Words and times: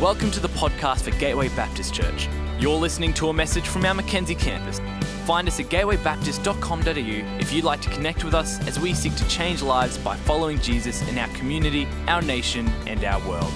Welcome 0.00 0.30
to 0.30 0.38
the 0.38 0.48
podcast 0.50 1.00
for 1.00 1.10
Gateway 1.18 1.48
Baptist 1.48 1.92
Church. 1.92 2.28
You're 2.60 2.78
listening 2.78 3.12
to 3.14 3.30
a 3.30 3.32
message 3.32 3.66
from 3.66 3.84
our 3.84 3.94
Mackenzie 3.94 4.36
campus. 4.36 4.78
Find 5.26 5.48
us 5.48 5.58
at 5.58 5.66
gatewaybaptist.com.au 5.66 7.40
if 7.40 7.52
you'd 7.52 7.64
like 7.64 7.80
to 7.80 7.90
connect 7.90 8.22
with 8.22 8.32
us 8.32 8.64
as 8.68 8.78
we 8.78 8.94
seek 8.94 9.16
to 9.16 9.26
change 9.26 9.60
lives 9.60 9.98
by 9.98 10.16
following 10.18 10.60
Jesus 10.60 11.02
in 11.08 11.18
our 11.18 11.26
community, 11.30 11.88
our 12.06 12.22
nation, 12.22 12.68
and 12.86 13.02
our 13.02 13.18
world. 13.28 13.52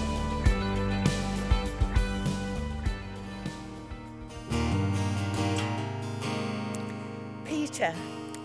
Peter, 7.45 7.95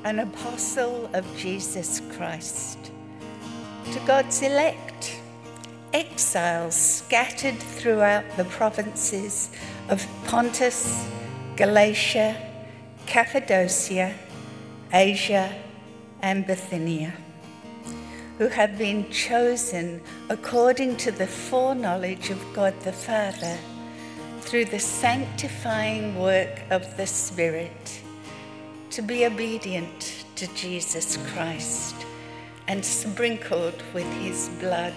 an 0.03 0.19
apostle 0.19 1.09
of 1.15 1.25
Jesus 1.35 2.03
Christ, 2.15 2.91
to 3.91 3.99
God's 4.05 4.39
elect 4.43 4.86
exiles 5.97 6.75
scattered 6.75 7.57
throughout 7.57 8.23
the 8.37 8.45
provinces 8.45 9.49
of 9.89 10.05
Pontus, 10.25 11.07
Galatia, 11.55 12.37
Cappadocia, 13.07 14.13
Asia, 14.93 15.51
and 16.21 16.45
Bithynia, 16.45 17.13
who 18.37 18.47
have 18.47 18.77
been 18.77 19.09
chosen 19.09 19.99
according 20.29 20.97
to 20.97 21.09
the 21.09 21.25
foreknowledge 21.25 22.29
of 22.29 22.39
God 22.53 22.79
the 22.81 22.93
Father 22.93 23.57
through 24.41 24.65
the 24.65 24.79
sanctifying 24.79 26.15
work 26.19 26.61
of 26.69 26.95
the 26.97 27.07
Spirit 27.07 28.01
to 28.91 29.01
be 29.01 29.25
obedient 29.25 30.25
to 30.35 30.45
Jesus 30.53 31.17
Christ 31.33 31.95
and 32.67 32.85
sprinkled 32.85 33.81
with 33.95 34.11
his 34.21 34.49
blood 34.59 34.93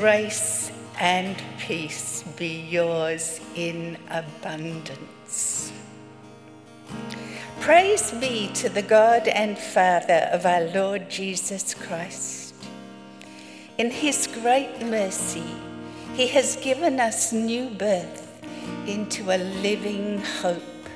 grace 0.00 0.72
and 0.98 1.40
peace 1.56 2.24
be 2.36 2.62
yours 2.68 3.40
in 3.54 3.96
abundance. 4.10 5.72
Praise 7.60 8.10
be 8.10 8.50
to 8.54 8.68
the 8.68 8.82
God 8.82 9.28
and 9.28 9.56
Father 9.56 10.28
of 10.32 10.46
our 10.46 10.62
Lord 10.62 11.08
Jesus 11.08 11.74
Christ. 11.74 12.56
In 13.78 13.92
his 13.92 14.26
great 14.42 14.84
mercy, 14.84 15.46
he 16.14 16.26
has 16.26 16.56
given 16.56 16.98
us 16.98 17.32
new 17.32 17.70
birth 17.70 18.44
into 18.88 19.30
a 19.30 19.38
living 19.62 20.20
hope 20.42 20.88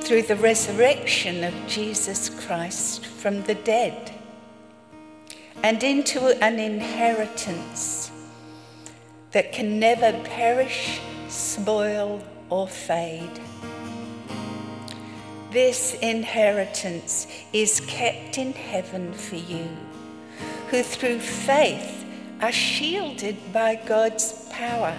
through 0.00 0.22
the 0.22 0.36
resurrection 0.36 1.44
of 1.44 1.54
Jesus 1.68 2.28
Christ 2.44 3.06
from 3.06 3.44
the 3.44 3.54
dead 3.54 4.12
and 5.62 5.80
into 5.84 6.26
an 6.42 6.58
inheritance 6.58 8.01
that 9.32 9.52
can 9.52 9.78
never 9.80 10.12
perish, 10.24 11.00
spoil, 11.28 12.22
or 12.50 12.68
fade. 12.68 13.40
This 15.50 15.94
inheritance 16.00 17.26
is 17.52 17.80
kept 17.80 18.38
in 18.38 18.52
heaven 18.52 19.12
for 19.12 19.36
you, 19.36 19.68
who 20.68 20.82
through 20.82 21.18
faith 21.18 22.04
are 22.40 22.52
shielded 22.52 23.36
by 23.52 23.76
God's 23.86 24.48
power 24.50 24.96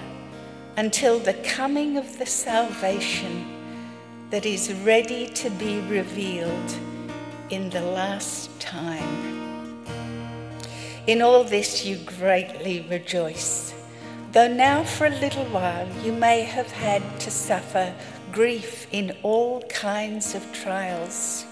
until 0.77 1.19
the 1.19 1.33
coming 1.35 1.97
of 1.97 2.17
the 2.17 2.25
salvation 2.25 3.45
that 4.31 4.45
is 4.45 4.73
ready 4.73 5.27
to 5.27 5.49
be 5.51 5.79
revealed 5.81 6.73
in 7.49 7.69
the 7.69 7.81
last 7.81 8.59
time. 8.59 9.83
In 11.05 11.21
all 11.21 11.43
this 11.43 11.85
you 11.85 11.97
greatly 11.97 12.87
rejoice 12.89 13.72
Though 14.33 14.51
now 14.51 14.83
for 14.83 15.05
a 15.05 15.11
little 15.11 15.45
while 15.45 15.87
you 16.03 16.11
may 16.11 16.41
have 16.41 16.71
had 16.71 17.03
to 17.19 17.29
suffer 17.29 17.93
grief 18.31 18.87
in 18.91 19.15
all 19.21 19.61
kinds 19.69 20.33
of 20.33 20.51
trials. 20.51 21.45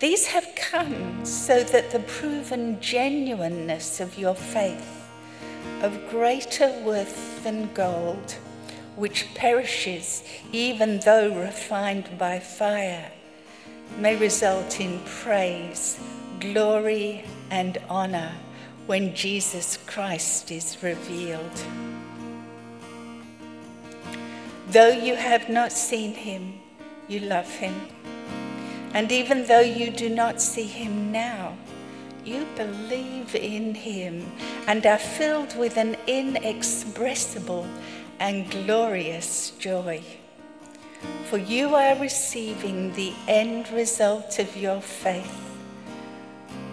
These 0.00 0.26
have 0.26 0.46
come 0.54 1.24
so 1.24 1.64
that 1.64 1.92
the 1.92 2.00
proven 2.00 2.78
genuineness 2.78 4.00
of 4.00 4.18
your 4.18 4.34
faith, 4.34 5.08
of 5.80 6.10
greater 6.10 6.70
worth 6.84 7.42
than 7.42 7.72
gold, 7.72 8.32
which 8.94 9.34
perishes 9.34 10.22
even 10.52 11.00
though 11.06 11.34
refined 11.34 12.18
by 12.18 12.38
fire, 12.38 13.10
may 13.96 14.14
result 14.16 14.78
in 14.78 15.00
praise, 15.06 15.98
glory, 16.38 17.24
and 17.50 17.78
honor 17.88 18.34
when 18.86 19.14
Jesus 19.14 19.78
Christ 19.86 20.50
is 20.50 20.82
revealed. 20.82 21.62
Though 24.68 24.90
you 24.90 25.14
have 25.14 25.48
not 25.48 25.72
seen 25.72 26.14
him, 26.14 26.60
you 27.08 27.20
love 27.20 27.50
him. 27.50 27.74
And 28.92 29.10
even 29.10 29.46
though 29.46 29.60
you 29.60 29.90
do 29.90 30.08
not 30.08 30.40
see 30.40 30.66
him 30.66 31.10
now, 31.10 31.56
you 32.24 32.46
believe 32.56 33.34
in 33.34 33.74
him 33.74 34.30
and 34.66 34.84
are 34.86 34.98
filled 34.98 35.56
with 35.58 35.76
an 35.76 35.96
inexpressible 36.06 37.66
and 38.18 38.50
glorious 38.50 39.50
joy. 39.58 40.02
For 41.24 41.38
you 41.38 41.74
are 41.74 41.96
receiving 41.98 42.92
the 42.92 43.12
end 43.28 43.70
result 43.72 44.38
of 44.38 44.56
your 44.56 44.80
faith 44.80 45.43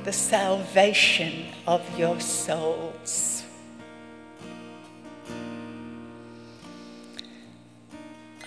the 0.04 0.12
salvation 0.12 1.46
of 1.68 1.82
your 1.98 2.20
souls. 2.20 3.44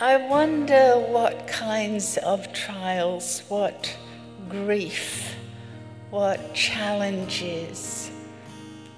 I 0.00 0.16
wonder 0.16 0.96
what 0.96 1.46
kinds 1.46 2.16
of 2.18 2.52
trials, 2.52 3.42
what 3.48 3.96
grief, 4.48 5.34
what 6.10 6.54
challenges 6.54 8.10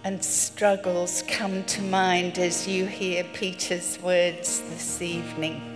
and 0.04 0.24
struggles 0.24 1.22
come 1.28 1.62
to 1.64 1.82
mind 1.82 2.38
as 2.38 2.66
you 2.66 2.86
hear 2.86 3.24
Peter's 3.34 4.00
words 4.00 4.62
this 4.70 5.02
evening 5.02 5.75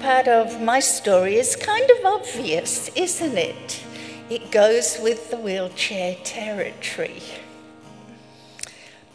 part 0.00 0.28
of 0.28 0.62
my 0.62 0.80
story 0.80 1.36
is 1.36 1.54
kind 1.56 1.90
of 1.90 2.04
obvious, 2.06 2.88
isn't 2.96 3.36
it? 3.36 3.84
It 4.30 4.50
goes 4.50 4.98
with 5.02 5.30
the 5.30 5.36
wheelchair 5.36 6.16
territory. 6.24 7.22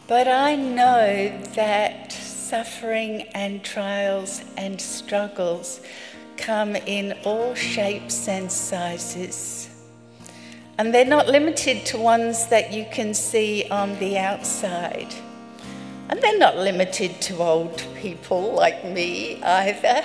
But 0.06 0.28
I 0.28 0.54
know 0.54 1.42
that 1.54 2.12
suffering 2.12 3.22
and 3.34 3.64
trials 3.64 4.42
and 4.56 4.80
struggles 4.80 5.80
come 6.36 6.76
in 6.76 7.14
all 7.24 7.56
shapes 7.56 8.28
and 8.28 8.50
sizes. 8.50 9.68
And 10.78 10.94
they're 10.94 11.04
not 11.04 11.26
limited 11.26 11.84
to 11.86 11.98
ones 11.98 12.46
that 12.46 12.72
you 12.72 12.86
can 12.92 13.12
see 13.12 13.66
on 13.70 13.98
the 13.98 14.18
outside. 14.18 15.12
And 16.08 16.22
they're 16.22 16.38
not 16.38 16.56
limited 16.56 17.20
to 17.22 17.38
old 17.38 17.84
people 17.96 18.52
like 18.52 18.84
me 18.84 19.42
either. 19.42 20.04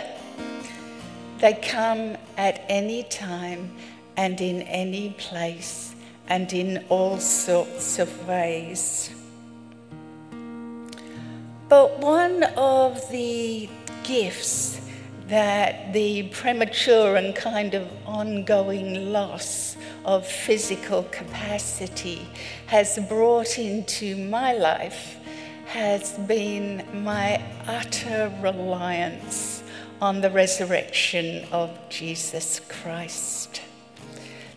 They 1.41 1.53
come 1.53 2.17
at 2.37 2.63
any 2.69 3.01
time 3.01 3.75
and 4.15 4.39
in 4.39 4.61
any 4.61 5.09
place 5.17 5.95
and 6.27 6.53
in 6.53 6.85
all 6.87 7.17
sorts 7.17 7.97
of 7.97 8.27
ways. 8.27 9.09
But 11.67 11.97
one 11.97 12.43
of 12.43 13.09
the 13.09 13.67
gifts 14.03 14.81
that 15.29 15.93
the 15.93 16.29
premature 16.29 17.15
and 17.15 17.35
kind 17.35 17.73
of 17.73 17.89
ongoing 18.05 19.11
loss 19.11 19.77
of 20.05 20.27
physical 20.27 21.03
capacity 21.09 22.27
has 22.67 22.99
brought 23.09 23.57
into 23.57 24.15
my 24.15 24.53
life 24.53 25.17
has 25.65 26.11
been 26.19 26.85
my 27.03 27.41
utter 27.65 28.31
reliance 28.41 29.50
on 30.01 30.19
the 30.21 30.31
resurrection 30.31 31.45
of 31.51 31.69
Jesus 31.89 32.59
Christ. 32.67 33.61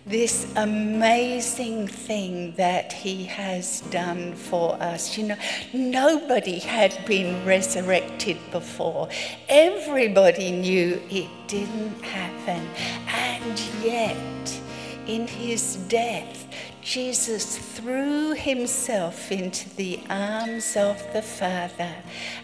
This 0.07 0.51
amazing 0.57 1.87
thing 1.87 2.55
that 2.57 2.93
he 2.93 3.25
has 3.25 3.83
done 3.91 4.35
for 4.35 4.75
us. 4.75 5.19
You 5.19 5.29
know, 5.29 5.37
nobody 5.75 6.59
had 6.59 6.99
been 7.07 7.45
resurrected 7.45 8.39
before. 8.51 9.09
Everybody 9.49 10.51
knew 10.51 11.01
it 11.11 11.29
didn't 11.47 12.03
happen. 12.03 12.67
And 13.09 13.61
yet, 13.83 14.61
in 15.07 15.27
his 15.27 15.77
death, 15.89 16.47
Jesus 16.81 17.57
threw 17.57 18.33
himself 18.33 19.33
into 19.33 19.75
the 19.77 20.01
arms 20.09 20.77
of 20.77 21.03
the 21.15 21.23
Father 21.23 21.95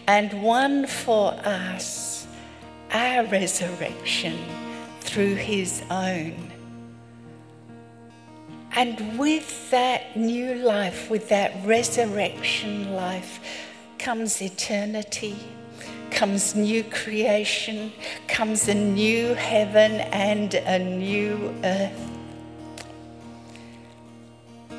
and 0.07 0.41
won 0.41 0.87
for 0.87 1.33
us 1.45 2.20
our 2.93 3.25
resurrection 3.25 4.37
through 4.99 5.35
his 5.35 5.83
own. 5.89 6.51
And 8.73 9.19
with 9.19 9.69
that 9.71 10.15
new 10.15 10.55
life, 10.55 11.09
with 11.09 11.29
that 11.29 11.53
resurrection 11.65 12.93
life, 12.93 13.39
comes 13.99 14.41
eternity, 14.41 15.37
comes 16.09 16.55
new 16.55 16.83
creation, 16.85 17.91
comes 18.27 18.67
a 18.67 18.73
new 18.73 19.33
heaven 19.33 19.91
and 20.11 20.53
a 20.53 20.79
new 20.79 21.53
earth. 21.63 22.11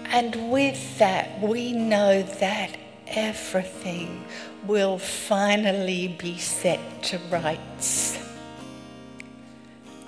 And 0.06 0.50
with 0.50 0.98
that, 0.98 1.40
we 1.40 1.72
know 1.72 2.22
that 2.22 2.76
everything 3.06 4.24
will 4.66 4.98
finally 4.98 6.08
be 6.08 6.38
set 6.38 7.02
to 7.02 7.18
rights. 7.30 8.18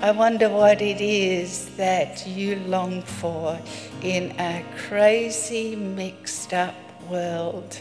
I 0.01 0.11
wonder 0.11 0.49
what 0.49 0.83
it 0.83 1.01
is 1.01 1.75
that 1.77 2.27
you 2.27 2.57
long 2.57 3.03
for 3.03 3.59
in 4.03 4.33
a 4.39 4.65
crazy, 4.89 5.75
mixed 5.75 6.53
up 6.53 6.75
world 7.09 7.81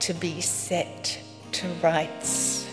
to 0.00 0.14
be 0.14 0.40
set 0.40 1.20
to 1.52 1.68
rights. 1.82 2.66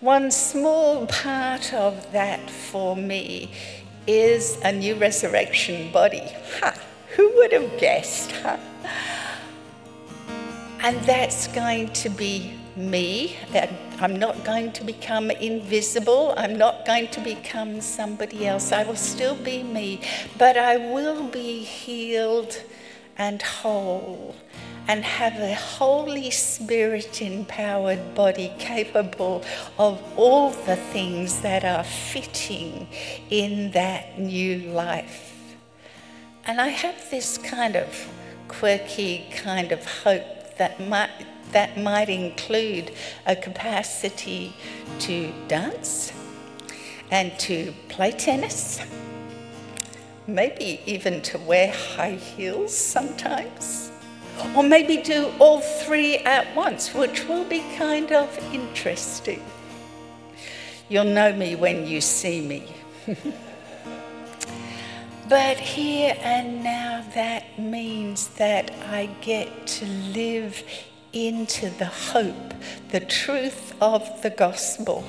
One 0.00 0.30
small 0.30 1.06
part 1.06 1.72
of 1.72 2.12
that 2.12 2.50
for 2.50 2.96
me 2.96 3.52
is 4.06 4.58
a 4.64 4.72
new 4.72 4.94
resurrection 4.96 5.92
body. 5.92 6.28
Ha! 6.60 6.74
Who 7.16 7.32
would 7.36 7.52
have 7.52 7.78
guessed? 7.78 8.32
Huh? 8.32 8.58
And 10.82 11.00
that's 11.02 11.46
going 11.46 11.92
to 11.92 12.08
be 12.08 12.58
me. 12.74 13.36
I'm 14.00 14.18
not 14.18 14.44
going 14.44 14.72
to 14.72 14.84
become 14.84 15.30
invisible. 15.30 16.34
I'm 16.36 16.58
not 16.58 16.84
going 16.84 17.06
to 17.08 17.20
become 17.20 17.80
somebody 17.80 18.48
else. 18.48 18.72
I 18.72 18.82
will 18.82 18.96
still 18.96 19.36
be 19.36 19.62
me, 19.62 20.00
but 20.38 20.56
I 20.56 20.78
will 20.78 21.28
be 21.28 21.60
healed 21.62 22.60
and 23.16 23.40
whole 23.40 24.34
and 24.88 25.04
have 25.04 25.38
a 25.38 25.54
Holy 25.54 26.30
Spirit 26.30 27.22
empowered 27.22 28.16
body 28.16 28.52
capable 28.58 29.44
of 29.78 30.02
all 30.16 30.50
the 30.50 30.74
things 30.74 31.42
that 31.42 31.64
are 31.64 31.84
fitting 31.84 32.88
in 33.30 33.70
that 33.70 34.18
new 34.18 34.58
life. 34.72 35.56
And 36.44 36.60
I 36.60 36.68
have 36.68 37.08
this 37.10 37.38
kind 37.38 37.76
of 37.76 38.08
quirky 38.48 39.28
kind 39.30 39.70
of 39.70 39.86
hope 40.02 40.41
that 40.58 40.80
might, 40.88 41.10
that 41.52 41.78
might 41.78 42.08
include 42.08 42.92
a 43.26 43.36
capacity 43.36 44.54
to 45.00 45.32
dance 45.48 46.12
and 47.10 47.38
to 47.38 47.74
play 47.88 48.10
tennis, 48.10 48.80
maybe 50.26 50.80
even 50.86 51.20
to 51.22 51.38
wear 51.38 51.72
high 51.72 52.12
heels 52.14 52.76
sometimes, 52.76 53.92
or 54.56 54.62
maybe 54.62 54.96
do 55.02 55.30
all 55.38 55.60
three 55.60 56.16
at 56.18 56.56
once, 56.56 56.94
which 56.94 57.28
will 57.28 57.44
be 57.44 57.62
kind 57.76 58.12
of 58.12 58.36
interesting. 58.52 59.42
You'll 60.88 61.04
know 61.04 61.32
me 61.34 61.54
when 61.54 61.86
you 61.86 62.00
see 62.00 62.40
me. 62.40 62.74
But 65.32 65.58
here 65.58 66.14
and 66.20 66.62
now, 66.62 67.02
that 67.14 67.58
means 67.58 68.28
that 68.36 68.70
I 68.90 69.06
get 69.22 69.66
to 69.78 69.86
live 69.86 70.62
into 71.14 71.70
the 71.70 71.86
hope, 71.86 72.52
the 72.90 73.00
truth 73.00 73.74
of 73.80 74.20
the 74.20 74.28
gospel. 74.28 75.02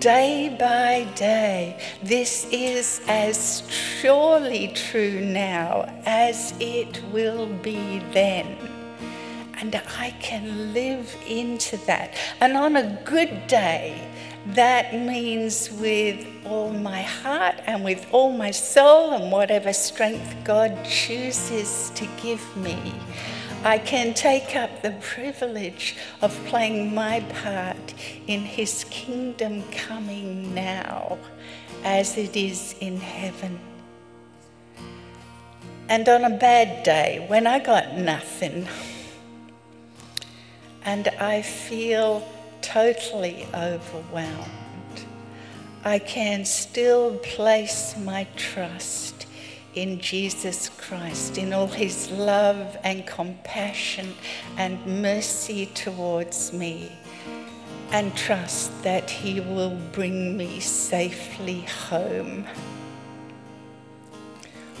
Day 0.00 0.56
by 0.58 1.08
day, 1.14 1.80
this 2.02 2.48
is 2.50 3.02
as 3.06 3.62
surely 3.70 4.72
true 4.74 5.20
now 5.20 5.82
as 6.06 6.52
it 6.58 7.00
will 7.12 7.46
be 7.46 8.00
then. 8.12 8.58
And 9.58 9.80
I 9.96 10.10
can 10.18 10.74
live 10.74 11.14
into 11.24 11.76
that. 11.86 12.14
And 12.40 12.56
on 12.56 12.74
a 12.74 13.00
good 13.04 13.46
day, 13.46 14.10
that 14.48 14.94
means 14.94 15.70
with 15.70 16.26
all 16.44 16.70
my 16.70 17.02
heart 17.02 17.54
and 17.66 17.82
with 17.82 18.06
all 18.12 18.32
my 18.32 18.50
soul 18.50 19.12
and 19.12 19.32
whatever 19.32 19.72
strength 19.72 20.36
God 20.44 20.84
chooses 20.84 21.90
to 21.94 22.06
give 22.22 22.56
me, 22.56 22.94
I 23.64 23.78
can 23.78 24.12
take 24.12 24.54
up 24.54 24.82
the 24.82 24.90
privilege 25.00 25.96
of 26.20 26.38
playing 26.44 26.94
my 26.94 27.20
part 27.42 27.94
in 28.26 28.40
His 28.40 28.84
kingdom 28.90 29.62
coming 29.70 30.54
now 30.54 31.18
as 31.82 32.18
it 32.18 32.36
is 32.36 32.74
in 32.80 32.98
heaven. 32.98 33.58
And 35.88 36.06
on 36.08 36.24
a 36.24 36.36
bad 36.36 36.82
day, 36.82 37.24
when 37.28 37.46
I 37.46 37.58
got 37.58 37.96
nothing, 37.96 38.68
and 40.84 41.08
I 41.08 41.40
feel 41.40 42.26
totally 42.64 43.46
overwhelmed, 43.54 45.04
I 45.84 45.98
can 45.98 46.46
still 46.46 47.16
place 47.18 47.94
my 47.98 48.26
trust 48.36 49.26
in 49.74 50.00
Jesus 50.00 50.70
Christ, 50.70 51.36
in 51.36 51.52
all 51.52 51.66
his 51.66 52.10
love 52.10 52.78
and 52.82 53.06
compassion 53.06 54.14
and 54.56 55.02
mercy 55.02 55.66
towards 55.74 56.52
me, 56.54 56.90
and 57.90 58.16
trust 58.16 58.82
that 58.82 59.10
he 59.10 59.40
will 59.40 59.76
bring 59.92 60.36
me 60.36 60.58
safely 60.60 61.60
home. 61.88 62.46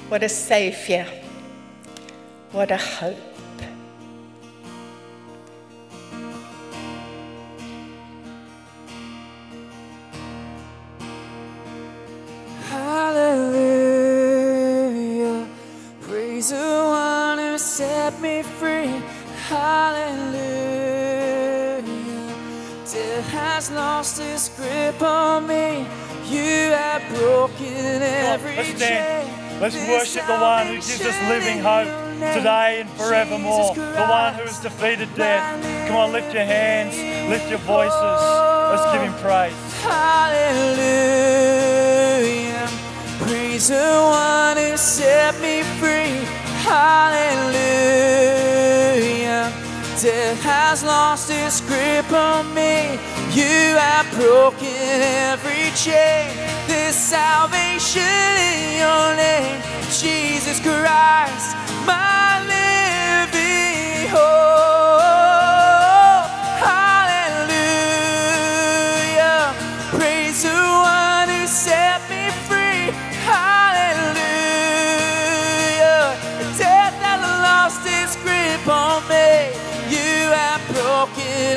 What 0.08 0.22
a 0.22 0.28
Saviour! 0.28 1.06
What 2.52 2.70
a 2.70 2.78
hope! 2.78 3.33
Has 23.54 23.70
lost 23.70 24.20
its 24.20 24.48
grip 24.56 25.00
on 25.00 25.46
me. 25.46 25.86
You 26.28 26.72
have 26.72 27.02
broken 27.16 28.02
every 28.02 28.56
Let's 28.56 28.74
stand. 28.76 29.60
Let's 29.60 29.76
worship 29.88 30.26
the 30.26 30.36
one 30.36 30.66
who 30.66 30.74
gives 30.74 31.00
us 31.00 31.16
living 31.28 31.60
hope 31.60 31.88
today 32.34 32.80
and 32.80 32.90
forevermore. 32.90 33.74
The 33.74 34.06
one 34.06 34.34
who 34.34 34.42
has 34.42 34.58
defeated 34.60 35.14
death. 35.14 35.62
Come 35.88 35.96
on, 35.96 36.12
lift 36.12 36.34
your 36.34 36.44
hands, 36.44 36.96
lift 37.30 37.48
your 37.48 37.60
voices. 37.60 38.20
Let's 38.70 38.92
give 38.92 39.02
him 39.02 39.14
praise. 39.22 39.54
Hallelujah. 39.82 40.74
Praise 43.20 43.68
the 43.68 43.76
one 43.76 44.56
who 44.56 44.76
set 44.76 45.33
me 45.33 45.33
free. 45.33 45.33
Hallelujah. 46.64 47.44
Death 50.00 50.42
has 50.42 50.82
lost 50.82 51.30
its 51.30 51.60
grip 51.60 52.10
on 52.10 52.54
me. 52.54 52.98
You 53.32 53.76
have 53.76 54.10
broken 54.14 55.00
every 55.32 55.70
chain. 55.76 56.30
This 56.66 56.96
salvation 56.96 58.02
in 58.02 58.78
your 58.78 59.16
name, 59.16 59.60
Jesus 59.90 60.58
Christ, 60.60 61.56
my 61.86 62.40
living 62.48 64.08
hope. 64.08 64.73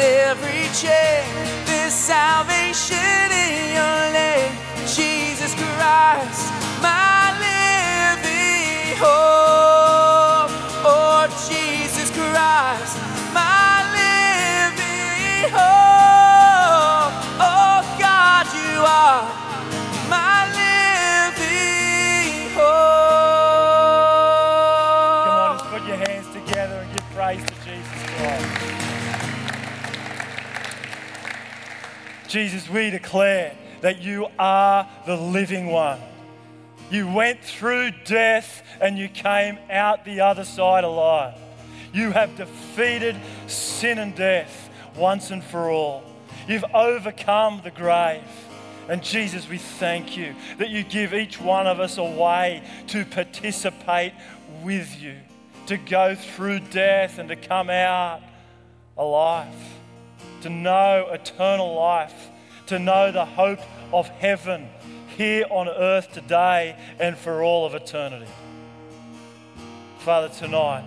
Every 0.07 0.63
chain 0.73 1.23
this 1.65 1.93
salvation 1.93 3.31
in 3.31 3.75
your 3.75 4.13
name, 4.13 4.53
Jesus 4.87 5.53
Christ, 5.53 6.51
my 6.81 7.35
living 7.43 8.95
hope. 8.97 9.36
Jesus, 32.37 32.69
we 32.69 32.91
declare 32.91 33.51
that 33.81 33.99
you 33.99 34.27
are 34.37 34.87
the 35.07 35.15
living 35.15 35.71
one. 35.71 35.99
You 36.91 37.11
went 37.11 37.43
through 37.43 37.89
death 38.05 38.61
and 38.79 38.95
you 38.95 39.09
came 39.09 39.57
out 39.71 40.05
the 40.05 40.21
other 40.21 40.43
side 40.43 40.83
alive. 40.83 41.33
You 41.91 42.11
have 42.11 42.37
defeated 42.37 43.15
sin 43.47 43.97
and 43.97 44.13
death 44.13 44.69
once 44.95 45.31
and 45.31 45.43
for 45.43 45.71
all. 45.71 46.03
You've 46.47 46.63
overcome 46.75 47.61
the 47.63 47.71
grave. 47.71 48.21
And 48.87 49.01
Jesus, 49.01 49.49
we 49.49 49.57
thank 49.57 50.15
you 50.15 50.35
that 50.59 50.69
you 50.69 50.83
give 50.83 51.15
each 51.15 51.41
one 51.41 51.65
of 51.65 51.79
us 51.79 51.97
a 51.97 52.03
way 52.03 52.61
to 52.89 53.03
participate 53.03 54.13
with 54.61 55.01
you, 55.01 55.15
to 55.65 55.77
go 55.77 56.13
through 56.13 56.59
death 56.59 57.17
and 57.17 57.29
to 57.29 57.35
come 57.35 57.71
out 57.71 58.21
alive, 58.95 59.55
to 60.41 60.49
know 60.49 61.09
eternal 61.11 61.75
life, 61.75 62.29
to 62.67 62.79
know 62.79 63.11
the 63.11 63.25
hope 63.25 63.59
of 63.93 64.07
heaven 64.07 64.69
here 65.15 65.45
on 65.49 65.67
earth 65.67 66.11
today 66.11 66.77
and 66.99 67.17
for 67.17 67.43
all 67.43 67.65
of 67.65 67.73
eternity. 67.73 68.31
Father, 69.99 70.29
tonight, 70.29 70.85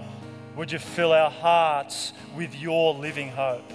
would 0.56 0.72
you 0.72 0.78
fill 0.78 1.12
our 1.12 1.30
hearts 1.30 2.12
with 2.36 2.54
your 2.54 2.94
living 2.94 3.28
hope? 3.28 3.70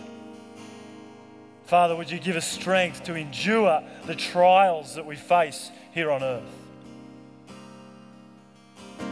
Father, 1.65 1.95
would 1.95 2.11
you 2.11 2.19
give 2.19 2.35
us 2.35 2.47
strength 2.47 3.03
to 3.03 3.15
endure 3.15 3.83
the 4.05 4.15
trials 4.15 4.95
that 4.95 5.05
we 5.05 5.15
face 5.15 5.71
here 5.93 6.11
on 6.11 6.23
earth? 6.23 6.43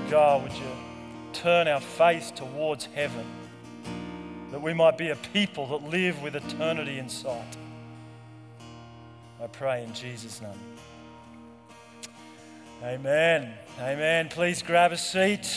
God, 0.09 0.43
would 0.43 0.53
you 0.53 0.71
turn 1.33 1.67
our 1.67 1.81
face 1.81 2.31
towards 2.31 2.85
heaven 2.85 3.25
that 4.53 4.61
we 4.61 4.71
might 4.71 4.99
be 4.99 5.09
a 5.09 5.15
people 5.15 5.65
that 5.65 5.89
live 5.89 6.21
with 6.21 6.35
eternity 6.35 6.99
in 6.99 7.09
sight? 7.09 7.57
I 9.41 9.47
pray 9.47 9.83
in 9.83 9.91
Jesus' 9.95 10.39
name. 10.41 10.51
Amen. 12.83 13.51
Amen. 13.79 14.29
Please 14.29 14.61
grab 14.61 14.91
a 14.91 14.97
seat. 14.97 15.49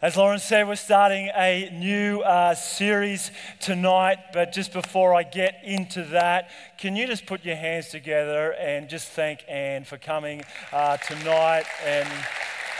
As 0.00 0.16
Lauren 0.16 0.40
said, 0.40 0.66
we're 0.66 0.74
starting 0.74 1.30
a 1.36 1.70
new 1.72 2.18
uh, 2.22 2.56
series 2.56 3.30
tonight, 3.60 4.18
but 4.32 4.50
just 4.50 4.72
before 4.72 5.14
I 5.14 5.22
get 5.22 5.60
into 5.62 6.02
that, 6.06 6.50
can 6.78 6.96
you 6.96 7.06
just 7.06 7.26
put 7.26 7.44
your 7.44 7.54
hands 7.54 7.90
together 7.90 8.54
and 8.54 8.88
just 8.88 9.06
thank 9.10 9.44
Anne 9.48 9.84
for 9.84 9.98
coming 9.98 10.42
uh, 10.72 10.96
tonight 10.96 11.66
and 11.86 12.08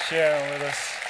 sharing 0.08 0.50
with 0.50 0.62
us? 0.62 1.01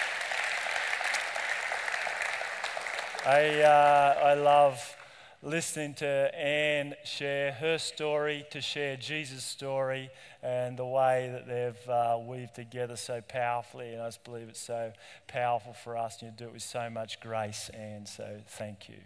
I, 3.24 3.60
uh, 3.60 4.18
I 4.20 4.34
love 4.34 4.96
listening 5.44 5.94
to 5.94 6.06
Anne 6.34 6.96
share 7.04 7.52
her 7.52 7.78
story, 7.78 8.44
to 8.50 8.60
share 8.60 8.96
Jesus' 8.96 9.44
story, 9.44 10.10
and 10.42 10.76
the 10.76 10.84
way 10.84 11.30
that 11.32 11.46
they've 11.46 11.88
uh, 11.88 12.18
weaved 12.20 12.56
together 12.56 12.96
so 12.96 13.20
powerfully. 13.20 13.92
And 13.92 14.02
I 14.02 14.08
just 14.08 14.24
believe 14.24 14.48
it's 14.48 14.58
so 14.58 14.92
powerful 15.28 15.72
for 15.72 15.96
us, 15.96 16.20
and 16.20 16.32
you 16.32 16.36
do 16.36 16.44
it 16.46 16.52
with 16.52 16.64
so 16.64 16.90
much 16.90 17.20
grace. 17.20 17.70
And 17.72 18.08
so, 18.08 18.40
thank 18.48 18.88
you. 18.88 18.96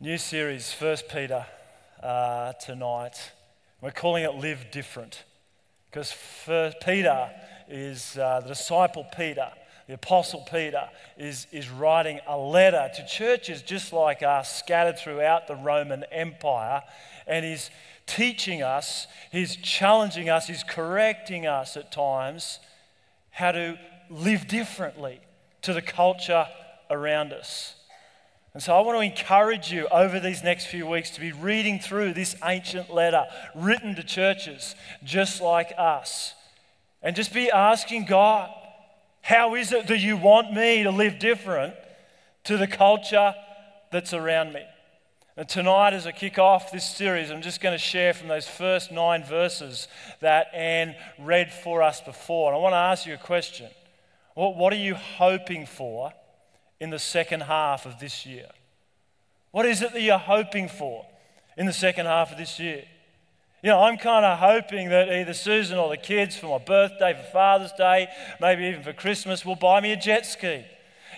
New 0.00 0.18
series, 0.18 0.72
First 0.72 1.08
Peter, 1.08 1.46
uh, 2.00 2.52
tonight. 2.64 3.32
We're 3.80 3.90
calling 3.90 4.22
it 4.22 4.36
Live 4.36 4.70
Different, 4.70 5.24
because 5.90 6.12
First 6.12 6.76
Peter 6.80 7.28
is 7.68 8.16
uh, 8.16 8.38
the 8.38 8.50
disciple 8.50 9.04
Peter 9.16 9.50
the 9.88 9.94
Apostle 9.94 10.46
Peter 10.50 10.90
is, 11.16 11.46
is 11.50 11.70
writing 11.70 12.20
a 12.26 12.36
letter 12.36 12.90
to 12.94 13.06
churches 13.06 13.62
just 13.62 13.90
like 13.90 14.22
us 14.22 14.58
scattered 14.58 14.98
throughout 14.98 15.48
the 15.48 15.56
Roman 15.56 16.04
Empire. 16.12 16.82
And 17.26 17.42
he's 17.42 17.70
teaching 18.06 18.62
us, 18.62 19.06
he's 19.32 19.56
challenging 19.56 20.28
us, 20.28 20.46
he's 20.46 20.62
correcting 20.62 21.46
us 21.46 21.74
at 21.76 21.90
times 21.90 22.60
how 23.30 23.52
to 23.52 23.78
live 24.10 24.46
differently 24.46 25.20
to 25.62 25.72
the 25.72 25.82
culture 25.82 26.46
around 26.90 27.32
us. 27.32 27.74
And 28.52 28.62
so 28.62 28.76
I 28.76 28.80
want 28.82 28.98
to 28.98 29.02
encourage 29.02 29.72
you 29.72 29.88
over 29.88 30.20
these 30.20 30.42
next 30.42 30.66
few 30.66 30.86
weeks 30.86 31.10
to 31.10 31.20
be 31.20 31.32
reading 31.32 31.78
through 31.78 32.12
this 32.12 32.36
ancient 32.44 32.92
letter 32.92 33.24
written 33.54 33.94
to 33.94 34.02
churches 34.02 34.74
just 35.02 35.40
like 35.40 35.72
us 35.78 36.34
and 37.02 37.16
just 37.16 37.32
be 37.32 37.50
asking 37.50 38.04
God, 38.04 38.50
how 39.22 39.54
is 39.54 39.72
it 39.72 39.86
that 39.88 39.98
you 39.98 40.16
want 40.16 40.52
me 40.52 40.82
to 40.82 40.90
live 40.90 41.18
different 41.18 41.74
to 42.44 42.56
the 42.56 42.66
culture 42.66 43.34
that's 43.92 44.14
around 44.14 44.52
me? 44.52 44.62
And 45.36 45.48
tonight, 45.48 45.92
as 45.92 46.04
I 46.04 46.10
kick 46.10 46.36
off 46.38 46.72
this 46.72 46.84
series, 46.84 47.30
I'm 47.30 47.42
just 47.42 47.60
going 47.60 47.74
to 47.74 47.78
share 47.78 48.12
from 48.12 48.26
those 48.26 48.48
first 48.48 48.90
nine 48.90 49.22
verses 49.22 49.86
that 50.20 50.48
Anne 50.52 50.96
read 51.16 51.52
for 51.52 51.80
us 51.80 52.00
before. 52.00 52.48
And 52.48 52.58
I 52.58 52.60
want 52.60 52.72
to 52.72 52.78
ask 52.78 53.06
you 53.06 53.14
a 53.14 53.18
question. 53.18 53.68
What 54.34 54.72
are 54.72 54.76
you 54.76 54.94
hoping 54.96 55.64
for 55.66 56.12
in 56.80 56.90
the 56.90 56.98
second 56.98 57.42
half 57.42 57.86
of 57.86 58.00
this 58.00 58.26
year? 58.26 58.48
What 59.52 59.66
is 59.66 59.80
it 59.82 59.92
that 59.92 60.02
you're 60.02 60.18
hoping 60.18 60.68
for 60.68 61.06
in 61.56 61.66
the 61.66 61.72
second 61.72 62.06
half 62.06 62.32
of 62.32 62.38
this 62.38 62.58
year? 62.58 62.84
You 63.60 63.70
know, 63.70 63.82
I'm 63.82 63.96
kind 63.96 64.24
of 64.24 64.38
hoping 64.38 64.88
that 64.90 65.08
either 65.08 65.34
Susan 65.34 65.78
or 65.78 65.88
the 65.88 65.96
kids 65.96 66.36
for 66.36 66.58
my 66.58 66.64
birthday, 66.64 67.12
for 67.12 67.28
Father's 67.32 67.72
Day, 67.72 68.06
maybe 68.40 68.66
even 68.66 68.84
for 68.84 68.92
Christmas, 68.92 69.44
will 69.44 69.56
buy 69.56 69.80
me 69.80 69.90
a 69.90 69.96
jet 69.96 70.26
ski. 70.26 70.64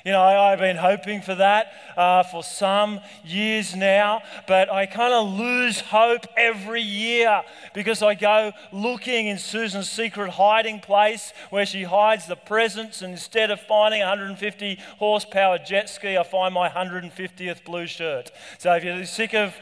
You 0.06 0.12
know, 0.12 0.22
I, 0.22 0.48
have 0.48 0.58
been 0.58 0.76
hoping 0.76 1.20
for 1.20 1.34
that 1.34 1.72
uh, 1.94 2.22
for 2.22 2.42
some 2.42 3.00
years 3.22 3.76
now, 3.76 4.22
but 4.46 4.72
I 4.72 4.86
kind 4.86 5.12
of 5.12 5.38
lose 5.38 5.80
hope 5.80 6.24
every 6.34 6.80
year 6.80 7.42
because 7.74 8.02
I 8.02 8.14
go 8.14 8.52
looking 8.72 9.26
in 9.26 9.36
Susan's 9.36 9.90
secret 9.90 10.30
hiding 10.30 10.80
place 10.80 11.34
where 11.50 11.66
she 11.66 11.82
hides 11.82 12.26
the 12.26 12.36
presents, 12.36 13.02
and 13.02 13.12
instead 13.12 13.50
of 13.50 13.60
finding 13.60 14.00
a 14.00 14.06
150 14.06 14.78
horsepower 14.98 15.58
jet 15.58 15.90
ski, 15.90 16.16
I 16.16 16.22
find 16.22 16.54
my 16.54 16.70
150th 16.70 17.66
blue 17.66 17.86
shirt. 17.86 18.30
So 18.56 18.72
if 18.72 18.84
you're 18.84 19.04
sick 19.04 19.34
of 19.34 19.54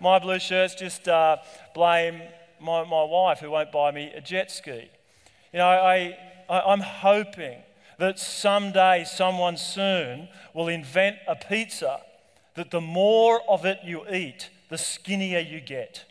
my 0.00 0.18
blue 0.18 0.38
shirts, 0.38 0.74
just 0.74 1.08
uh, 1.08 1.36
blame 1.74 2.22
my, 2.60 2.84
my 2.84 3.04
wife 3.04 3.40
who 3.40 3.50
won't 3.50 3.72
buy 3.72 3.90
me 3.90 4.12
a 4.14 4.20
jet 4.20 4.50
ski. 4.50 4.88
You 5.52 5.58
know, 5.58 5.66
I, 5.66 6.16
I, 6.48 6.60
I'm 6.60 6.80
hoping 6.80 7.58
that 7.98 8.18
someday, 8.18 9.04
someone 9.04 9.56
soon 9.56 10.28
will 10.54 10.68
invent 10.68 11.16
a 11.28 11.36
pizza 11.36 12.00
that 12.54 12.70
the 12.70 12.80
more 12.80 13.40
of 13.48 13.64
it 13.64 13.80
you 13.84 14.08
eat, 14.08 14.50
the 14.68 14.78
skinnier 14.78 15.40
you 15.40 15.60
get. 15.60 16.04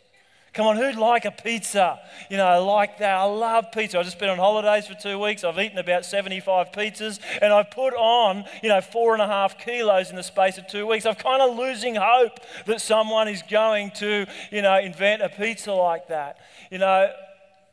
Come 0.54 0.68
on, 0.68 0.76
who'd 0.76 0.94
like 0.94 1.24
a 1.24 1.32
pizza? 1.32 1.98
You 2.30 2.36
know, 2.36 2.46
I 2.46 2.58
like 2.58 2.98
that. 2.98 3.16
I 3.16 3.24
love 3.24 3.72
pizza. 3.72 3.98
I've 3.98 4.04
just 4.04 4.20
been 4.20 4.28
on 4.28 4.38
holidays 4.38 4.86
for 4.86 4.94
two 4.94 5.18
weeks. 5.18 5.42
I've 5.42 5.58
eaten 5.58 5.78
about 5.78 6.04
75 6.04 6.70
pizzas 6.70 7.18
and 7.42 7.52
I've 7.52 7.72
put 7.72 7.92
on, 7.94 8.44
you 8.62 8.68
know, 8.68 8.80
four 8.80 9.14
and 9.14 9.22
a 9.22 9.26
half 9.26 9.58
kilos 9.58 10.10
in 10.10 10.16
the 10.16 10.22
space 10.22 10.56
of 10.56 10.68
two 10.68 10.86
weeks. 10.86 11.06
I'm 11.06 11.16
kind 11.16 11.42
of 11.42 11.58
losing 11.58 11.96
hope 11.96 12.38
that 12.66 12.80
someone 12.80 13.26
is 13.26 13.42
going 13.50 13.90
to, 13.96 14.26
you 14.52 14.62
know, 14.62 14.78
invent 14.78 15.22
a 15.22 15.28
pizza 15.28 15.72
like 15.72 16.06
that. 16.08 16.38
You 16.70 16.78
know, 16.78 17.12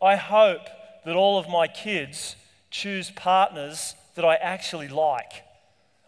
I 0.02 0.16
hope 0.16 0.68
that 1.06 1.16
all 1.16 1.38
of 1.38 1.48
my 1.48 1.68
kids 1.68 2.36
choose 2.72 3.12
partners 3.12 3.94
that 4.16 4.26
I 4.26 4.36
actually 4.36 4.88
like. 4.88 5.44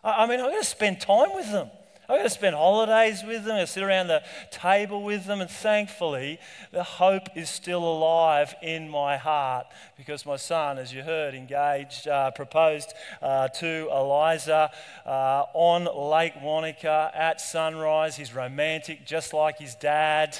I 0.04 0.26
mean, 0.26 0.40
I'm 0.40 0.48
going 0.48 0.62
to 0.62 0.68
spend 0.68 1.00
time 1.00 1.36
with 1.36 1.52
them. 1.52 1.70
I'm 2.14 2.20
going 2.20 2.30
to 2.30 2.36
spend 2.36 2.56
holidays 2.56 3.24
with 3.26 3.44
them, 3.44 3.58
to 3.58 3.66
sit 3.66 3.82
around 3.82 4.06
the 4.06 4.22
table 4.52 5.02
with 5.02 5.26
them, 5.26 5.42
and 5.42 5.50
thankfully, 5.50 6.38
the 6.72 6.84
hope 6.84 7.24
is 7.36 7.50
still 7.50 7.84
alive 7.84 8.54
in 8.62 8.88
my 8.88 9.18
heart 9.18 9.66
because 9.98 10.24
my 10.24 10.36
son, 10.36 10.78
as 10.78 10.94
you 10.94 11.02
heard, 11.02 11.34
engaged, 11.34 12.08
uh, 12.08 12.30
proposed 12.30 12.94
uh, 13.24 13.48
to 13.48 13.90
Eliza 13.92 14.70
uh, 15.08 15.46
on 15.56 15.86
Lake 16.12 16.34
Wanaka 16.40 17.10
at 17.16 17.42
sunrise. 17.42 18.16
He's 18.16 18.36
romantic, 18.36 19.08
just 19.08 19.34
like 19.34 19.58
his 19.58 19.74
dad. 19.74 20.38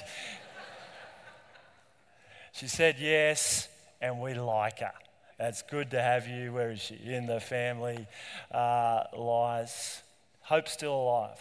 she 2.52 2.68
said 2.68 2.98
yes, 3.00 3.68
and 4.00 4.22
we 4.22 4.36
like 4.36 4.78
her. 4.78 4.94
It's 5.40 5.64
good 5.64 5.90
to 5.90 6.00
have 6.00 6.28
you. 6.28 6.54
Where 6.54 6.70
is 6.70 6.82
she? 6.82 7.00
In 7.04 7.26
the 7.26 7.40
family 7.40 8.06
uh, 8.52 9.06
lies. 9.18 10.04
Hope 10.42 10.68
still 10.68 10.94
alive. 10.94 11.40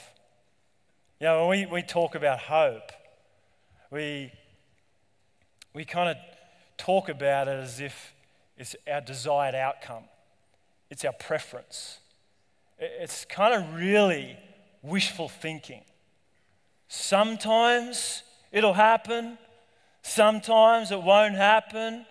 You 1.23 1.29
know, 1.29 1.47
when 1.47 1.61
we, 1.61 1.67
we 1.67 1.83
talk 1.83 2.17
about 2.17 2.41
hope, 2.41 2.91
we, 3.93 4.33
we 5.73 5.85
kind 5.85 6.09
of 6.09 6.17
talk 6.76 7.09
about 7.09 7.47
it 7.47 7.61
as 7.61 7.79
if 7.79 8.12
it's 8.59 8.75
our 8.91 9.00
desired 9.00 9.55
outcome, 9.55 10.02
it's 10.91 11.05
our 11.05 11.12
preference. 11.12 12.00
It's 12.76 13.25
kind 13.25 13.55
of 13.55 13.73
really 13.73 14.37
wishful 14.83 15.29
thinking. 15.29 15.83
Sometimes 16.88 18.25
it'll 18.50 18.75
happen, 18.75 19.38
sometimes 20.02 20.91
it 20.91 21.05
won't 21.05 21.37
happen, 21.37 22.05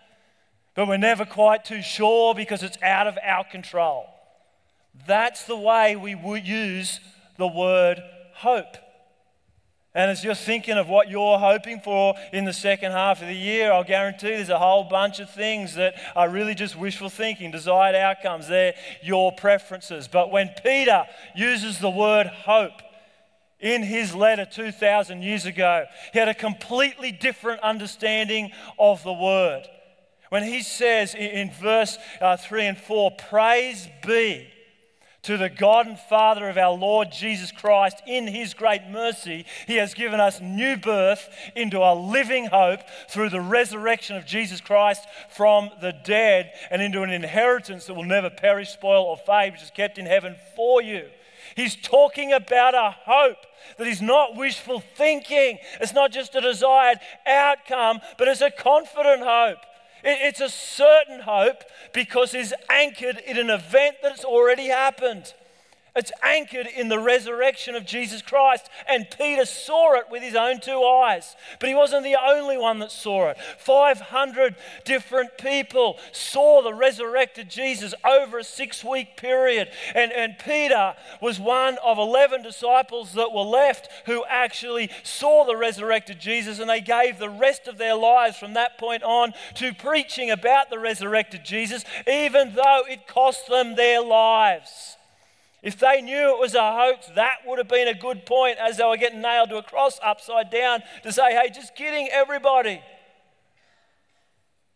but 0.73 0.87
we're 0.87 0.95
never 0.95 1.25
quite 1.25 1.65
too 1.65 1.81
sure 1.81 2.33
because 2.33 2.63
it's 2.63 2.81
out 2.81 3.07
of 3.07 3.17
our 3.21 3.43
control. 3.43 4.05
That's 5.05 5.43
the 5.43 5.57
way 5.57 5.97
we 5.97 6.15
use 6.39 7.01
the 7.35 7.47
word 7.47 8.01
hope. 8.35 8.77
And 9.93 10.09
as 10.09 10.23
you're 10.23 10.35
thinking 10.35 10.77
of 10.77 10.87
what 10.87 11.09
you're 11.09 11.37
hoping 11.37 11.81
for 11.81 12.15
in 12.31 12.45
the 12.45 12.53
second 12.53 12.93
half 12.93 13.21
of 13.21 13.27
the 13.27 13.35
year, 13.35 13.73
I'll 13.73 13.83
guarantee 13.83 14.29
there's 14.29 14.47
a 14.47 14.57
whole 14.57 14.85
bunch 14.85 15.19
of 15.19 15.29
things 15.29 15.75
that 15.75 15.95
are 16.15 16.29
really 16.29 16.55
just 16.55 16.77
wishful 16.77 17.09
thinking, 17.09 17.51
desired 17.51 17.95
outcomes. 17.95 18.47
They're 18.47 18.73
your 19.03 19.33
preferences. 19.33 20.07
But 20.07 20.31
when 20.31 20.49
Peter 20.63 21.05
uses 21.35 21.79
the 21.79 21.89
word 21.89 22.27
hope 22.27 22.81
in 23.59 23.83
his 23.83 24.15
letter 24.15 24.45
2,000 24.45 25.23
years 25.23 25.45
ago, 25.45 25.85
he 26.13 26.19
had 26.19 26.29
a 26.29 26.33
completely 26.33 27.11
different 27.11 27.59
understanding 27.59 28.51
of 28.79 29.03
the 29.03 29.13
word. 29.13 29.63
When 30.29 30.43
he 30.43 30.61
says 30.61 31.13
in 31.15 31.51
verse 31.51 31.97
uh, 32.21 32.37
3 32.37 32.65
and 32.67 32.77
4, 32.77 33.11
Praise 33.29 33.89
be 34.07 34.47
to 35.23 35.37
the 35.37 35.49
God 35.49 35.85
and 35.85 35.99
Father 35.99 36.49
of 36.49 36.57
our 36.57 36.73
Lord 36.73 37.11
Jesus 37.11 37.51
Christ, 37.51 38.01
in 38.07 38.27
his 38.27 38.53
great 38.53 38.87
mercy, 38.89 39.45
he 39.67 39.75
has 39.75 39.93
given 39.93 40.19
us 40.19 40.41
new 40.41 40.77
birth 40.77 41.29
into 41.55 41.79
a 41.79 41.93
living 41.93 42.47
hope 42.47 42.81
through 43.09 43.29
the 43.29 43.41
resurrection 43.41 44.15
of 44.15 44.25
Jesus 44.25 44.61
Christ 44.61 45.05
from 45.29 45.69
the 45.79 45.93
dead 46.03 46.51
and 46.71 46.81
into 46.81 47.03
an 47.03 47.11
inheritance 47.11 47.85
that 47.85 47.93
will 47.93 48.03
never 48.03 48.29
perish, 48.29 48.69
spoil, 48.69 49.03
or 49.03 49.17
fade, 49.17 49.53
which 49.53 49.63
is 49.63 49.71
kept 49.71 49.97
in 49.97 50.05
heaven 50.07 50.35
for 50.55 50.81
you. 50.81 51.07
He's 51.55 51.75
talking 51.75 52.33
about 52.33 52.73
a 52.73 52.95
hope 53.05 53.45
that 53.77 53.87
is 53.87 54.01
not 54.01 54.35
wishful 54.35 54.79
thinking. 54.79 55.59
It's 55.79 55.93
not 55.93 56.11
just 56.11 56.35
a 56.35 56.41
desired 56.41 56.99
outcome, 57.25 57.99
but 58.17 58.27
it's 58.27 58.41
a 58.41 58.51
confident 58.51 59.21
hope. 59.23 59.59
It's 60.03 60.41
a 60.41 60.49
certain 60.49 61.21
hope 61.21 61.63
because 61.93 62.33
it's 62.33 62.53
anchored 62.69 63.17
in 63.25 63.37
an 63.37 63.49
event 63.49 63.97
that's 64.01 64.25
already 64.25 64.67
happened. 64.67 65.33
It's 65.93 66.11
anchored 66.23 66.67
in 66.67 66.87
the 66.87 66.99
resurrection 66.99 67.75
of 67.75 67.85
Jesus 67.85 68.21
Christ. 68.21 68.69
And 68.87 69.07
Peter 69.17 69.43
saw 69.43 69.95
it 69.95 70.05
with 70.09 70.23
his 70.23 70.35
own 70.35 70.61
two 70.61 70.81
eyes. 70.81 71.35
But 71.59 71.67
he 71.67 71.75
wasn't 71.75 72.05
the 72.05 72.15
only 72.15 72.57
one 72.57 72.79
that 72.79 72.91
saw 72.91 73.29
it. 73.29 73.37
500 73.57 74.55
different 74.85 75.37
people 75.37 75.97
saw 76.13 76.61
the 76.61 76.73
resurrected 76.73 77.49
Jesus 77.49 77.93
over 78.05 78.39
a 78.39 78.43
six 78.43 78.85
week 78.85 79.17
period. 79.17 79.69
And, 79.93 80.13
and 80.13 80.39
Peter 80.39 80.95
was 81.21 81.41
one 81.41 81.77
of 81.83 81.97
11 81.97 82.41
disciples 82.41 83.11
that 83.13 83.33
were 83.33 83.41
left 83.41 83.89
who 84.05 84.23
actually 84.29 84.89
saw 85.03 85.43
the 85.43 85.57
resurrected 85.57 86.21
Jesus. 86.21 86.59
And 86.59 86.69
they 86.69 86.79
gave 86.79 87.19
the 87.19 87.29
rest 87.29 87.67
of 87.67 87.77
their 87.77 87.95
lives 87.95 88.37
from 88.37 88.53
that 88.53 88.77
point 88.77 89.03
on 89.03 89.33
to 89.55 89.73
preaching 89.73 90.31
about 90.31 90.69
the 90.69 90.79
resurrected 90.79 91.43
Jesus, 91.43 91.83
even 92.07 92.53
though 92.55 92.83
it 92.87 93.07
cost 93.07 93.47
them 93.49 93.75
their 93.75 94.01
lives. 94.01 94.90
If 95.61 95.77
they 95.77 96.01
knew 96.01 96.35
it 96.35 96.39
was 96.39 96.55
a 96.55 96.73
hoax, 96.73 97.07
that 97.15 97.39
would 97.45 97.59
have 97.59 97.67
been 97.67 97.87
a 97.87 97.93
good 97.93 98.25
point 98.25 98.57
as 98.57 98.77
they 98.77 98.83
were 98.83 98.97
getting 98.97 99.21
nailed 99.21 99.49
to 99.49 99.57
a 99.57 99.63
cross 99.63 99.99
upside 100.03 100.49
down 100.49 100.81
to 101.03 101.11
say, 101.11 101.33
hey, 101.33 101.51
just 101.53 101.75
kidding, 101.75 102.09
everybody. 102.11 102.81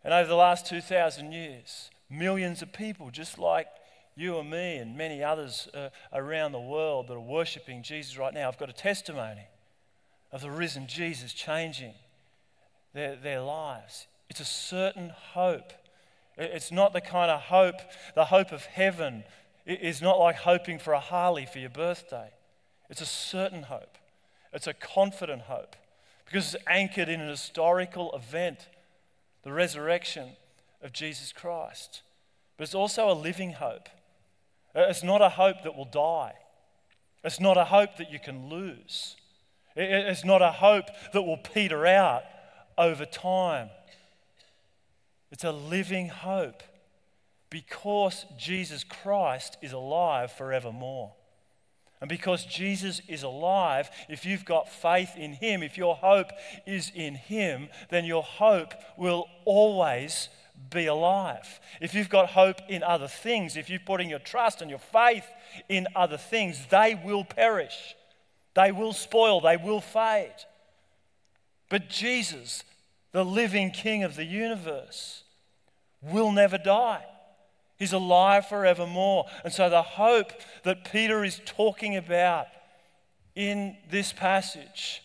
And 0.03 0.13
over 0.13 0.27
the 0.27 0.35
last 0.35 0.67
2,000 0.67 1.31
years, 1.31 1.89
millions 2.09 2.61
of 2.61 2.71
people, 2.71 3.09
just 3.09 3.39
like 3.39 3.67
you 4.15 4.37
and 4.37 4.49
me 4.49 4.77
and 4.77 4.95
many 4.95 5.23
others 5.23 5.67
uh, 5.73 5.89
around 6.13 6.51
the 6.51 6.59
world 6.59 7.07
that 7.07 7.13
are 7.13 7.19
worshiping 7.19 7.81
Jesus 7.81 8.15
right 8.17 8.33
now, 8.33 8.45
have 8.45 8.59
got 8.59 8.69
a 8.69 8.73
testimony 8.73 9.47
of 10.31 10.41
the 10.41 10.51
risen 10.51 10.85
Jesus 10.85 11.33
changing 11.33 11.93
their, 12.93 13.15
their 13.15 13.41
lives. 13.41 14.05
It's 14.29 14.39
a 14.39 14.45
certain 14.45 15.11
hope. 15.33 15.73
It's 16.37 16.71
not 16.71 16.93
the 16.93 17.01
kind 17.01 17.31
of 17.31 17.41
hope, 17.41 17.79
the 18.13 18.25
hope 18.25 18.51
of 18.51 18.65
heaven 18.65 19.23
is 19.65 20.01
not 20.01 20.19
like 20.19 20.35
hoping 20.35 20.79
for 20.79 20.93
a 20.93 20.99
Harley 20.99 21.45
for 21.45 21.59
your 21.59 21.69
birthday. 21.69 22.29
It's 22.89 23.01
a 23.01 23.05
certain 23.05 23.63
hope, 23.63 23.97
it's 24.53 24.67
a 24.67 24.73
confident 24.73 25.43
hope 25.43 25.75
because 26.25 26.53
it's 26.53 26.63
anchored 26.67 27.09
in 27.09 27.21
an 27.21 27.29
historical 27.29 28.11
event, 28.15 28.67
the 29.43 29.51
resurrection 29.51 30.29
of 30.81 30.91
Jesus 30.91 31.31
Christ. 31.31 32.01
But 32.57 32.63
it's 32.63 32.75
also 32.75 33.09
a 33.09 33.13
living 33.13 33.53
hope. 33.53 33.89
It's 34.73 35.03
not 35.03 35.21
a 35.21 35.29
hope 35.29 35.63
that 35.63 35.75
will 35.75 35.85
die. 35.85 36.33
It's 37.23 37.39
not 37.39 37.57
a 37.57 37.65
hope 37.65 37.97
that 37.97 38.11
you 38.11 38.19
can 38.19 38.49
lose. 38.49 39.15
It's 39.75 40.25
not 40.25 40.41
a 40.41 40.51
hope 40.51 40.85
that 41.13 41.21
will 41.21 41.37
peter 41.37 41.85
out 41.85 42.23
over 42.77 43.05
time. 43.05 43.69
It's 45.31 45.43
a 45.43 45.51
living 45.51 46.09
hope 46.09 46.63
because 47.55 48.25
Jesus 48.37 48.83
Christ 48.83 49.55
is 49.61 49.71
alive 49.71 50.29
forevermore. 50.29 51.13
And 52.01 52.09
because 52.09 52.43
Jesus 52.43 52.99
is 53.07 53.23
alive, 53.23 53.89
if 54.09 54.25
you've 54.25 54.43
got 54.43 54.67
faith 54.67 55.11
in 55.15 55.31
Him, 55.31 55.63
if 55.63 55.77
your 55.77 55.95
hope 55.95 56.31
is 56.67 56.91
in 56.93 57.15
Him, 57.15 57.69
then 57.89 58.03
your 58.03 58.23
hope 58.23 58.73
will 58.97 59.27
always 59.45 60.27
be 60.69 60.87
alive. 60.87 61.61
If 61.79 61.93
you've 61.93 62.09
got 62.09 62.31
hope 62.31 62.59
in 62.67 62.83
other 62.83 63.07
things, 63.07 63.55
if 63.55 63.69
you're 63.69 63.79
putting 63.79 64.09
your 64.09 64.19
trust 64.19 64.61
and 64.61 64.69
your 64.69 64.79
faith 64.79 65.25
in 65.69 65.87
other 65.95 66.17
things, 66.17 66.59
they 66.69 66.99
will 67.05 67.23
perish, 67.23 67.95
they 68.53 68.73
will 68.73 68.91
spoil, 68.91 69.39
they 69.39 69.55
will 69.55 69.79
fade. 69.79 70.35
But 71.69 71.87
Jesus, 71.87 72.65
the 73.13 73.23
living 73.23 73.71
King 73.71 74.03
of 74.03 74.17
the 74.17 74.25
universe, 74.25 75.23
will 76.01 76.33
never 76.33 76.57
die. 76.57 77.05
He's 77.77 77.93
alive 77.93 78.47
forevermore. 78.47 79.25
And 79.43 79.51
so, 79.51 79.69
the 79.69 79.81
hope 79.81 80.31
that 80.63 80.89
Peter 80.89 81.23
is 81.23 81.41
talking 81.45 81.95
about 81.95 82.47
in 83.35 83.75
this 83.89 84.13
passage, 84.13 85.03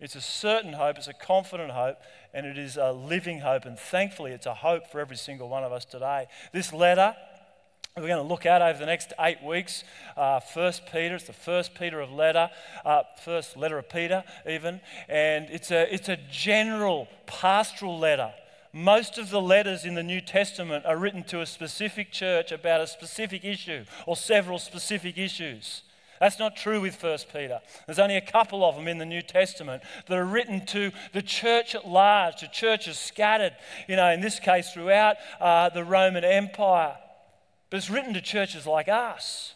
it's 0.00 0.16
a 0.16 0.20
certain 0.20 0.72
hope, 0.72 0.96
it's 0.96 1.08
a 1.08 1.12
confident 1.12 1.70
hope, 1.70 1.96
and 2.34 2.44
it 2.44 2.58
is 2.58 2.76
a 2.76 2.92
living 2.92 3.40
hope. 3.40 3.64
And 3.64 3.78
thankfully, 3.78 4.32
it's 4.32 4.46
a 4.46 4.54
hope 4.54 4.90
for 4.90 5.00
every 5.00 5.16
single 5.16 5.48
one 5.48 5.62
of 5.62 5.72
us 5.72 5.84
today. 5.84 6.26
This 6.52 6.72
letter, 6.72 7.14
we're 7.96 8.08
going 8.08 8.22
to 8.22 8.28
look 8.28 8.46
at 8.46 8.62
over 8.62 8.78
the 8.78 8.86
next 8.86 9.12
eight 9.20 9.42
weeks. 9.42 9.84
Uh, 10.16 10.40
first 10.40 10.86
Peter, 10.86 11.14
it's 11.14 11.24
the 11.24 11.32
first 11.32 11.74
Peter 11.74 12.00
of 12.00 12.10
letter, 12.10 12.50
uh, 12.84 13.02
first 13.24 13.56
letter 13.56 13.78
of 13.78 13.88
Peter, 13.88 14.24
even, 14.48 14.80
and 15.08 15.48
it's 15.50 15.70
a 15.70 15.92
it's 15.92 16.08
a 16.08 16.16
general 16.30 17.08
pastoral 17.26 17.98
letter 17.98 18.32
most 18.78 19.18
of 19.18 19.30
the 19.30 19.40
letters 19.40 19.84
in 19.84 19.94
the 19.94 20.04
New 20.04 20.20
Testament 20.20 20.86
are 20.86 20.96
written 20.96 21.24
to 21.24 21.40
a 21.40 21.46
specific 21.46 22.12
church 22.12 22.52
about 22.52 22.80
a 22.80 22.86
specific 22.86 23.44
issue 23.44 23.84
or 24.06 24.16
several 24.16 24.58
specific 24.60 25.18
issues. 25.18 25.82
That's 26.20 26.38
not 26.38 26.56
true 26.56 26.80
with 26.80 27.02
1 27.02 27.18
Peter. 27.32 27.60
There's 27.86 27.98
only 27.98 28.16
a 28.16 28.20
couple 28.20 28.64
of 28.64 28.76
them 28.76 28.86
in 28.86 28.98
the 28.98 29.04
New 29.04 29.22
Testament 29.22 29.82
that 30.06 30.16
are 30.16 30.24
written 30.24 30.64
to 30.66 30.92
the 31.12 31.22
church 31.22 31.74
at 31.74 31.88
large, 31.88 32.36
to 32.36 32.48
churches 32.48 32.98
scattered, 32.98 33.56
you 33.88 33.96
know, 33.96 34.10
in 34.10 34.20
this 34.20 34.38
case 34.38 34.72
throughout 34.72 35.16
uh, 35.40 35.70
the 35.70 35.84
Roman 35.84 36.24
Empire. 36.24 36.96
But 37.70 37.78
it's 37.78 37.90
written 37.90 38.14
to 38.14 38.20
churches 38.20 38.64
like 38.64 38.88
us, 38.88 39.54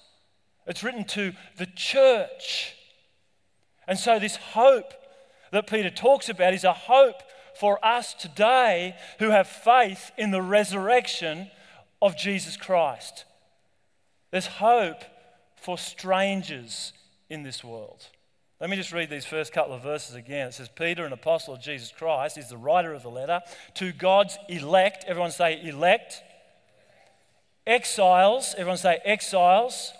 it's 0.66 0.82
written 0.82 1.04
to 1.04 1.32
the 1.58 1.66
church. 1.66 2.74
And 3.86 3.98
so, 3.98 4.18
this 4.18 4.36
hope 4.36 4.92
that 5.52 5.66
Peter 5.66 5.90
talks 5.90 6.28
about 6.28 6.54
is 6.54 6.64
a 6.64 6.72
hope 6.72 7.22
for 7.54 7.84
us 7.84 8.14
today 8.14 8.96
who 9.18 9.30
have 9.30 9.46
faith 9.46 10.10
in 10.16 10.30
the 10.30 10.42
resurrection 10.42 11.50
of 12.00 12.16
Jesus 12.16 12.56
Christ. 12.56 13.24
There's 14.30 14.46
hope 14.46 15.02
for 15.56 15.78
strangers 15.78 16.92
in 17.28 17.42
this 17.42 17.62
world. 17.62 18.06
Let 18.60 18.70
me 18.70 18.76
just 18.76 18.92
read 18.92 19.10
these 19.10 19.26
first 19.26 19.52
couple 19.52 19.74
of 19.74 19.82
verses 19.82 20.14
again. 20.14 20.48
It 20.48 20.54
says, 20.54 20.68
Peter, 20.68 21.04
an 21.04 21.12
apostle 21.12 21.54
of 21.54 21.60
Jesus 21.60 21.92
Christ, 21.96 22.38
is 22.38 22.48
the 22.48 22.56
writer 22.56 22.92
of 22.92 23.02
the 23.02 23.10
letter 23.10 23.40
to 23.74 23.92
God's 23.92 24.38
elect. 24.48 25.04
Everyone 25.06 25.32
say 25.32 25.60
elect. 25.62 26.22
Exiles. 27.66 28.54
Everyone 28.56 28.78
say 28.78 29.00
exiles 29.04 29.92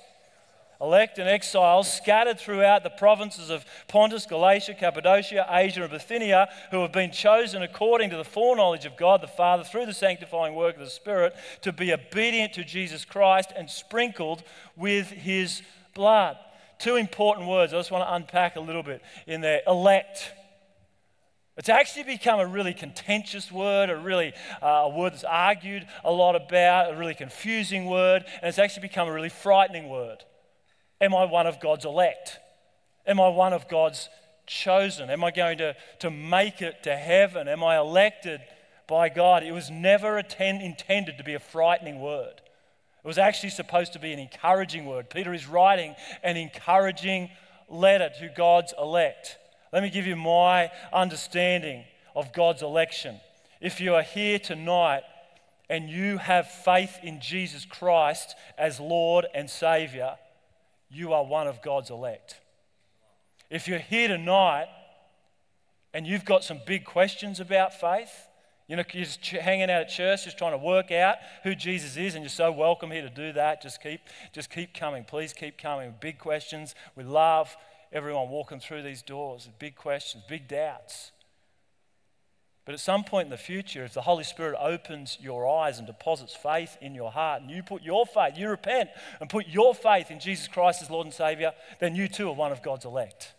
elect 0.83 1.19
and 1.19 1.29
exiles 1.29 1.93
scattered 1.93 2.39
throughout 2.39 2.83
the 2.83 2.91
provinces 2.91 3.51
of 3.51 3.65
Pontus, 3.87 4.27
Galatia, 4.27 4.75
Cappadocia, 4.75 5.47
Asia, 5.49 5.83
and 5.83 5.91
Bithynia, 5.91 6.49
who 6.73 6.83
have 6.83 6.93
been 6.93 7.13
chosen 7.13 7.63
according 7.63 8.11
to 8.11 8.17
the 8.17 8.25
foreknowledge 8.25 8.85
of 8.85 8.97
God 8.97 9.23
the 9.23 9.29
Father 9.29 9.63
through 9.63 9.87
the 9.87 9.95
sanctifying 9.95 10.55
work 10.55 10.75
of 10.75 10.81
the 10.81 10.91
Spirit 10.91 11.35
to 11.63 11.73
be 11.73 11.93
obedient 11.93 12.53
to 12.55 12.65
Jesus 12.65 13.05
Christ 13.05 13.53
and 13.57 13.71
sprinkled 13.71 14.43
with 14.77 15.09
his 15.09 15.63
blood. 15.95 16.37
Two 16.79 16.97
important 16.97 17.47
words 17.47 17.73
I 17.73 17.79
just 17.79 17.93
want 17.93 18.05
to 18.05 18.15
unpack 18.15 18.57
a 18.57 18.61
little 18.61 18.83
bit 18.83 19.03
in 19.29 19.41
there 19.41 19.61
elect. 19.69 20.33
It's 21.57 21.69
actually 21.69 22.05
become 22.05 22.41
a 22.41 22.47
really 22.47 22.75
contentious 22.75 23.53
word, 23.53 23.89
a 23.89 23.97
really 23.97 24.33
uh, 24.61 24.67
a 24.67 24.89
word 24.89 25.13
that's 25.13 25.23
argued 25.23 25.87
a 26.03 26.11
lot 26.11 26.35
about, 26.35 26.93
a 26.93 26.97
really 26.97 27.15
confusing 27.15 27.87
word, 27.87 28.25
and 28.41 28.49
it's 28.49 28.59
actually 28.59 28.89
become 28.89 29.07
a 29.07 29.13
really 29.13 29.29
frightening 29.29 29.89
word. 29.89 30.25
Am 31.03 31.15
I 31.17 31.25
one 31.25 31.49
of 31.49 31.61
God's 31.61 31.85
elect? 31.85 32.39
Am 33.07 33.21
I 33.21 33.29
one 33.29 33.53
of 33.53 33.69
God's 33.69 34.09
chosen? 34.47 35.11
Am 35.11 35.25
I 35.25 35.33
going 35.33 35.59
to, 35.59 35.75
to 35.99 36.11
make 36.13 36.63
it 36.63 36.85
to 36.85 36.97
heaven? 36.97 37.49
Am 37.49 37.65
I 37.65 37.77
elected 37.77 38.41
by 38.87 39.09
God? 39.09 39.43
It 39.43 39.51
was 39.51 39.69
never 39.69 40.17
attend, 40.17 40.63
intended 40.63 41.19
to 41.19 41.25
be 41.25 41.35
a 41.35 41.41
frightening 41.41 42.01
word. 42.01 42.35
It 43.05 43.07
was 43.07 43.19
actually 43.19 43.51
supposed 43.51 43.93
to 43.95 43.99
be 43.99 44.13
an 44.13 44.21
encouraging 44.21 44.87
word. 44.87 45.11
Peter 45.11 45.35
is 45.35 45.49
writing 45.49 45.97
an 46.23 46.37
encouraging 46.37 47.31
letter 47.69 48.11
to 48.21 48.29
God's 48.37 48.73
elect. 48.79 49.39
Let 49.73 49.83
me 49.83 49.91
give 49.91 50.07
you 50.07 50.15
my 50.15 50.71
understanding 50.93 51.83
of 52.15 52.33
God's 52.33 52.63
election. 52.63 53.19
If 53.61 53.81
you 53.81 53.97
are 53.97 54.03
here 54.03 54.39
tonight 54.39 55.03
and 55.69 55.91
you 55.91 56.19
have 56.19 56.49
faith 56.49 56.99
in 57.03 57.21
Jesus 57.21 57.65
Christ 57.65 58.37
as 58.57 58.79
Lord 58.79 59.27
and 59.35 59.51
Savior, 59.51 60.17
you 60.93 61.13
are 61.13 61.25
one 61.25 61.47
of 61.47 61.63
God's 61.63 61.91
elect. 61.91 62.41
If 63.51 63.69
you're 63.69 63.79
here 63.79 64.09
tonight 64.09 64.69
and 65.95 66.07
you've 66.07 66.25
got 66.25 66.45
some 66.45 66.61
big 66.67 66.85
questions 66.85 67.41
about 67.41 67.79
faith, 67.79 68.29
you 68.69 68.77
know, 68.77 68.85
you're 68.93 69.05
just 69.05 69.25
hanging 69.27 69.71
out 69.71 69.83
at 69.83 69.89
church, 69.91 70.25
just 70.25 70.39
trying 70.39 70.53
to 70.53 70.59
work 70.59 70.91
out 70.91 71.17
who 71.43 71.55
Jesus 71.55 71.97
is, 71.97 72.15
and 72.15 72.23
you're 72.23 72.31
so 72.31 72.51
welcome 72.51 72.91
here 72.91 73.03
to 73.03 73.11
do 73.11 73.33
that. 73.33 73.61
Just 73.61 73.83
keep, 73.83 74.01
just 74.33 74.51
keep 74.51 74.73
coming. 74.73 75.05
Please 75.05 75.33
keep 75.33 75.59
coming. 75.59 75.95
Big 76.01 76.19
questions. 76.19 76.75
We 76.97 77.05
love 77.05 77.55
everyone 77.93 78.31
walking 78.31 78.61
through 78.61 78.83
these 78.83 79.03
doors. 79.03 79.47
with 79.47 79.59
Big 79.59 79.77
questions, 79.77 80.25
big 80.29 80.49
doubts. 80.49 81.12
But 82.65 82.75
at 82.75 82.81
some 82.81 83.03
point 83.03 83.27
in 83.27 83.31
the 83.31 83.37
future, 83.37 83.85
if 83.85 83.93
the 83.93 84.03
Holy 84.03 84.23
Spirit 84.23 84.57
opens 84.61 85.19
your 85.21 85.49
eyes 85.49 85.79
and 85.79 85.87
deposits 85.87 86.35
faith 86.35 86.77
in 86.81 86.95
your 86.95 87.11
heart, 87.11 87.43
and 87.43 87.51
you 87.51 87.63
put 87.63 87.83
your 87.83 88.07
faith, 88.07 88.39
you 88.39 88.49
repent 88.49 88.91
and 89.21 89.29
put 89.29 89.49
your 89.49 89.75
faith 89.75 90.11
in 90.11 90.21
Jesus 90.21 90.47
Christ 90.47 90.81
as 90.81 90.91
Lord 90.91 91.07
and 91.07 91.15
Savior, 91.15 91.53
then 91.81 91.97
you 91.97 92.07
too 92.07 92.29
are 92.29 92.35
one 92.35 92.53
of 92.53 92.63
God's 92.63 92.85
elect. 92.85 93.33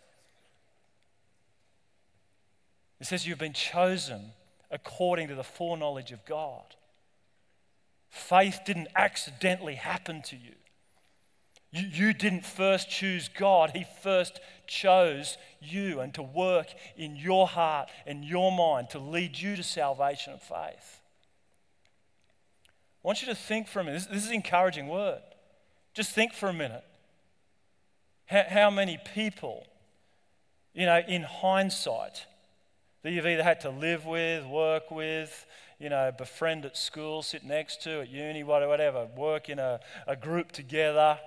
It 3.00 3.06
says 3.06 3.26
you've 3.26 3.38
been 3.38 3.54
chosen 3.54 4.32
according 4.70 5.28
to 5.28 5.34
the 5.34 5.44
foreknowledge 5.44 6.12
of 6.12 6.24
God. 6.26 6.76
Faith 8.10 8.60
didn't 8.66 8.88
accidentally 8.94 9.74
happen 9.74 10.22
to 10.22 10.36
you. 10.36 10.54
You, 11.72 11.88
you 11.92 12.12
didn't 12.12 12.44
first 12.44 12.88
choose 12.88 13.28
God, 13.28 13.72
He 13.74 13.84
first 14.02 14.38
chose 14.66 15.36
you 15.60 16.00
and 16.00 16.12
to 16.14 16.22
work 16.22 16.68
in 16.96 17.16
your 17.16 17.46
heart 17.46 17.90
and 18.06 18.24
your 18.24 18.52
mind 18.52 18.90
to 18.90 18.98
lead 18.98 19.38
you 19.38 19.56
to 19.56 19.62
salvation 19.62 20.32
and 20.32 20.42
faith. 20.42 21.00
I 23.04 23.06
want 23.06 23.20
you 23.20 23.28
to 23.28 23.34
think 23.34 23.68
for 23.68 23.80
a 23.80 23.84
minute. 23.84 24.06
This, 24.10 24.22
is 24.22 24.28
an 24.28 24.36
encouraging 24.36 24.88
word. 24.88 25.20
Just 25.92 26.12
think 26.12 26.32
for 26.32 26.48
a 26.48 26.54
minute. 26.54 26.84
How, 28.26 28.44
how 28.48 28.70
many 28.70 28.98
people, 29.14 29.66
you 30.72 30.86
know, 30.86 31.02
in 31.06 31.22
hindsight, 31.22 32.26
that 33.02 33.12
you've 33.12 33.26
either 33.26 33.42
had 33.42 33.60
to 33.60 33.70
live 33.70 34.06
with, 34.06 34.46
work 34.46 34.90
with, 34.90 35.46
you 35.78 35.90
know, 35.90 36.10
befriend 36.16 36.64
at 36.64 36.78
school, 36.78 37.22
sit 37.22 37.44
next 37.44 37.82
to 37.82 38.00
at 38.00 38.08
uni, 38.08 38.42
whatever, 38.42 39.06
work 39.16 39.50
in 39.50 39.58
a, 39.58 39.80
a 40.06 40.16
group 40.16 40.50
together, 40.52 41.18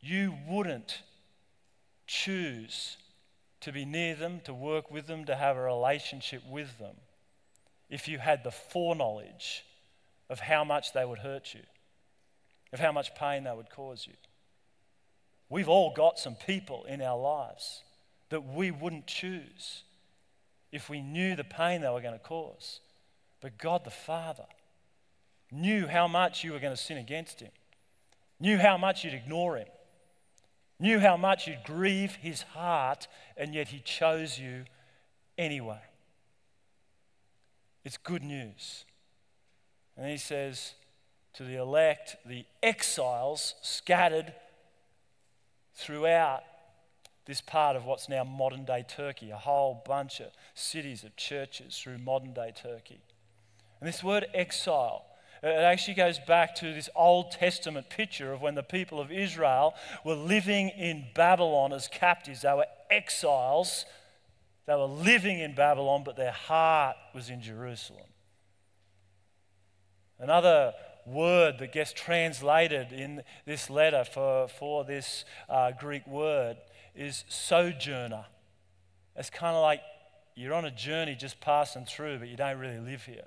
you 0.00 0.34
wouldn't 0.48 1.02
choose 2.06 2.96
to 3.60 3.72
be 3.72 3.84
near 3.84 4.14
them, 4.14 4.40
to 4.44 4.52
work 4.52 4.90
with 4.90 5.06
them, 5.06 5.24
to 5.24 5.36
have 5.36 5.56
a 5.56 5.62
relationship 5.62 6.42
with 6.48 6.78
them 6.78 6.96
if 7.88 8.08
you 8.08 8.18
had 8.18 8.44
the 8.44 8.50
foreknowledge 8.50 9.64
of 10.28 10.40
how 10.40 10.64
much 10.64 10.92
they 10.92 11.04
would 11.04 11.18
hurt 11.18 11.54
you, 11.54 11.60
of 12.72 12.80
how 12.80 12.92
much 12.92 13.14
pain 13.14 13.44
they 13.44 13.52
would 13.52 13.70
cause 13.70 14.06
you. 14.06 14.14
We've 15.48 15.68
all 15.68 15.92
got 15.94 16.18
some 16.18 16.34
people 16.34 16.84
in 16.84 17.00
our 17.00 17.18
lives 17.18 17.82
that 18.30 18.44
we 18.44 18.70
wouldn't 18.70 19.06
choose 19.06 19.84
if 20.72 20.90
we 20.90 21.00
knew 21.00 21.36
the 21.36 21.44
pain 21.44 21.82
they 21.82 21.88
were 21.88 22.00
going 22.00 22.18
to 22.18 22.18
cause. 22.18 22.80
But 23.40 23.58
God 23.58 23.84
the 23.84 23.90
Father 23.90 24.46
knew 25.52 25.86
how 25.86 26.08
much 26.08 26.42
you 26.42 26.52
were 26.52 26.58
going 26.58 26.74
to 26.74 26.82
sin 26.82 26.98
against 26.98 27.40
Him, 27.40 27.52
knew 28.40 28.58
how 28.58 28.76
much 28.76 29.04
you'd 29.04 29.14
ignore 29.14 29.56
Him, 29.56 29.68
knew 30.78 30.98
how 30.98 31.16
much 31.16 31.46
you'd 31.46 31.64
grieve 31.64 32.16
His 32.16 32.42
heart, 32.42 33.08
and 33.36 33.54
yet 33.54 33.68
He 33.68 33.80
chose 33.80 34.38
you 34.38 34.64
anyway. 35.38 35.82
It's 37.84 37.96
good 37.96 38.22
news. 38.22 38.84
And 39.96 40.10
He 40.10 40.16
says 40.16 40.74
to 41.34 41.44
the 41.44 41.56
elect, 41.56 42.16
the 42.24 42.44
exiles 42.62 43.54
scattered 43.62 44.32
throughout 45.74 46.42
this 47.26 47.40
part 47.40 47.74
of 47.74 47.84
what's 47.84 48.08
now 48.08 48.22
modern 48.22 48.64
day 48.64 48.84
Turkey, 48.86 49.30
a 49.30 49.36
whole 49.36 49.82
bunch 49.86 50.20
of 50.20 50.28
cities 50.54 51.04
of 51.04 51.16
churches 51.16 51.78
through 51.78 51.98
modern 51.98 52.32
day 52.32 52.52
Turkey. 52.54 53.00
And 53.80 53.88
this 53.88 54.04
word 54.04 54.26
exile, 54.34 55.04
it 55.44 55.62
actually 55.62 55.94
goes 55.94 56.18
back 56.18 56.54
to 56.56 56.72
this 56.72 56.88
Old 56.96 57.30
Testament 57.30 57.90
picture 57.90 58.32
of 58.32 58.40
when 58.40 58.54
the 58.54 58.62
people 58.62 58.98
of 58.98 59.12
Israel 59.12 59.74
were 60.02 60.14
living 60.14 60.70
in 60.70 61.04
Babylon 61.14 61.72
as 61.74 61.86
captives. 61.86 62.42
They 62.42 62.54
were 62.54 62.66
exiles, 62.90 63.84
they 64.66 64.74
were 64.74 64.86
living 64.86 65.38
in 65.38 65.54
Babylon, 65.54 66.02
but 66.02 66.16
their 66.16 66.32
heart 66.32 66.96
was 67.14 67.28
in 67.28 67.42
Jerusalem. 67.42 68.06
Another 70.18 70.72
word 71.04 71.58
that 71.58 71.72
gets 71.72 71.92
translated 71.92 72.90
in 72.92 73.22
this 73.44 73.68
letter 73.68 74.04
for, 74.04 74.48
for 74.48 74.84
this 74.84 75.26
uh, 75.50 75.72
Greek 75.78 76.06
word 76.06 76.56
is 76.94 77.24
sojourner. 77.28 78.24
It's 79.14 79.28
kind 79.28 79.54
of 79.54 79.60
like 79.60 79.82
you're 80.34 80.54
on 80.54 80.64
a 80.64 80.70
journey 80.70 81.14
just 81.14 81.40
passing 81.40 81.84
through, 81.84 82.20
but 82.20 82.28
you 82.28 82.36
don't 82.36 82.58
really 82.58 82.80
live 82.80 83.04
here. 83.04 83.26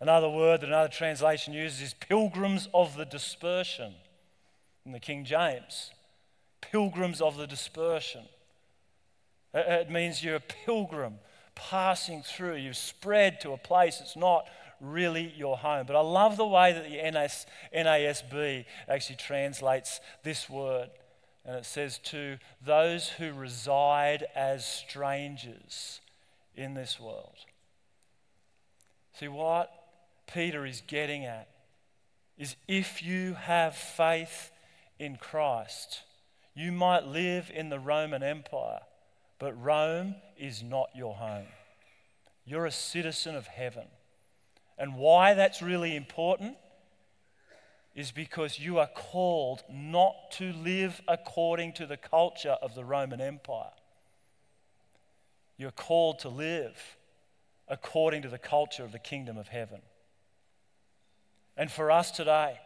Another 0.00 0.28
word 0.28 0.60
that 0.60 0.68
another 0.68 0.88
translation 0.88 1.52
uses 1.52 1.80
is 1.80 1.94
pilgrims 1.94 2.68
of 2.72 2.96
the 2.96 3.04
dispersion 3.04 3.94
in 4.86 4.92
the 4.92 5.00
King 5.00 5.24
James. 5.24 5.90
Pilgrims 6.60 7.20
of 7.20 7.36
the 7.36 7.46
dispersion. 7.46 8.22
It 9.54 9.90
means 9.90 10.22
you're 10.22 10.36
a 10.36 10.40
pilgrim 10.40 11.14
passing 11.54 12.22
through. 12.22 12.56
You've 12.56 12.76
spread 12.76 13.40
to 13.40 13.52
a 13.52 13.58
place 13.58 13.98
that's 13.98 14.16
not 14.16 14.46
really 14.80 15.32
your 15.36 15.56
home. 15.56 15.86
But 15.86 15.96
I 15.96 16.00
love 16.00 16.36
the 16.36 16.46
way 16.46 16.72
that 16.72 16.88
the 16.88 17.10
NAS, 17.10 17.46
NASB 17.74 18.64
actually 18.88 19.16
translates 19.16 20.00
this 20.22 20.48
word. 20.48 20.90
And 21.44 21.56
it 21.56 21.64
says, 21.64 21.98
to 22.04 22.38
those 22.64 23.08
who 23.08 23.32
reside 23.32 24.26
as 24.36 24.66
strangers 24.66 26.00
in 26.54 26.74
this 26.74 27.00
world. 27.00 27.38
See, 29.18 29.28
what 29.28 29.72
Peter 30.32 30.64
is 30.64 30.82
getting 30.86 31.24
at 31.24 31.48
is 32.36 32.54
if 32.68 33.02
you 33.02 33.34
have 33.34 33.74
faith 33.74 34.52
in 34.98 35.16
Christ, 35.16 36.02
you 36.54 36.70
might 36.70 37.06
live 37.06 37.50
in 37.52 37.68
the 37.68 37.78
Roman 37.78 38.22
Empire, 38.22 38.80
but 39.38 39.60
Rome 39.60 40.14
is 40.36 40.62
not 40.62 40.90
your 40.94 41.14
home. 41.14 41.46
You're 42.44 42.66
a 42.66 42.72
citizen 42.72 43.34
of 43.34 43.46
heaven. 43.46 43.86
And 44.78 44.96
why 44.96 45.34
that's 45.34 45.60
really 45.60 45.96
important 45.96 46.56
is 47.94 48.12
because 48.12 48.60
you 48.60 48.78
are 48.78 48.86
called 48.86 49.64
not 49.68 50.14
to 50.32 50.52
live 50.52 51.00
according 51.08 51.72
to 51.72 51.86
the 51.86 51.96
culture 51.96 52.56
of 52.62 52.74
the 52.74 52.84
Roman 52.84 53.20
Empire. 53.20 53.72
You're 55.56 55.72
called 55.72 56.20
to 56.20 56.28
live 56.28 56.96
according 57.66 58.22
to 58.22 58.28
the 58.28 58.38
culture 58.38 58.84
of 58.84 58.92
the 58.92 58.98
kingdom 59.00 59.36
of 59.36 59.48
heaven. 59.48 59.80
And 61.58 61.70
for 61.70 61.90
us 61.90 62.10
today, 62.10 62.58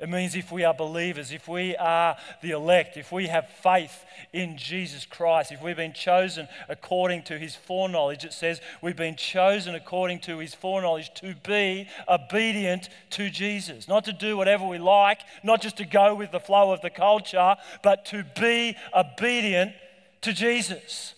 it 0.00 0.08
means 0.08 0.34
if 0.34 0.50
we 0.50 0.64
are 0.64 0.74
believers, 0.74 1.30
if 1.30 1.46
we 1.46 1.76
are 1.76 2.16
the 2.42 2.50
elect, 2.50 2.96
if 2.96 3.12
we 3.12 3.28
have 3.28 3.48
faith 3.62 4.04
in 4.32 4.58
Jesus 4.58 5.06
Christ, 5.06 5.52
if 5.52 5.62
we've 5.62 5.76
been 5.76 5.92
chosen 5.92 6.48
according 6.68 7.22
to 7.24 7.38
his 7.38 7.54
foreknowledge, 7.54 8.24
it 8.24 8.32
says 8.32 8.60
we've 8.82 8.96
been 8.96 9.14
chosen 9.14 9.76
according 9.76 10.18
to 10.22 10.38
his 10.38 10.52
foreknowledge 10.52 11.14
to 11.14 11.36
be 11.46 11.88
obedient 12.08 12.88
to 13.10 13.30
Jesus. 13.30 13.86
Not 13.86 14.04
to 14.06 14.12
do 14.12 14.36
whatever 14.36 14.66
we 14.66 14.78
like, 14.78 15.20
not 15.44 15.62
just 15.62 15.76
to 15.76 15.84
go 15.84 16.16
with 16.16 16.32
the 16.32 16.40
flow 16.40 16.72
of 16.72 16.80
the 16.80 16.90
culture, 16.90 17.54
but 17.84 18.04
to 18.06 18.24
be 18.38 18.76
obedient 18.92 19.74
to 20.22 20.32
Jesus. 20.32 21.14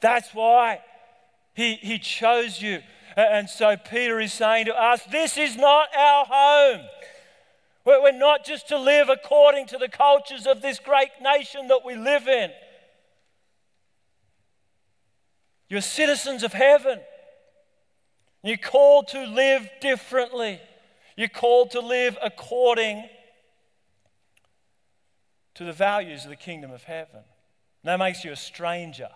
That's 0.00 0.34
why 0.34 0.80
he, 1.54 1.74
he 1.74 2.00
chose 2.00 2.60
you. 2.60 2.80
And 3.18 3.50
so 3.50 3.76
Peter 3.76 4.20
is 4.20 4.32
saying 4.32 4.66
to 4.66 4.80
us, 4.80 5.02
This 5.10 5.36
is 5.36 5.56
not 5.56 5.88
our 5.96 6.24
home. 6.28 6.86
We're 7.84 8.12
not 8.12 8.44
just 8.44 8.68
to 8.68 8.78
live 8.78 9.08
according 9.08 9.66
to 9.68 9.78
the 9.78 9.88
cultures 9.88 10.46
of 10.46 10.62
this 10.62 10.78
great 10.78 11.10
nation 11.20 11.68
that 11.68 11.80
we 11.84 11.96
live 11.96 12.28
in. 12.28 12.50
You're 15.68 15.80
citizens 15.80 16.42
of 16.42 16.52
heaven. 16.52 17.00
You're 18.44 18.56
called 18.56 19.08
to 19.08 19.24
live 19.26 19.68
differently. 19.80 20.60
You're 21.16 21.28
called 21.28 21.72
to 21.72 21.80
live 21.80 22.16
according 22.22 23.08
to 25.54 25.64
the 25.64 25.72
values 25.72 26.24
of 26.24 26.30
the 26.30 26.36
kingdom 26.36 26.70
of 26.70 26.84
heaven. 26.84 27.16
And 27.16 27.84
that 27.84 27.98
makes 27.98 28.22
you 28.22 28.30
a 28.32 28.36
stranger. 28.36 29.08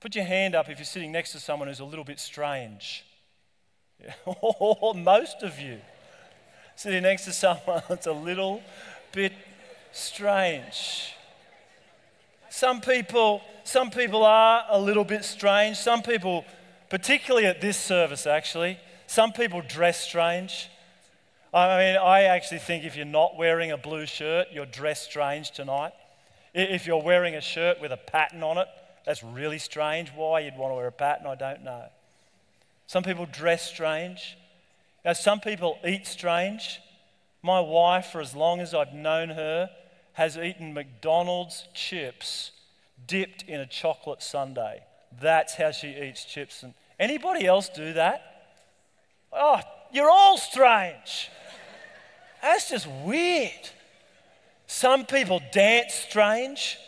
Put 0.00 0.14
your 0.14 0.24
hand 0.24 0.54
up 0.54 0.68
if 0.68 0.78
you're 0.78 0.84
sitting 0.84 1.12
next 1.12 1.32
to 1.32 1.40
someone 1.40 1.68
who's 1.68 1.80
a 1.80 1.84
little 1.84 2.04
bit 2.04 2.20
strange. 2.20 3.04
Most 4.94 5.42
of 5.42 5.58
you 5.58 5.78
sitting 6.74 7.02
next 7.02 7.24
to 7.24 7.32
someone 7.32 7.82
that's 7.88 8.06
a 8.06 8.12
little 8.12 8.62
bit 9.12 9.32
strange. 9.92 11.14
Some 12.50 12.80
people, 12.80 13.40
some 13.64 13.90
people 13.90 14.24
are 14.24 14.64
a 14.68 14.78
little 14.78 15.04
bit 15.04 15.24
strange. 15.24 15.76
Some 15.76 16.02
people, 16.02 16.44
particularly 16.90 17.46
at 17.46 17.60
this 17.60 17.78
service, 17.78 18.26
actually, 18.26 18.78
some 19.06 19.32
people 19.32 19.62
dress 19.62 20.00
strange. 20.00 20.68
I 21.52 21.78
mean, 21.78 21.96
I 21.96 22.24
actually 22.24 22.58
think 22.58 22.84
if 22.84 22.96
you're 22.96 23.06
not 23.06 23.36
wearing 23.36 23.72
a 23.72 23.78
blue 23.78 24.04
shirt, 24.04 24.48
you're 24.52 24.66
dressed 24.66 25.04
strange 25.04 25.52
tonight. 25.52 25.92
If 26.52 26.86
you're 26.86 27.02
wearing 27.02 27.34
a 27.34 27.40
shirt 27.40 27.80
with 27.80 27.92
a 27.92 27.96
pattern 27.96 28.42
on 28.42 28.58
it, 28.58 28.68
that's 29.06 29.22
really 29.22 29.58
strange. 29.58 30.10
Why 30.10 30.40
you'd 30.40 30.58
want 30.58 30.72
to 30.72 30.74
wear 30.74 30.88
a 30.88 30.92
pattern, 30.92 31.26
I 31.26 31.36
don't 31.36 31.62
know. 31.62 31.84
Some 32.86 33.02
people 33.02 33.26
dress 33.26 33.62
strange. 33.62 34.36
Now, 35.04 35.12
some 35.12 35.40
people 35.40 35.78
eat 35.86 36.06
strange. 36.06 36.80
My 37.42 37.60
wife, 37.60 38.06
for 38.06 38.20
as 38.20 38.34
long 38.34 38.60
as 38.60 38.74
I've 38.74 38.92
known 38.92 39.30
her, 39.30 39.70
has 40.14 40.36
eaten 40.36 40.74
McDonald's 40.74 41.68
chips 41.72 42.50
dipped 43.06 43.42
in 43.42 43.60
a 43.60 43.66
chocolate 43.66 44.22
sundae. 44.22 44.80
That's 45.20 45.54
how 45.54 45.70
she 45.70 45.88
eats 45.88 46.24
chips. 46.24 46.62
And 46.62 46.74
anybody 46.98 47.46
else 47.46 47.68
do 47.68 47.92
that? 47.92 48.48
Oh, 49.32 49.60
you're 49.92 50.10
all 50.10 50.36
strange. 50.36 51.30
That's 52.42 52.70
just 52.70 52.88
weird. 53.04 53.70
Some 54.66 55.06
people 55.06 55.40
dance 55.52 55.94
strange. 55.94 56.78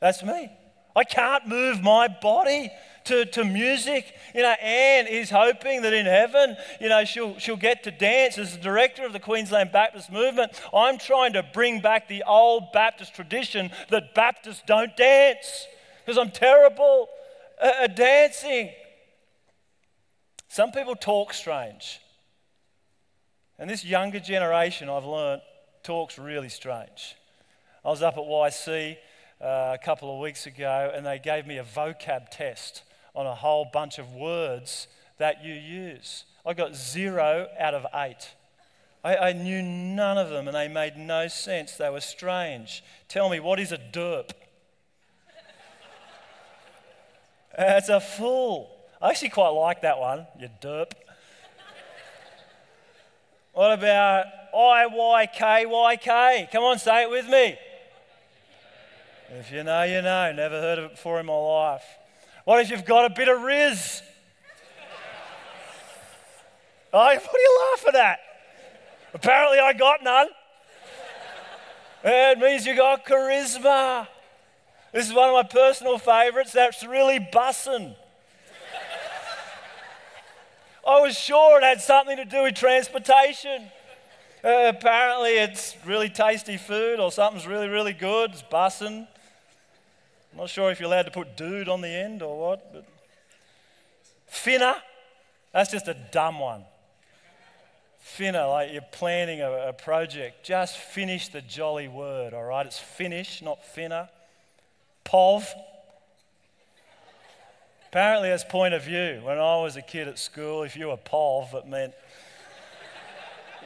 That's 0.00 0.24
me. 0.24 0.50
I 0.94 1.04
can't 1.04 1.46
move 1.46 1.82
my 1.82 2.08
body 2.08 2.70
to, 3.04 3.24
to 3.24 3.44
music. 3.44 4.14
You 4.34 4.42
know, 4.42 4.52
Anne 4.52 5.06
is 5.06 5.30
hoping 5.30 5.82
that 5.82 5.92
in 5.92 6.06
heaven, 6.06 6.56
you 6.80 6.88
know, 6.88 7.04
she'll, 7.04 7.38
she'll 7.38 7.56
get 7.56 7.84
to 7.84 7.90
dance. 7.90 8.38
As 8.38 8.56
the 8.56 8.62
director 8.62 9.04
of 9.04 9.12
the 9.12 9.20
Queensland 9.20 9.72
Baptist 9.72 10.10
movement, 10.10 10.52
I'm 10.74 10.98
trying 10.98 11.32
to 11.34 11.42
bring 11.42 11.80
back 11.80 12.08
the 12.08 12.22
old 12.26 12.72
Baptist 12.72 13.14
tradition 13.14 13.70
that 13.90 14.14
Baptists 14.14 14.62
don't 14.66 14.96
dance 14.96 15.66
because 16.04 16.18
I'm 16.18 16.30
terrible 16.30 17.08
at 17.60 17.96
dancing. 17.96 18.70
Some 20.48 20.72
people 20.72 20.96
talk 20.96 21.32
strange. 21.32 22.00
And 23.58 23.68
this 23.68 23.84
younger 23.84 24.20
generation, 24.20 24.88
I've 24.88 25.04
learned, 25.04 25.42
talks 25.82 26.18
really 26.18 26.48
strange. 26.48 27.14
I 27.84 27.88
was 27.90 28.02
up 28.02 28.16
at 28.16 28.24
YC 28.24 28.96
uh, 29.40 29.70
a 29.74 29.78
couple 29.82 30.12
of 30.12 30.20
weeks 30.20 30.46
ago 30.46 30.92
and 30.94 31.04
they 31.04 31.18
gave 31.18 31.46
me 31.46 31.58
a 31.58 31.64
vocab 31.64 32.30
test 32.30 32.82
on 33.14 33.26
a 33.26 33.34
whole 33.34 33.66
bunch 33.72 33.98
of 33.98 34.12
words 34.12 34.86
that 35.18 35.44
you 35.44 35.54
use. 35.54 36.24
I 36.44 36.54
got 36.54 36.74
zero 36.74 37.48
out 37.58 37.74
of 37.74 37.86
eight. 37.94 38.30
I, 39.02 39.16
I 39.16 39.32
knew 39.32 39.62
none 39.62 40.18
of 40.18 40.28
them 40.28 40.46
and 40.46 40.54
they 40.54 40.68
made 40.68 40.96
no 40.96 41.28
sense. 41.28 41.76
They 41.76 41.88
were 41.88 42.00
strange. 42.00 42.84
Tell 43.08 43.28
me, 43.28 43.40
what 43.40 43.58
is 43.58 43.72
a 43.72 43.78
derp? 43.78 44.30
it's 47.58 47.88
a 47.88 48.00
fool. 48.00 48.70
I 49.00 49.10
actually 49.10 49.30
quite 49.30 49.48
like 49.48 49.82
that 49.82 49.98
one, 49.98 50.26
you 50.38 50.48
derp. 50.60 50.92
what 53.54 53.72
about 53.72 54.26
I 54.54 54.86
Y 54.86 55.26
K 55.34 55.66
Y 55.66 55.96
K? 55.96 56.48
Come 56.52 56.64
on, 56.64 56.78
say 56.78 57.04
it 57.04 57.10
with 57.10 57.28
me. 57.28 57.56
If 59.32 59.52
you 59.52 59.62
know, 59.62 59.84
you 59.84 60.02
know. 60.02 60.32
Never 60.32 60.60
heard 60.60 60.80
of 60.80 60.86
it 60.86 60.90
before 60.92 61.20
in 61.20 61.26
my 61.26 61.36
life. 61.36 61.84
What 62.44 62.60
if 62.60 62.70
you've 62.70 62.84
got 62.84 63.04
a 63.04 63.14
bit 63.14 63.28
of 63.28 63.40
riz? 63.42 64.02
oh, 66.92 66.98
what 66.98 67.14
are 67.14 67.38
you 67.38 67.70
laughing 67.70 68.00
at? 68.00 68.18
Apparently, 69.14 69.60
I 69.60 69.72
got 69.72 70.02
none. 70.02 70.26
it 72.02 72.38
means 72.40 72.66
you 72.66 72.74
got 72.74 73.06
charisma. 73.06 74.08
This 74.92 75.08
is 75.08 75.14
one 75.14 75.28
of 75.28 75.34
my 75.34 75.44
personal 75.44 75.98
favorites. 75.98 76.50
That's 76.50 76.84
really 76.84 77.20
bussin'. 77.20 77.94
I 80.84 81.00
was 81.02 81.16
sure 81.16 81.60
it 81.60 81.62
had 81.62 81.80
something 81.80 82.16
to 82.16 82.24
do 82.24 82.42
with 82.42 82.56
transportation. 82.56 83.70
Uh, 84.42 84.72
apparently, 84.74 85.38
it's 85.38 85.76
really 85.86 86.08
tasty 86.08 86.56
food 86.56 86.98
or 86.98 87.12
something's 87.12 87.46
really, 87.46 87.68
really 87.68 87.92
good. 87.92 88.32
It's 88.32 88.42
bussin'. 88.42 89.06
I'm 90.32 90.38
not 90.38 90.50
sure 90.50 90.70
if 90.70 90.78
you're 90.78 90.88
allowed 90.88 91.02
to 91.02 91.10
put 91.10 91.36
dude 91.36 91.68
on 91.68 91.80
the 91.80 91.88
end 91.88 92.22
or 92.22 92.38
what, 92.38 92.72
but 92.72 92.84
finna, 94.30 94.76
that's 95.52 95.70
just 95.70 95.88
a 95.88 95.96
dumb 96.12 96.38
one. 96.38 96.64
Finna, 98.04 98.48
like 98.48 98.72
you're 98.72 98.82
planning 98.92 99.40
a, 99.40 99.68
a, 99.68 99.72
project, 99.72 100.44
just 100.44 100.76
finish 100.76 101.28
the 101.28 101.42
jolly 101.42 101.88
word, 101.88 102.32
all 102.32 102.44
right? 102.44 102.64
It's 102.64 102.78
finish, 102.78 103.42
not 103.42 103.58
finna. 103.76 104.08
Pov. 105.04 105.44
Apparently, 107.88 108.28
that's 108.28 108.44
point 108.44 108.72
of 108.72 108.84
view. 108.84 109.20
When 109.22 109.38
I 109.38 109.56
was 109.56 109.76
a 109.76 109.82
kid 109.82 110.08
at 110.08 110.18
school, 110.18 110.62
if 110.62 110.76
you 110.76 110.88
were 110.88 110.96
pov, 110.96 111.54
it 111.54 111.66
meant 111.66 111.92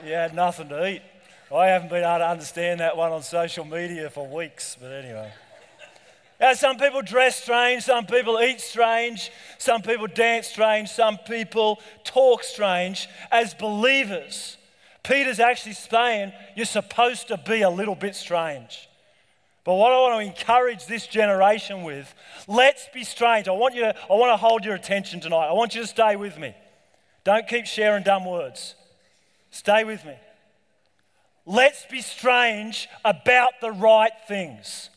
you 0.04 0.12
had 0.12 0.34
nothing 0.34 0.68
to 0.70 0.86
eat. 0.88 1.02
I 1.54 1.66
haven't 1.66 1.90
been 1.90 2.02
able 2.02 2.18
to 2.18 2.28
understand 2.28 2.80
that 2.80 2.96
one 2.96 3.12
on 3.12 3.22
social 3.22 3.64
media 3.64 4.10
for 4.10 4.26
weeks, 4.26 4.76
but 4.80 4.90
anyway. 4.90 5.30
Now, 6.44 6.52
some 6.52 6.76
people 6.76 7.00
dress 7.00 7.42
strange, 7.42 7.84
some 7.84 8.04
people 8.04 8.38
eat 8.38 8.60
strange, 8.60 9.30
some 9.56 9.80
people 9.80 10.06
dance 10.06 10.46
strange, 10.46 10.90
some 10.90 11.16
people 11.16 11.80
talk 12.04 12.42
strange. 12.42 13.08
As 13.32 13.54
believers, 13.54 14.58
Peter's 15.02 15.40
actually 15.40 15.72
saying 15.72 16.34
you're 16.54 16.66
supposed 16.66 17.28
to 17.28 17.38
be 17.38 17.62
a 17.62 17.70
little 17.70 17.94
bit 17.94 18.14
strange. 18.14 18.90
But 19.64 19.76
what 19.76 19.94
I 19.94 19.96
want 19.96 20.20
to 20.22 20.38
encourage 20.38 20.84
this 20.84 21.06
generation 21.06 21.82
with, 21.82 22.14
let's 22.46 22.90
be 22.92 23.04
strange. 23.04 23.48
I 23.48 23.52
want 23.52 23.74
you 23.74 23.80
to, 23.80 23.94
I 23.98 24.12
want 24.12 24.30
to 24.30 24.36
hold 24.36 24.66
your 24.66 24.74
attention 24.74 25.20
tonight. 25.20 25.48
I 25.48 25.54
want 25.54 25.74
you 25.74 25.80
to 25.80 25.86
stay 25.86 26.14
with 26.14 26.38
me. 26.38 26.54
Don't 27.24 27.48
keep 27.48 27.64
sharing 27.64 28.02
dumb 28.02 28.26
words. 28.26 28.74
Stay 29.50 29.84
with 29.84 30.04
me. 30.04 30.16
Let's 31.46 31.86
be 31.86 32.02
strange 32.02 32.86
about 33.02 33.52
the 33.62 33.72
right 33.72 34.12
things. 34.28 34.90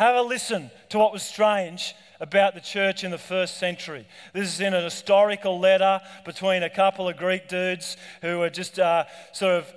Have 0.00 0.16
a 0.16 0.22
listen 0.22 0.70
to 0.88 0.98
what 0.98 1.12
was 1.12 1.22
strange 1.22 1.94
about 2.20 2.54
the 2.54 2.60
church 2.62 3.04
in 3.04 3.10
the 3.10 3.18
first 3.18 3.58
century. 3.58 4.06
This 4.32 4.48
is 4.48 4.58
in 4.58 4.72
an 4.72 4.82
historical 4.82 5.60
letter 5.60 6.00
between 6.24 6.62
a 6.62 6.70
couple 6.70 7.06
of 7.06 7.18
Greek 7.18 7.48
dudes 7.48 7.98
who 8.22 8.38
were 8.38 8.48
just 8.48 8.78
uh, 8.78 9.04
sort 9.34 9.56
of 9.56 9.70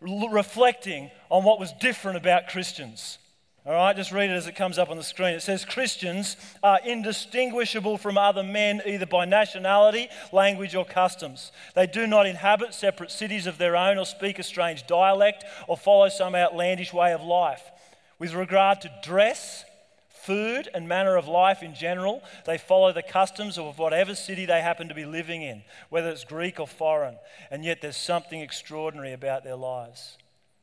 reflecting 0.00 1.10
on 1.30 1.42
what 1.42 1.58
was 1.58 1.72
different 1.80 2.16
about 2.16 2.46
Christians. 2.46 3.18
All 3.66 3.72
right, 3.72 3.96
just 3.96 4.12
read 4.12 4.30
it 4.30 4.34
as 4.34 4.46
it 4.46 4.54
comes 4.54 4.78
up 4.78 4.88
on 4.88 4.98
the 4.98 5.02
screen. 5.02 5.34
It 5.34 5.42
says 5.42 5.64
Christians 5.64 6.36
are 6.62 6.78
indistinguishable 6.84 7.98
from 7.98 8.16
other 8.16 8.44
men 8.44 8.82
either 8.86 9.06
by 9.06 9.24
nationality, 9.24 10.08
language, 10.32 10.76
or 10.76 10.84
customs. 10.84 11.50
They 11.74 11.88
do 11.88 12.06
not 12.06 12.28
inhabit 12.28 12.72
separate 12.72 13.10
cities 13.10 13.48
of 13.48 13.58
their 13.58 13.74
own 13.74 13.98
or 13.98 14.06
speak 14.06 14.38
a 14.38 14.44
strange 14.44 14.86
dialect 14.86 15.44
or 15.66 15.76
follow 15.76 16.08
some 16.08 16.36
outlandish 16.36 16.92
way 16.92 17.12
of 17.12 17.20
life. 17.20 17.72
With 18.18 18.34
regard 18.34 18.80
to 18.80 18.90
dress, 19.02 19.64
food, 20.08 20.68
and 20.74 20.88
manner 20.88 21.16
of 21.16 21.28
life 21.28 21.62
in 21.62 21.74
general, 21.74 22.22
they 22.46 22.58
follow 22.58 22.92
the 22.92 23.02
customs 23.02 23.58
of 23.58 23.78
whatever 23.78 24.14
city 24.14 24.46
they 24.46 24.60
happen 24.60 24.88
to 24.88 24.94
be 24.94 25.04
living 25.04 25.42
in, 25.42 25.62
whether 25.90 26.08
it's 26.08 26.24
Greek 26.24 26.58
or 26.58 26.66
foreign. 26.66 27.16
And 27.50 27.64
yet 27.64 27.80
there's 27.80 27.96
something 27.96 28.40
extraordinary 28.40 29.12
about 29.12 29.44
their 29.44 29.56
lives. 29.56 30.16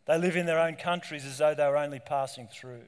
They 0.06 0.18
live 0.18 0.36
in 0.36 0.46
their 0.46 0.60
own 0.60 0.76
countries 0.76 1.26
as 1.26 1.38
though 1.38 1.54
they 1.54 1.68
were 1.68 1.78
only 1.78 2.00
passing 2.00 2.48
through. 2.52 2.84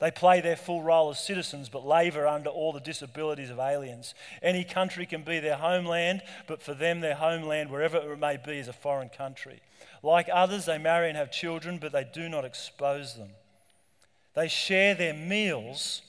They 0.00 0.10
play 0.10 0.40
their 0.40 0.56
full 0.56 0.82
role 0.82 1.10
as 1.10 1.24
citizens 1.24 1.68
but 1.68 1.86
labour 1.86 2.26
under 2.26 2.50
all 2.50 2.72
the 2.72 2.80
disabilities 2.80 3.50
of 3.50 3.60
aliens. 3.60 4.14
Any 4.42 4.64
country 4.64 5.06
can 5.06 5.22
be 5.22 5.38
their 5.38 5.56
homeland, 5.56 6.22
but 6.48 6.60
for 6.60 6.74
them, 6.74 7.00
their 7.00 7.14
homeland, 7.14 7.70
wherever 7.70 7.98
it 7.98 8.18
may 8.18 8.36
be, 8.36 8.58
is 8.58 8.66
a 8.66 8.72
foreign 8.72 9.10
country. 9.10 9.60
Like 10.02 10.28
others, 10.30 10.66
they 10.66 10.78
marry 10.78 11.08
and 11.08 11.16
have 11.16 11.30
children, 11.30 11.78
but 11.78 11.92
they 11.92 12.04
do 12.12 12.28
not 12.28 12.44
expose 12.44 13.14
them. 13.14 13.30
They 14.34 14.48
share 14.48 14.94
their 14.94 15.14
meals, 15.14 16.02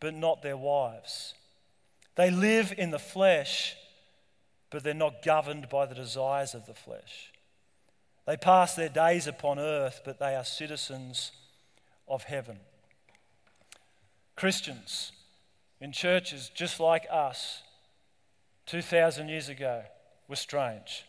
but 0.00 0.14
not 0.14 0.42
their 0.42 0.56
wives. 0.56 1.34
They 2.16 2.30
live 2.30 2.72
in 2.76 2.90
the 2.90 2.98
flesh, 2.98 3.76
but 4.70 4.82
they're 4.82 4.94
not 4.94 5.22
governed 5.22 5.68
by 5.68 5.86
the 5.86 5.94
desires 5.94 6.54
of 6.54 6.66
the 6.66 6.74
flesh. 6.74 7.32
They 8.26 8.36
pass 8.36 8.74
their 8.74 8.88
days 8.88 9.26
upon 9.26 9.58
earth, 9.58 10.02
but 10.04 10.18
they 10.18 10.34
are 10.34 10.44
citizens 10.44 11.32
of 12.08 12.24
heaven. 12.24 12.58
Christians 14.36 15.12
in 15.80 15.92
churches 15.92 16.50
just 16.54 16.80
like 16.80 17.06
us 17.10 17.62
2,000 18.66 19.28
years 19.28 19.48
ago 19.48 19.82
were 20.28 20.36
strange. 20.36 21.04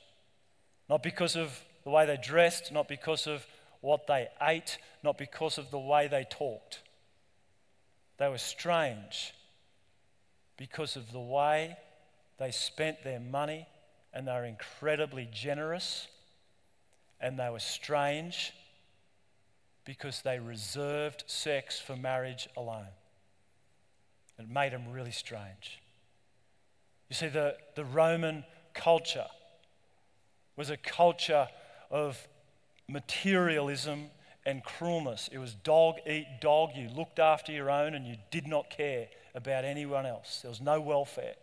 Not 0.89 1.01
because 1.01 1.35
of 1.35 1.63
the 1.83 1.89
way 1.89 2.05
they 2.05 2.17
dressed, 2.17 2.71
not 2.71 2.87
because 2.87 3.27
of 3.27 3.45
what 3.85 4.07
they 4.07 4.27
ate, 4.41 4.79
not 5.03 5.15
because 5.15 5.59
of 5.59 5.69
the 5.69 5.79
way 5.79 6.07
they 6.07 6.25
talked. 6.27 6.79
They 8.17 8.27
were 8.27 8.39
strange 8.39 9.33
because 10.57 10.95
of 10.95 11.11
the 11.11 11.19
way 11.19 11.77
they 12.39 12.49
spent 12.49 13.03
their 13.03 13.19
money 13.19 13.67
and 14.11 14.27
they 14.27 14.31
were 14.31 14.45
incredibly 14.45 15.29
generous. 15.31 16.07
And 17.21 17.37
they 17.37 17.49
were 17.49 17.59
strange 17.59 18.53
because 19.85 20.21
they 20.23 20.39
reserved 20.39 21.23
sex 21.27 21.79
for 21.79 21.95
marriage 21.95 22.49
alone. 22.57 22.87
It 24.39 24.49
made 24.49 24.73
them 24.73 24.91
really 24.91 25.11
strange. 25.11 25.79
You 27.09 27.15
see, 27.15 27.27
the, 27.27 27.55
the 27.75 27.85
Roman 27.85 28.45
culture 28.73 29.27
was 30.55 30.71
a 30.71 30.77
culture 30.77 31.47
of 31.91 32.27
materialism 32.87 34.07
and 34.45 34.63
cruelness. 34.63 35.29
It 35.31 35.39
was 35.39 35.53
dog 35.53 35.95
eat 36.07 36.27
dog. 36.39 36.71
You 36.75 36.89
looked 36.89 37.19
after 37.19 37.51
your 37.51 37.69
own 37.69 37.95
and 37.95 38.05
you 38.05 38.15
did 38.31 38.47
not 38.47 38.69
care 38.69 39.07
about 39.33 39.65
anyone 39.65 40.05
else. 40.05 40.39
There 40.41 40.49
was 40.49 40.61
no 40.61 40.79
welfare. 40.79 41.35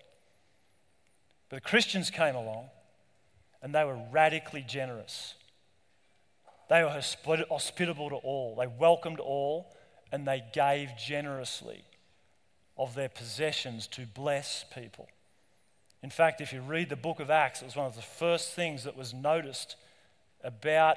But 1.49 1.57
the 1.57 1.69
Christians 1.69 2.11
came 2.11 2.35
along 2.35 2.67
and 3.61 3.75
they 3.75 3.85
were 3.85 3.99
radically 4.11 4.65
generous. 4.67 5.35
They 6.69 6.83
were 6.83 6.91
hospitable 6.91 8.09
to 8.11 8.17
all, 8.17 8.57
they 8.57 8.67
welcomed 8.67 9.21
all, 9.21 9.75
and 10.11 10.27
they 10.27 10.43
gave 10.53 10.91
generously 10.97 11.85
of 12.79 12.95
their 12.95 13.09
possessions 13.09 13.87
to 13.89 14.07
bless 14.07 14.65
people. 14.75 15.09
In 16.03 16.11
fact, 16.11 16.41
if 16.41 16.53
you 16.53 16.61
read 16.61 16.89
the 16.89 16.97
book 16.97 17.21
of 17.21 17.31
Acts, 17.31 17.63
it 17.63 17.67
was 17.67 17.77
one 17.77 17.87
of 17.87 17.95
the 17.95 18.03
first 18.03 18.55
things 18.55 18.85
that 18.85 18.97
was 18.97 19.13
noticed 19.13 19.77
about 20.43 20.97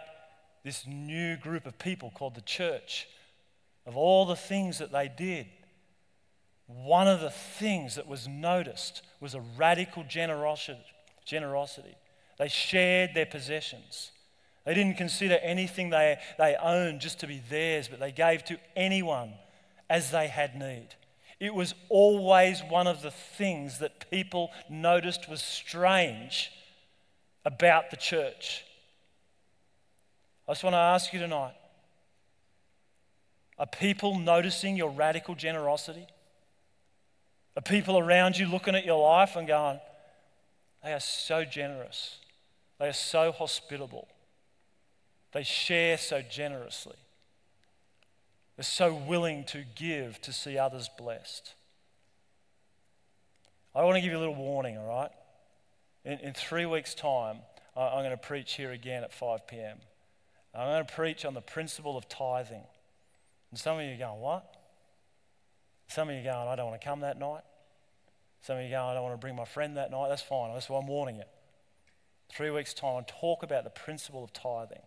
this 0.66 0.86
new 0.88 1.38
group 1.38 1.68
of 1.68 1.78
people 1.78 2.12
called 2.14 2.34
the 2.34 2.42
church. 2.42 3.08
Of 3.86 3.96
all 3.96 4.26
the 4.26 4.36
things 4.36 4.80
that 4.80 4.92
they 4.92 5.10
did, 5.16 5.46
one 6.66 7.08
of 7.08 7.22
the 7.22 7.30
things 7.30 7.96
that 7.96 8.08
was 8.08 8.28
noticed 8.28 9.04
was 9.22 9.36
a 9.36 9.44
radical 9.58 10.04
generosity. 10.04 11.96
They 12.40 12.48
shared 12.48 13.12
their 13.14 13.28
possessions. 13.28 14.12
They 14.66 14.74
didn't 14.74 14.98
consider 14.98 15.36
anything 15.36 15.92
they, 15.92 16.18
they 16.40 16.56
owned 16.56 17.00
just 17.00 17.20
to 17.20 17.28
be 17.28 17.44
theirs, 17.48 17.88
but 17.88 18.00
they 18.00 18.12
gave 18.12 18.44
to 18.46 18.58
anyone 18.76 19.34
as 19.88 20.10
they 20.10 20.28
had 20.28 20.56
need. 20.56 20.88
It 21.40 21.54
was 21.54 21.76
always 21.90 22.64
one 22.68 22.88
of 22.88 23.04
the 23.04 23.12
things 23.12 23.78
that 23.78 24.10
people 24.10 24.50
noticed 24.68 25.30
was 25.30 25.44
strange 25.44 26.50
about 27.46 27.92
the 27.92 27.98
church. 27.98 28.65
I 30.48 30.52
just 30.52 30.64
want 30.64 30.74
to 30.76 30.80
ask 30.80 31.12
you 31.14 31.20
tonight 31.20 31.56
are 33.58 33.66
people 33.66 34.20
noticing 34.20 34.76
your 34.76 34.90
radical 34.90 35.34
generosity? 35.34 36.08
Are 37.56 37.62
people 37.62 37.98
around 37.98 38.38
you 38.38 38.48
looking 38.48 38.76
at 38.76 38.86
your 38.86 39.02
life 39.02 39.38
and 39.38 39.48
going, 39.48 39.80
they 40.84 40.92
are 40.92 41.00
so 41.00 41.46
generous, 41.46 42.18
they 42.80 42.88
are 42.90 42.94
so 42.94 43.32
hospitable, 43.32 44.10
they 45.32 45.44
share 45.44 45.98
so 45.98 46.22
generously? 46.22 46.98
They're 48.58 48.64
so 48.64 48.94
willing 48.94 49.44
to 49.46 49.64
give 49.76 50.22
to 50.22 50.32
see 50.32 50.58
others 50.58 50.90
blessed. 50.98 51.54
I 53.74 53.84
want 53.84 53.96
to 53.96 54.02
give 54.02 54.12
you 54.12 54.18
a 54.18 54.20
little 54.20 54.36
warning, 54.36 54.78
all 54.78 54.88
right? 54.88 55.12
In, 56.06 56.20
in 56.20 56.34
three 56.34 56.66
weeks' 56.66 56.94
time, 56.94 57.40
I'm 57.76 58.00
going 58.00 58.12
to 58.12 58.18
preach 58.18 58.54
here 58.54 58.72
again 58.72 59.04
at 59.04 59.12
5 59.12 59.48
p.m. 59.48 59.80
I'm 60.58 60.68
going 60.68 60.86
to 60.86 60.94
preach 60.94 61.26
on 61.26 61.34
the 61.34 61.42
principle 61.42 61.98
of 61.98 62.08
tithing. 62.08 62.64
And 63.52 63.60
some 63.60 63.78
of 63.78 63.86
you 63.86 63.94
are 63.94 63.98
going, 63.98 64.22
What? 64.22 64.52
Some 65.88 66.10
of 66.10 66.16
you 66.16 66.22
are 66.22 66.34
going, 66.34 66.48
I 66.48 66.56
don't 66.56 66.68
want 66.68 66.82
to 66.82 66.86
come 66.86 67.02
that 67.02 67.20
night. 67.20 67.44
Some 68.42 68.58
of 68.58 68.64
you 68.64 68.70
are 68.70 68.80
going, 68.80 68.92
I 68.92 68.94
don't 68.94 69.04
want 69.04 69.14
to 69.14 69.20
bring 69.20 69.36
my 69.36 69.46
friend 69.46 69.78
that 69.78 69.92
night. 69.92 70.10
That's 70.10 70.22
fine. 70.22 70.54
That's 70.54 70.70
why 70.70 70.80
I'm 70.80 70.88
warning 70.88 71.18
you. 71.18 71.24
Three 72.34 72.50
weeks' 72.50 72.74
time, 72.74 72.96
I'll 72.96 73.04
talk 73.22 73.44
about 73.44 73.64
the 73.64 73.70
principle 73.70 74.24
of 74.24 74.34
tithing. 74.34 74.82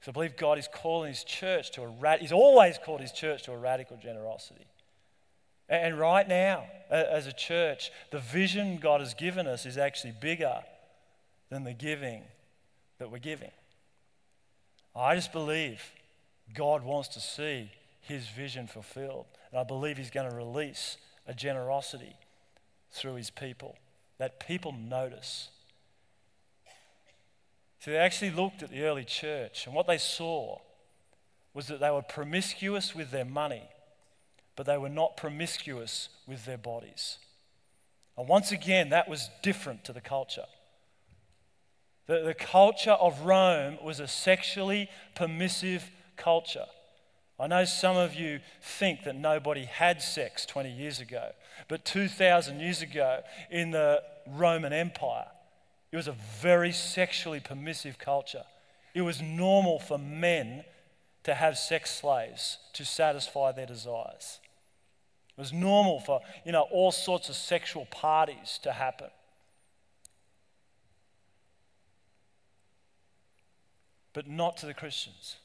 So 0.00 0.10
I 0.10 0.12
believe 0.12 0.36
God 0.36 0.58
is 0.58 0.68
calling 0.72 1.08
his 1.08 1.24
church 1.24 1.72
to 1.72 1.82
a 1.82 1.88
rad- 1.88 2.20
he's 2.20 2.32
always 2.32 2.78
called 2.78 3.00
his 3.00 3.12
church 3.12 3.42
to 3.44 3.52
a 3.52 3.58
radical 3.58 3.96
generosity. 3.96 4.66
And 5.68 5.98
right 5.98 6.28
now, 6.28 6.66
as 6.90 7.26
a 7.26 7.32
church, 7.32 7.90
the 8.12 8.20
vision 8.20 8.78
God 8.78 9.00
has 9.00 9.14
given 9.14 9.48
us 9.48 9.66
is 9.66 9.76
actually 9.76 10.12
bigger 10.20 10.62
than 11.50 11.64
the 11.64 11.72
giving 11.72 12.22
that 12.98 13.10
we're 13.10 13.18
giving. 13.18 13.50
I 14.96 15.14
just 15.14 15.32
believe 15.32 15.82
God 16.54 16.82
wants 16.82 17.08
to 17.10 17.20
see 17.20 17.70
his 18.00 18.28
vision 18.28 18.66
fulfilled. 18.66 19.26
And 19.50 19.60
I 19.60 19.64
believe 19.64 19.96
he's 19.96 20.10
going 20.10 20.28
to 20.28 20.34
release 20.34 20.96
a 21.26 21.34
generosity 21.34 22.14
through 22.92 23.14
his 23.14 23.30
people 23.30 23.76
that 24.18 24.40
people 24.40 24.72
notice. 24.72 25.48
So 27.80 27.90
they 27.90 27.98
actually 27.98 28.30
looked 28.30 28.62
at 28.62 28.70
the 28.70 28.82
early 28.84 29.04
church, 29.04 29.66
and 29.66 29.74
what 29.74 29.86
they 29.86 29.98
saw 29.98 30.58
was 31.52 31.68
that 31.68 31.80
they 31.80 31.90
were 31.90 32.02
promiscuous 32.02 32.94
with 32.94 33.10
their 33.10 33.24
money, 33.24 33.62
but 34.56 34.66
they 34.66 34.78
were 34.78 34.88
not 34.88 35.16
promiscuous 35.16 36.08
with 36.26 36.44
their 36.44 36.58
bodies. 36.58 37.18
And 38.16 38.28
once 38.28 38.50
again, 38.50 38.88
that 38.90 39.08
was 39.08 39.30
different 39.42 39.84
to 39.84 39.92
the 39.92 40.00
culture. 40.00 40.46
The, 42.06 42.20
the 42.20 42.34
culture 42.34 42.92
of 42.92 43.20
Rome 43.20 43.78
was 43.82 44.00
a 44.00 44.08
sexually 44.08 44.88
permissive 45.14 45.90
culture. 46.16 46.66
I 47.38 47.46
know 47.48 47.64
some 47.64 47.96
of 47.96 48.14
you 48.14 48.40
think 48.62 49.04
that 49.04 49.14
nobody 49.14 49.64
had 49.64 50.00
sex 50.00 50.46
20 50.46 50.70
years 50.70 51.00
ago, 51.00 51.32
but 51.68 51.84
2,000 51.84 52.60
years 52.60 52.80
ago 52.80 53.20
in 53.50 53.72
the 53.72 54.02
Roman 54.26 54.72
Empire, 54.72 55.26
it 55.92 55.96
was 55.96 56.08
a 56.08 56.16
very 56.40 56.72
sexually 56.72 57.40
permissive 57.40 57.98
culture. 57.98 58.44
It 58.94 59.02
was 59.02 59.20
normal 59.20 59.78
for 59.78 59.98
men 59.98 60.64
to 61.24 61.34
have 61.34 61.58
sex 61.58 61.90
slaves 61.90 62.58
to 62.72 62.84
satisfy 62.84 63.52
their 63.52 63.66
desires. 63.66 64.38
It 65.36 65.40
was 65.40 65.52
normal 65.52 66.00
for, 66.00 66.20
you 66.46 66.52
know, 66.52 66.66
all 66.70 66.92
sorts 66.92 67.28
of 67.28 67.34
sexual 67.34 67.84
parties 67.86 68.58
to 68.62 68.72
happen. 68.72 69.08
But 74.16 74.26
not 74.26 74.56
to 74.56 74.66
the 74.66 74.72
Christians. 74.72 75.36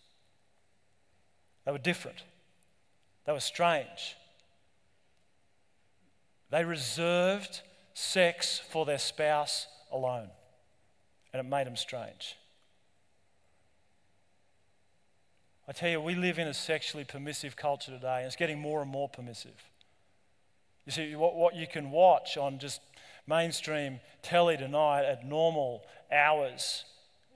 They 1.66 1.74
were 1.74 1.78
different. 1.78 2.24
They 3.26 3.34
were 3.34 3.42
strange. 3.42 4.16
They 6.52 6.64
reserved 6.64 7.64
sex 7.94 8.62
for 8.72 8.86
their 8.86 8.98
spouse 8.98 9.68
alone 9.92 10.30
and 11.34 11.46
it 11.46 11.50
made 11.50 11.68
them 11.68 11.76
strange. 11.76 12.38
I 15.68 15.74
tell 15.74 15.90
you, 15.90 16.00
we 16.00 16.16
live 16.16 16.40
in 16.40 16.48
a 16.48 16.54
sexually 16.54 17.04
permissive 17.04 17.58
culture 17.58 17.92
today, 17.92 18.20
and 18.20 18.26
it's 18.28 18.38
getting 18.38 18.60
more 18.60 18.82
and 18.82 18.90
more 18.90 19.10
permissive. 19.10 19.66
You 20.86 20.94
see, 20.94 21.16
what, 21.18 21.36
what 21.36 21.56
you 21.58 21.68
can 21.68 21.92
watch 21.92 22.38
on 22.38 22.58
just 22.58 22.80
mainstream 23.28 24.00
telly 24.22 24.56
tonight 24.56 25.04
at 25.04 25.26
normal 25.26 25.84
hours, 26.10 26.86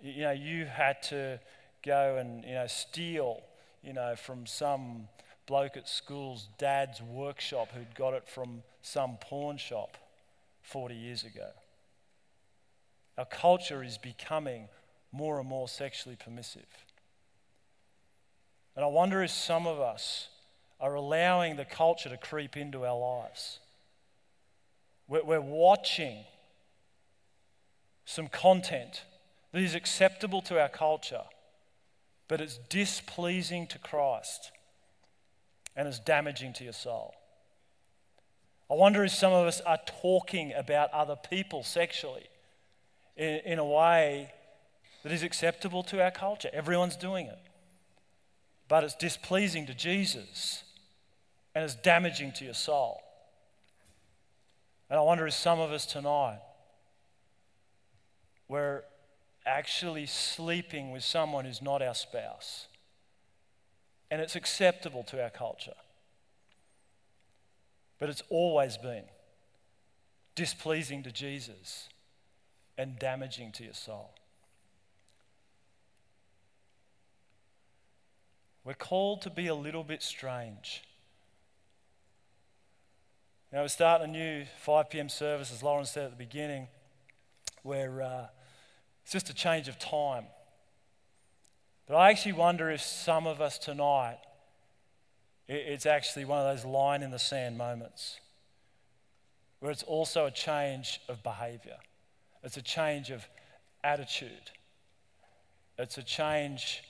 you 0.02 0.22
know, 0.22 0.32
you 0.32 0.66
had 0.66 1.02
to 1.04 1.40
go 1.84 2.18
and, 2.18 2.44
you 2.44 2.54
know, 2.54 2.68
steal, 2.68 3.42
you 3.84 3.94
know, 3.94 4.16
from 4.16 4.46
some 4.46 5.08
bloke 5.46 5.78
at 5.78 5.88
school's 5.88 6.48
dad's 6.58 7.02
workshop 7.02 7.70
who'd 7.72 7.94
got 7.96 8.14
it 8.14 8.28
from 8.28 8.64
some 8.82 9.18
pawn 9.22 9.58
shop 9.58 9.98
40 10.64 10.96
years 10.96 11.24
ago. 11.24 11.50
Our 13.18 13.26
culture 13.26 13.84
is 13.84 13.98
becoming 13.98 14.68
more 15.12 15.40
and 15.40 15.48
more 15.48 15.68
sexually 15.68 16.18
permissive. 16.18 16.66
And 18.76 18.84
I 18.84 18.88
wonder 18.88 19.24
if 19.24 19.32
some 19.32 19.68
of 19.68 19.80
us 19.80 20.28
are 20.80 20.96
allowing 20.96 21.56
the 21.56 21.66
culture 21.66 22.10
to 22.10 22.18
creep 22.18 22.58
into 22.58 22.86
our 22.86 22.98
lives. 22.98 23.60
We're, 25.08 25.24
we're 25.24 25.42
watching 25.42 26.26
some 28.04 28.28
content 28.28 29.04
that 29.56 29.64
is 29.64 29.74
acceptable 29.74 30.42
to 30.42 30.60
our 30.60 30.68
culture, 30.68 31.22
but 32.28 32.42
it's 32.42 32.58
displeasing 32.68 33.66
to 33.66 33.80
Christ 33.80 34.52
and 35.78 35.88
it's 35.88 35.98
damaging 35.98 36.52
to 36.56 36.66
your 36.66 36.74
soul. 36.74 37.14
I 38.70 38.74
wonder 38.74 39.06
if 39.06 39.12
some 39.12 39.32
of 39.32 39.48
us 39.48 39.62
are 39.62 39.80
talking 40.02 40.52
about 40.52 40.92
other 40.92 41.16
people 41.16 41.64
sexually 41.64 42.26
in, 43.16 43.40
in 43.46 43.60
a 43.60 43.64
way 43.64 44.34
that 45.04 45.14
is 45.14 45.24
acceptable 45.24 45.84
to 45.84 46.04
our 46.04 46.12
culture. 46.12 46.50
Everyone's 46.52 46.98
doing 46.98 47.28
it. 47.28 47.40
But 48.68 48.84
it's 48.84 48.96
displeasing 48.96 49.68
to 49.68 49.74
Jesus 49.74 50.66
and 51.56 51.64
it's 51.64 51.76
damaging 51.76 52.34
to 52.34 52.44
your 52.44 52.56
soul. 52.56 53.00
And 54.90 55.00
I 55.00 55.02
wonder 55.02 55.26
if 55.26 55.34
some 55.34 55.62
of 55.62 55.72
us 55.72 55.86
tonight, 55.86 56.42
we're 58.50 58.84
actually 59.46 60.06
sleeping 60.06 60.92
with 60.92 61.04
someone 61.04 61.46
who's 61.46 61.62
not 61.62 61.82
our 61.82 61.96
spouse. 61.96 62.68
And 64.10 64.22
it's 64.22 64.36
acceptable 64.36 65.04
to 65.04 65.22
our 65.22 65.30
culture. 65.30 65.74
But 68.00 68.10
it's 68.10 68.24
always 68.30 68.78
been 68.78 69.06
displeasing 70.36 71.04
to 71.04 71.12
Jesus 71.12 71.90
and 72.78 73.00
damaging 73.00 73.52
to 73.54 73.64
your 73.64 73.74
soul. 73.74 74.14
We're 78.64 78.74
called 78.74 79.22
to 79.22 79.30
be 79.30 79.48
a 79.48 79.56
little 79.56 79.84
bit 79.84 80.02
strange. 80.02 80.84
Know, 83.56 83.62
we're 83.62 83.70
starting 83.70 84.10
a 84.10 84.12
new 84.12 84.46
5 84.60 84.90
p.m. 84.90 85.08
service, 85.08 85.50
as 85.50 85.64
Lauren 85.64 85.86
said 85.86 86.04
at 86.04 86.10
the 86.10 86.18
beginning, 86.18 86.68
where 87.64 88.02
uh, 88.02 88.26
it's 89.06 89.12
just 89.12 89.30
a 89.30 89.36
change 89.36 89.68
of 89.68 89.78
time. 89.78 90.26
But 91.86 91.96
I 91.96 92.10
actually 92.10 92.34
wonder 92.34 92.72
if 92.72 92.82
some 92.82 93.28
of 93.28 93.40
us 93.40 93.60
tonight, 93.60 94.18
it's 95.48 95.86
actually 95.86 96.26
one 96.26 96.40
of 96.40 96.46
those 96.46 96.66
line 96.66 97.04
in 97.04 97.12
the 97.12 97.20
sand 97.20 97.56
moments 97.56 98.20
where 99.60 99.72
it's 99.72 99.84
also 99.84 100.26
a 100.26 100.32
change 100.32 101.00
of 101.08 101.22
behavior, 101.22 101.78
it's 102.42 102.58
a 102.58 102.64
change 102.64 103.12
of 103.12 103.28
attitude, 103.84 104.50
it's 105.78 106.00
a 106.00 106.04
change 106.04 106.82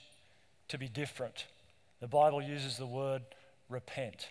to 0.68 0.78
be 0.78 0.88
different. 0.88 1.44
The 2.00 2.08
Bible 2.08 2.40
uses 2.40 2.78
the 2.78 2.86
word 2.86 3.20
repent, 3.68 4.30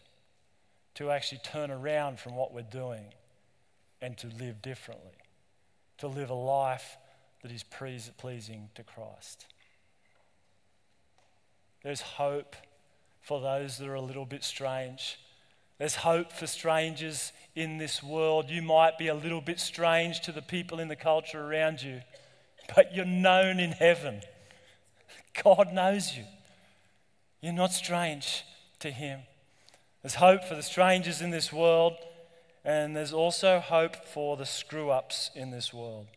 to 0.95 1.11
actually 1.11 1.41
turn 1.43 1.69
around 1.69 2.19
from 2.19 2.35
what 2.35 2.51
we're 2.51 2.63
doing 2.63 3.13
and 4.01 4.17
to 4.17 4.27
live 4.39 4.63
differently, 4.63 5.13
to 5.99 6.07
live 6.07 6.31
a 6.31 6.33
life 6.33 6.97
that 7.45 7.51
is 7.51 7.63
pleasing 8.17 8.69
to 8.73 8.81
Christ. 8.81 9.45
There's 11.83 12.01
hope 12.01 12.55
for 13.21 13.39
those 13.39 13.77
that 13.77 13.87
are 13.87 13.93
a 13.93 14.01
little 14.01 14.25
bit 14.25 14.43
strange. 14.43 15.19
There's 15.77 15.93
hope 15.93 16.33
for 16.33 16.47
strangers 16.47 17.33
in 17.53 17.77
this 17.77 18.01
world. 18.01 18.49
You 18.49 18.63
might 18.63 18.97
be 18.97 19.09
a 19.09 19.13
little 19.13 19.41
bit 19.41 19.59
strange 19.59 20.21
to 20.21 20.31
the 20.31 20.41
people 20.41 20.79
in 20.79 20.87
the 20.87 20.95
culture 20.95 21.39
around 21.39 21.83
you, 21.83 22.01
but 22.75 22.95
you're 22.95 23.05
known 23.05 23.59
in 23.59 23.73
heaven. 23.73 24.21
God 25.43 25.71
knows 25.71 26.17
you. 26.17 26.23
You're 27.41 27.53
not 27.53 27.73
strange 27.73 28.43
to 28.79 28.89
Him. 28.89 29.19
There's 30.01 30.15
hope 30.15 30.45
for 30.45 30.55
the 30.55 30.63
strangers 30.63 31.21
in 31.21 31.29
this 31.29 31.53
world, 31.53 31.93
and 32.63 32.95
there's 32.95 33.13
also 33.13 33.59
hope 33.59 34.03
for 34.03 34.35
the 34.35 34.47
screw 34.47 34.89
ups 34.89 35.29
in 35.35 35.51
this 35.51 35.71
world. 35.71 36.07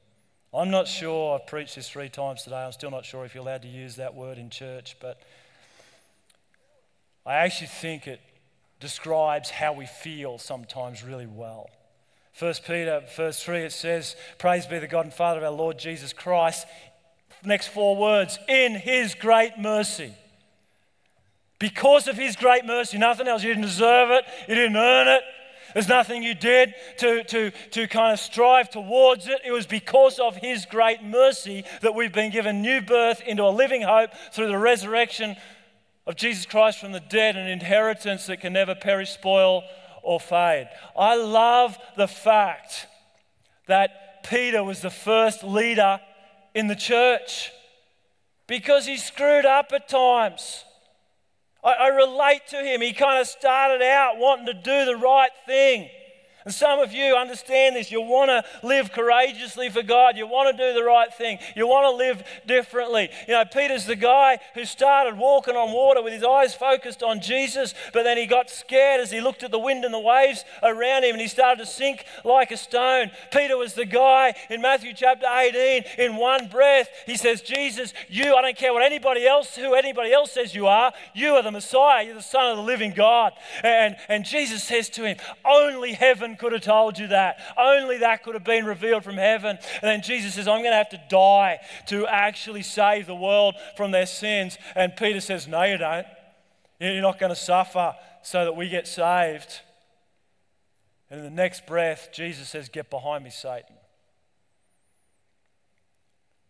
I'm 0.53 0.71
not 0.71 0.89
sure, 0.89 1.39
I've 1.39 1.47
preached 1.47 1.77
this 1.77 1.91
three 1.91 2.09
times 2.09 2.43
today, 2.43 2.57
I'm 2.57 2.73
still 2.73 2.91
not 2.91 3.05
sure 3.05 3.25
if 3.25 3.35
you're 3.35 3.43
allowed 3.43 3.63
to 3.63 3.69
use 3.69 3.97
that 3.97 4.15
word 4.15 4.39
in 4.39 4.49
church, 4.49 4.97
but 4.99 5.21
I 7.27 7.35
actually 7.35 7.67
think 7.67 8.07
it 8.07 8.21
describes 8.81 9.51
how 9.51 9.75
we 9.75 9.85
feel 9.85 10.39
sometimes 10.39 11.05
really 11.05 11.27
well. 11.27 11.69
First 12.33 12.65
Peter, 12.65 13.03
verse 13.15 13.43
3, 13.43 13.59
it 13.59 13.73
says, 13.73 14.17
Praise 14.39 14.65
be 14.65 14.79
the 14.79 14.87
God 14.87 15.05
and 15.05 15.13
Father 15.13 15.39
of 15.39 15.45
our 15.45 15.51
Lord 15.51 15.79
Jesus 15.79 16.15
Christ. 16.15 16.67
Next 17.45 17.69
four 17.69 17.97
words, 17.97 18.39
in 18.49 18.75
his 18.75 19.15
great 19.15 19.59
mercy. 19.59 20.15
Because 21.59 22.09
of 22.09 22.17
his 22.17 22.37
great 22.37 22.65
mercy, 22.65 22.97
nothing 22.97 23.29
else. 23.29 23.43
You 23.43 23.51
didn't 23.51 23.65
deserve 23.65 24.11
it, 24.11 24.25
you 24.49 24.55
didn't 24.55 24.77
earn 24.77 25.09
it. 25.09 25.23
There's 25.75 25.89
nothing 25.89 26.23
you 26.23 26.35
did 26.35 26.75
to, 26.99 27.25
to, 27.25 27.51
to 27.51 27.87
kind 27.89 28.13
of 28.13 28.21
strive 28.21 28.71
towards 28.71 29.27
it. 29.27 29.41
It 29.45 29.53
was 29.53 29.67
because 29.67 30.19
of 30.19 30.37
his 30.37 30.65
great 30.67 31.03
mercy 31.03 31.65
that 31.83 31.95
we've 31.95 32.13
been 32.13 32.31
given 32.31 32.63
new 32.63 32.81
birth 32.81 33.21
into 33.27 33.45
a 33.45 33.51
living 33.51 33.83
hope 33.83 34.11
through 34.33 34.49
the 34.49 34.59
resurrection 34.59 35.37
of 36.07 36.17
Jesus 36.17 36.47
Christ 36.47 36.81
from 36.81 36.93
the 36.93 37.01
dead, 37.01 37.37
an 37.37 37.49
inheritance 37.49 38.27
that 38.27 38.41
can 38.41 38.55
never 38.55 38.75
perish, 38.75 39.11
spoil, 39.11 39.63
or 40.03 40.19
fade. 40.19 40.69
I 40.97 41.17
love 41.17 41.77
the 41.97 42.09
fact 42.09 42.87
that 43.67 44.25
Peter 44.25 44.65
was 44.65 44.81
the 44.81 44.91
first 44.91 45.45
leader 45.45 46.01
in 46.55 46.67
the 46.67 46.75
church 46.75 47.53
because 48.47 48.87
he 48.87 48.97
screwed 48.97 49.45
up 49.45 49.73
at 49.73 49.89
times. 49.89 50.65
I, 51.69 51.85
I 51.85 51.89
relate 51.89 52.47
to 52.49 52.57
him. 52.57 52.81
He 52.81 52.93
kind 52.93 53.21
of 53.21 53.27
started 53.27 53.83
out 53.83 54.19
wanting 54.19 54.47
to 54.47 54.55
do 54.55 54.85
the 54.85 54.97
right 54.97 55.31
thing. 55.47 55.91
And 56.45 56.55
some 56.55 56.79
of 56.79 56.93
you 56.93 57.17
understand 57.17 57.77
this. 57.77 57.91
You 57.91 58.01
want 58.01 58.31
to 58.31 58.45
live 58.67 58.93
courageously 58.93 59.71
for 59.71 59.83
God. 59.83 60.17
You 60.17 60.27
want 60.27 60.57
to 60.57 60.63
do 60.63 60.75
the 60.75 60.85
right 60.85 61.13
thing. 61.13 61.39
You 61.55 61.67
want 61.67 61.85
to 61.85 61.97
live 61.97 62.23
differently. 62.47 63.11
You 63.27 63.35
know, 63.35 63.45
Peter's 63.45 63.87
the 63.87 63.97
guy 63.97 64.39
who 64.55 64.65
started 64.65 65.19
walking 65.19 65.57
on 65.57 65.73
water 65.73 66.03
with 66.03 66.13
his 66.13 66.25
eyes 66.25 66.55
focused 66.55 67.03
on 67.03 67.21
Jesus, 67.21 67.75
but 67.93 68.05
then 68.05 68.17
he 68.17 68.27
got 68.27 68.51
scared 68.51 69.01
as 69.01 69.11
he 69.11 69.21
looked 69.21 69.43
at 69.43 69.51
the 69.51 69.59
wind 69.59 69.85
and 69.85 69.93
the 69.93 69.99
waves 69.99 70.45
around 70.63 71.05
him 71.05 71.13
and 71.13 71.21
he 71.21 71.29
started 71.29 71.65
to 71.65 71.71
sink 71.71 72.05
like 72.25 72.51
a 72.51 72.57
stone. 72.57 73.11
Peter 73.33 73.57
was 73.57 73.75
the 73.75 73.85
guy 73.85 74.35
in 74.51 74.63
Matthew 74.63 74.93
chapter 74.95 75.27
18, 75.27 75.85
in 75.99 76.17
one 76.17 76.49
breath, 76.49 76.89
he 77.07 77.17
says, 77.17 77.41
Jesus, 77.43 77.93
you, 78.09 78.35
I 78.35 78.43
don't 78.43 78.57
care 78.57 78.73
what 78.73 78.83
anybody 78.83 79.27
else, 79.27 79.57
who 79.57 79.75
anybody 79.75 80.13
else 80.13 80.33
says 80.33 80.55
you 80.55 80.67
are, 80.67 80.93
you 81.15 81.35
are 81.35 81.43
the 81.43 81.51
Messiah. 81.51 82.05
You're 82.05 82.15
the 82.15 82.23
Son 82.23 82.51
of 82.51 82.57
the 82.57 82.63
living 82.63 82.93
God. 82.93 83.33
And, 83.63 83.97
and 84.09 84.25
Jesus 84.25 84.63
says 84.63 84.89
to 84.91 85.05
him, 85.05 85.17
Only 85.45 85.93
heaven 85.93 86.37
could 86.39 86.53
have 86.53 86.63
told 86.63 86.99
you 86.99 87.09
that. 87.09 87.39
Only 87.57 87.99
that 87.99 88.23
could 88.23 88.35
have 88.35 88.45
been 88.45 88.65
revealed 88.65 89.05
from 89.05 89.17
heaven. 89.17 89.59
And 89.83 89.83
then 89.83 90.03
Jesus 90.03 90.35
says, 90.35 90.49
I'm 90.49 90.61
going 90.63 90.73
to 90.73 90.77
have 90.77 90.91
to 90.91 91.03
die 91.09 91.59
to 91.87 92.07
actually 92.07 92.63
save 92.63 93.07
the 93.07 93.15
world 93.15 93.55
from 93.77 93.91
their 93.91 94.07
sins. 94.07 94.59
And 94.75 94.95
Peter 94.97 95.21
says, 95.21 95.47
No, 95.49 95.63
you 95.65 95.79
don't. 95.79 96.07
You're 96.81 97.03
not 97.03 97.19
going 97.19 97.31
to 97.31 97.37
suffer 97.37 97.95
so 98.23 98.45
that 98.45 98.55
we 98.55 98.69
get 98.69 98.87
saved. 98.87 99.61
And 101.11 101.21
in 101.21 101.25
the 101.25 101.31
next 101.31 101.67
breath, 101.67 102.11
Jesus 102.13 102.49
says, 102.49 102.69
Get 102.69 102.91
behind 102.91 103.25
me, 103.25 103.31
Satan. 103.31 103.75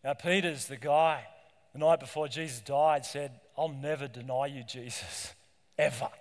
Now, 0.05 0.15
Peter's 0.15 0.67
the 0.67 0.77
guy 0.77 1.27
the 1.73 1.79
night 1.79 2.01
before 2.01 2.29
Jesus 2.29 2.61
died 2.61 3.05
said, 3.05 3.33
I'll 3.57 3.69
never 3.69 4.09
deny 4.09 4.47
you, 4.47 4.65
Jesus, 4.65 5.35
ever. 5.79 6.09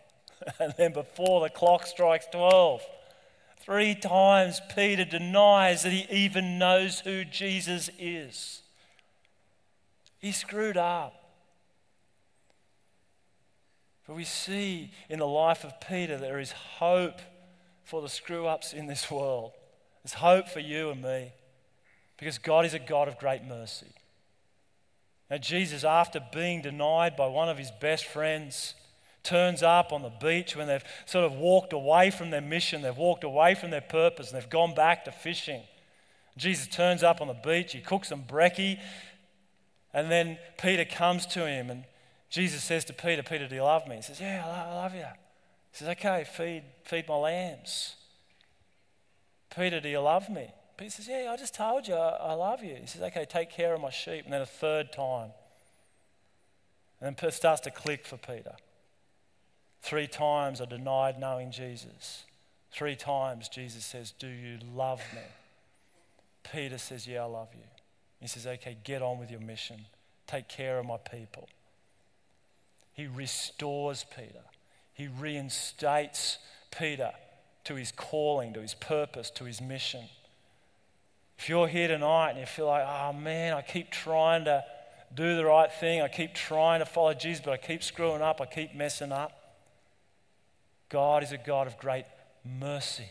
And 0.59 0.71
then 0.77 0.93
before 0.93 1.41
the 1.41 1.49
clock 1.49 1.87
strikes 1.87 2.27
12, 2.31 2.81
Three 3.67 3.95
times 3.95 4.61
Peter 4.73 5.03
denies 5.03 5.83
that 5.83 5.91
he 5.91 6.07
even 6.09 6.57
knows 6.57 7.01
who 7.01 7.25
Jesus 7.25 7.89
is. 7.99 8.61
He 10.19 10.31
screwed 10.31 10.77
up. 10.77 11.13
But 14.07 14.15
we 14.15 14.23
see 14.23 14.91
in 15.09 15.19
the 15.19 15.27
life 15.27 15.65
of 15.65 15.81
Peter 15.81 16.17
there 16.17 16.39
is 16.39 16.53
hope 16.53 17.19
for 17.83 18.01
the 18.01 18.07
screw 18.07 18.47
ups 18.47 18.71
in 18.71 18.87
this 18.87 19.11
world. 19.11 19.51
There's 20.01 20.13
hope 20.13 20.47
for 20.47 20.61
you 20.61 20.89
and 20.89 21.01
me 21.01 21.33
because 22.17 22.37
God 22.37 22.63
is 22.63 22.73
a 22.73 22.79
God 22.79 23.09
of 23.09 23.19
great 23.19 23.43
mercy. 23.43 23.91
Now, 25.29 25.39
Jesus, 25.39 25.83
after 25.83 26.21
being 26.31 26.61
denied 26.61 27.17
by 27.17 27.27
one 27.27 27.49
of 27.49 27.57
his 27.57 27.71
best 27.81 28.05
friends, 28.05 28.75
turns 29.27 29.61
up 29.61 29.91
on 29.91 30.01
the 30.01 30.09
beach 30.09 30.55
when 30.55 30.67
they've 30.67 30.83
sort 31.05 31.25
of 31.25 31.33
walked 31.33 31.73
away 31.73 32.09
from 32.09 32.29
their 32.29 32.41
mission, 32.41 32.81
they've 32.81 32.97
walked 32.97 33.23
away 33.23 33.53
from 33.55 33.69
their 33.69 33.81
purpose, 33.81 34.31
and 34.31 34.41
they've 34.41 34.49
gone 34.49 34.73
back 34.73 35.05
to 35.05 35.11
fishing. 35.11 35.61
Jesus 36.37 36.67
turns 36.67 37.03
up 37.03 37.19
on 37.19 37.27
the 37.27 37.33
beach, 37.33 37.73
he 37.73 37.79
cooks 37.79 38.09
some 38.09 38.23
brekkie, 38.23 38.79
and 39.93 40.09
then 40.09 40.37
Peter 40.57 40.85
comes 40.85 41.25
to 41.27 41.45
him, 41.45 41.69
and 41.69 41.83
Jesus 42.29 42.63
says 42.63 42.85
to 42.85 42.93
Peter, 42.93 43.23
Peter, 43.23 43.47
do 43.47 43.55
you 43.55 43.63
love 43.63 43.87
me? 43.87 43.97
He 43.97 44.01
says, 44.01 44.19
Yeah, 44.19 44.43
I 44.45 44.75
love 44.75 44.93
you. 44.93 45.05
He 45.71 45.77
says, 45.77 45.89
Okay, 45.89 46.25
feed, 46.25 46.63
feed 46.83 47.07
my 47.07 47.15
lambs. 47.15 47.95
Peter, 49.55 49.79
do 49.79 49.89
you 49.89 49.99
love 49.99 50.29
me? 50.29 50.47
Peter 50.77 50.91
says, 50.91 51.07
Yeah, 51.07 51.31
I 51.31 51.37
just 51.37 51.55
told 51.55 51.87
you 51.87 51.95
I, 51.95 52.09
I 52.09 52.33
love 52.33 52.63
you. 52.63 52.75
He 52.75 52.85
says, 52.85 53.01
Okay, 53.01 53.25
take 53.27 53.49
care 53.49 53.73
of 53.73 53.81
my 53.81 53.89
sheep. 53.89 54.25
And 54.25 54.33
then 54.33 54.41
a 54.41 54.45
third 54.45 54.91
time. 54.91 55.31
And 56.99 57.15
then 57.15 57.31
starts 57.31 57.61
to 57.61 57.71
click 57.71 58.05
for 58.05 58.17
Peter. 58.17 58.55
Three 59.81 60.07
times 60.07 60.61
I 60.61 60.65
denied 60.65 61.19
knowing 61.19 61.51
Jesus. 61.51 62.23
Three 62.71 62.95
times 62.95 63.49
Jesus 63.49 63.85
says, 63.85 64.11
Do 64.11 64.27
you 64.27 64.59
love 64.73 65.01
me? 65.13 65.21
Peter 66.51 66.77
says, 66.77 67.07
Yeah, 67.07 67.23
I 67.23 67.25
love 67.25 67.49
you. 67.53 67.63
He 68.19 68.27
says, 68.27 68.45
Okay, 68.45 68.77
get 68.83 69.01
on 69.01 69.19
with 69.19 69.31
your 69.31 69.39
mission. 69.39 69.85
Take 70.25 70.47
care 70.47 70.77
of 70.79 70.85
my 70.85 70.97
people. 70.97 71.47
He 72.93 73.07
restores 73.07 74.05
Peter, 74.15 74.43
he 74.93 75.07
reinstates 75.07 76.39
Peter 76.71 77.11
to 77.65 77.75
his 77.75 77.91
calling, 77.91 78.53
to 78.53 78.61
his 78.61 78.73
purpose, 78.73 79.29
to 79.31 79.43
his 79.43 79.61
mission. 79.61 80.05
If 81.37 81.49
you're 81.49 81.67
here 81.67 81.87
tonight 81.87 82.31
and 82.31 82.39
you 82.39 82.45
feel 82.45 82.65
like, 82.65 82.85
oh 82.87 83.13
man, 83.13 83.53
I 83.53 83.61
keep 83.61 83.91
trying 83.91 84.45
to 84.45 84.63
do 85.13 85.35
the 85.35 85.45
right 85.45 85.71
thing, 85.71 86.01
I 86.01 86.07
keep 86.07 86.33
trying 86.33 86.79
to 86.79 86.85
follow 86.85 87.13
Jesus, 87.13 87.43
but 87.45 87.51
I 87.51 87.57
keep 87.57 87.83
screwing 87.83 88.21
up, 88.21 88.41
I 88.41 88.45
keep 88.45 88.73
messing 88.73 89.11
up. 89.11 89.36
God 90.89 91.23
is 91.23 91.31
a 91.31 91.37
God 91.37 91.67
of 91.67 91.77
great 91.77 92.05
mercy. 92.43 93.09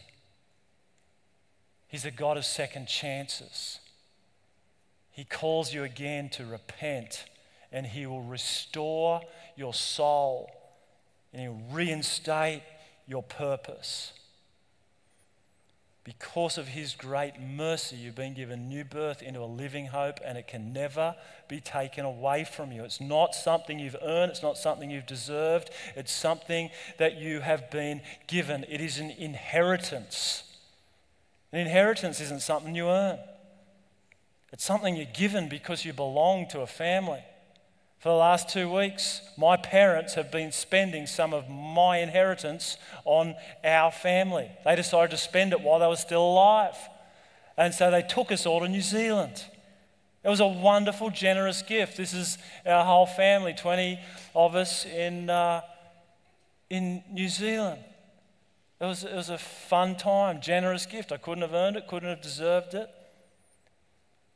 He's 1.89 2.05
a 2.05 2.11
God 2.11 2.37
of 2.37 2.45
second 2.45 2.89
chances. 2.89 3.81
He 5.11 5.25
calls 5.25 5.73
you 5.73 5.85
again 5.85 6.29
to 6.31 6.45
repent, 6.45 7.25
and 7.73 7.87
He 7.87 8.07
will 8.07 8.23
restore 8.23 9.23
your 9.57 9.75
soul 9.75 10.51
and 11.33 11.43
He'll 11.43 11.75
reinstate 11.75 12.63
your 13.07 13.23
purpose. 13.23 14.13
Because 16.07 16.57
of 16.57 16.69
his 16.69 16.95
great 16.95 17.41
mercy, 17.41 17.97
you've 17.97 18.15
been 18.15 18.33
given 18.33 18.69
new 18.69 18.85
birth 18.85 19.23
into 19.23 19.41
a 19.41 19.45
living 19.45 19.87
hope, 19.87 20.21
and 20.25 20.39
it 20.39 20.47
can 20.47 20.73
never 20.73 21.17
be 21.49 21.59
taken 21.59 22.05
away 22.05 22.45
from 22.45 22.71
you. 22.71 22.85
It's 22.85 23.01
not 23.01 23.35
something 23.35 23.81
you've 23.81 23.97
earned, 24.01 24.31
it's 24.31 24.43
not 24.43 24.57
something 24.57 24.89
you've 24.89 25.09
deserved, 25.09 25.69
it's 25.97 26.13
something 26.13 26.71
that 26.99 27.17
you 27.17 27.41
have 27.41 27.73
been 27.73 28.03
given. 28.29 28.65
It 28.69 28.81
is 28.81 29.01
an 29.01 29.11
inheritance. 29.11 30.45
An 31.51 31.59
inheritance 31.59 32.21
isn't 32.21 32.41
something 32.41 32.77
you 32.77 32.89
earn, 32.89 33.19
it's 34.53 34.65
something 34.65 34.95
you're 34.95 35.07
given 35.13 35.49
because 35.49 35.85
you 35.85 35.93
belong 35.93 36.47
to 36.51 36.61
a 36.61 36.69
family. 36.69 37.25
For 37.99 38.11
the 38.11 38.17
last 38.17 38.51
two 38.51 38.71
weeks, 38.73 39.23
my 39.39 39.57
parents 39.57 40.15
have 40.15 40.31
been 40.31 40.53
spending 40.53 41.07
some 41.07 41.33
of 41.33 41.49
my 41.49 41.99
inheritance 41.99 42.77
on 43.05 43.35
our 43.65 43.91
family. 43.91 44.51
They 44.65 44.77
decided 44.77 45.11
to 45.13 45.17
spend 45.17 45.53
it 45.53 45.61
while 45.61 45.79
they 45.79 45.87
were 45.87 45.97
still 45.97 46.23
alive. 46.23 46.77
And 47.57 47.73
so 47.73 47.91
they 47.91 48.03
took 48.03 48.31
us 48.31 48.45
all 48.45 48.61
to 48.61 48.69
New 48.69 48.83
Zealand. 48.83 49.43
It 50.23 50.29
was 50.29 50.41
a 50.41 50.47
wonderful, 50.47 51.11
generous 51.11 51.63
gift. 51.63 51.97
This 51.97 52.13
is 52.13 52.37
our 52.67 52.85
whole 52.85 53.07
family, 53.07 53.55
20 53.55 53.99
of 54.35 54.57
us 54.57 54.85
in, 54.85 55.31
uh, 55.31 55.63
in 56.69 57.03
New 57.11 57.29
Zealand. 57.29 57.81
It 58.81 58.85
was, 58.85 59.05
it 59.05 59.15
was 59.15 59.31
a 59.31 59.39
fun 59.39 59.97
time, 59.97 60.41
generous 60.43 60.85
gift. 60.85 61.13
I 61.13 61.17
couldn't 61.17 61.43
have 61.43 61.55
earned 61.55 61.77
it, 61.77 61.87
couldn't 61.89 62.11
have 62.11 62.21
deserved 62.21 62.75
it. 62.75 62.91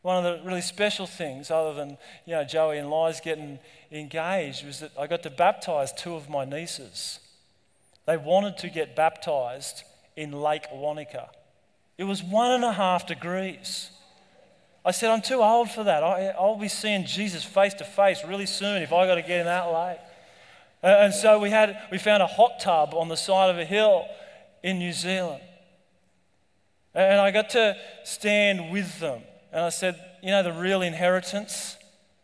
One 0.02 0.24
of 0.24 0.24
the 0.24 0.44
really 0.46 0.62
special 0.62 1.06
things, 1.06 1.50
other 1.50 1.74
than 1.74 1.98
you 2.24 2.34
know 2.34 2.44
Joey 2.44 2.78
and 2.78 2.90
Liz 2.90 3.20
getting 3.22 3.58
engaged, 3.92 4.64
was 4.64 4.80
that 4.80 4.92
I 4.98 5.06
got 5.06 5.22
to 5.24 5.30
baptize 5.30 5.92
two 5.92 6.14
of 6.14 6.28
my 6.28 6.44
nieces. 6.44 7.18
They 8.06 8.16
wanted 8.16 8.56
to 8.58 8.70
get 8.70 8.96
baptized 8.96 9.84
in 10.16 10.32
Lake 10.32 10.64
Wanaka. 10.72 11.28
It 11.98 12.04
was 12.04 12.22
one 12.22 12.52
and 12.52 12.64
a 12.64 12.72
half 12.72 13.06
degrees. 13.06 13.90
I 14.84 14.92
said, 14.92 15.10
I'm 15.10 15.20
too 15.20 15.42
old 15.42 15.70
for 15.70 15.84
that. 15.84 16.02
I, 16.02 16.34
will 16.40 16.56
be 16.56 16.68
seeing 16.68 17.04
Jesus 17.04 17.44
face 17.44 17.74
to 17.74 17.84
face 17.84 18.24
really 18.26 18.46
soon 18.46 18.80
if 18.80 18.92
I 18.94 19.06
got 19.06 19.16
to 19.16 19.22
get 19.22 19.40
in 19.40 19.44
that 19.46 19.70
lake. 19.70 19.98
And 20.82 21.12
so 21.12 21.38
we, 21.38 21.50
had, 21.50 21.78
we 21.92 21.98
found 21.98 22.22
a 22.22 22.26
hot 22.26 22.58
tub 22.60 22.94
on 22.94 23.08
the 23.08 23.16
side 23.16 23.50
of 23.50 23.58
a 23.58 23.66
hill 23.66 24.06
in 24.62 24.78
New 24.78 24.94
Zealand. 24.94 25.42
And 26.94 27.20
I 27.20 27.30
got 27.30 27.50
to 27.50 27.76
stand 28.02 28.72
with 28.72 28.98
them 28.98 29.20
and 29.52 29.64
I 29.64 29.68
said, 29.70 30.00
You 30.22 30.30
know, 30.30 30.42
the 30.42 30.52
real 30.52 30.82
inheritance 30.82 31.76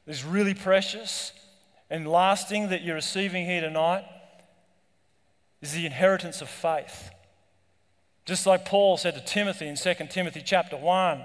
is 0.06 0.24
really 0.24 0.54
precious 0.54 1.32
and 1.90 2.08
lasting 2.08 2.68
that 2.70 2.82
you're 2.82 2.96
receiving 2.96 3.44
here 3.46 3.60
tonight 3.60 4.04
is 5.62 5.72
the 5.72 5.86
inheritance 5.86 6.40
of 6.40 6.48
faith. 6.48 7.10
Just 8.24 8.46
like 8.46 8.64
Paul 8.64 8.96
said 8.96 9.14
to 9.14 9.24
Timothy 9.24 9.68
in 9.68 9.76
2 9.76 9.94
Timothy 10.10 10.42
chapter 10.44 10.76
1, 10.76 11.22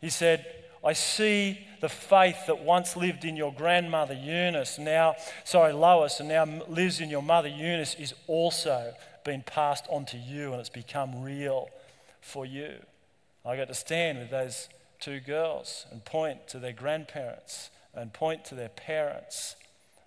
he 0.00 0.10
said, 0.10 0.46
I 0.84 0.92
see 0.92 1.58
the 1.80 1.88
faith 1.88 2.46
that 2.46 2.60
once 2.60 2.96
lived 2.96 3.24
in 3.24 3.36
your 3.36 3.52
grandmother 3.52 4.14
Eunice, 4.14 4.78
now, 4.78 5.16
sorry, 5.44 5.72
Lois, 5.72 6.20
and 6.20 6.28
now 6.28 6.44
lives 6.68 7.00
in 7.00 7.10
your 7.10 7.22
mother 7.22 7.48
Eunice, 7.48 7.96
is 7.96 8.14
also 8.28 8.94
been 9.24 9.42
passed 9.42 9.86
on 9.90 10.06
to 10.06 10.16
you 10.16 10.52
and 10.52 10.60
it's 10.60 10.68
become 10.68 11.22
real 11.22 11.68
for 12.20 12.46
you. 12.46 12.74
I 13.44 13.56
got 13.56 13.66
to 13.68 13.74
stand 13.74 14.18
with 14.18 14.30
those 14.30 14.68
two 15.06 15.20
girls 15.20 15.86
and 15.92 16.04
point 16.04 16.48
to 16.48 16.58
their 16.58 16.72
grandparents 16.72 17.70
and 17.94 18.12
point 18.12 18.44
to 18.44 18.56
their 18.56 18.68
parents 18.68 19.54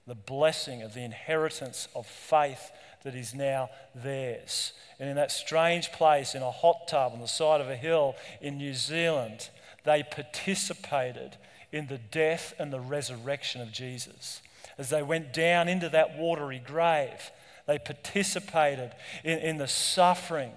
the 0.05 0.13
blessing 0.13 0.81
of 0.81 0.93
the 0.93 1.05
inheritance 1.05 1.87
of 1.95 2.05
faith 2.05 2.69
that 3.03 3.15
is 3.15 3.33
now 3.33 3.69
theirs. 3.95 4.73
And 4.99 5.07
in 5.07 5.15
that 5.15 5.31
strange 5.31 5.93
place, 5.93 6.35
in 6.35 6.41
a 6.41 6.51
hot 6.51 6.89
tub 6.89 7.13
on 7.13 7.21
the 7.21 7.27
side 7.27 7.61
of 7.61 7.69
a 7.69 7.77
hill 7.77 8.15
in 8.41 8.57
New 8.57 8.73
Zealand, 8.73 9.49
they 9.85 10.03
participated 10.03 11.37
in 11.71 11.87
the 11.87 11.99
death 11.99 12.53
and 12.59 12.73
the 12.73 12.81
resurrection 12.81 13.61
of 13.61 13.71
Jesus. 13.71 14.41
As 14.77 14.89
they 14.89 15.01
went 15.01 15.31
down 15.31 15.69
into 15.69 15.87
that 15.89 16.17
watery 16.17 16.61
grave, 16.65 17.31
they 17.67 17.79
participated 17.79 18.91
in, 19.23 19.39
in 19.39 19.57
the 19.59 19.67
suffering 19.67 20.51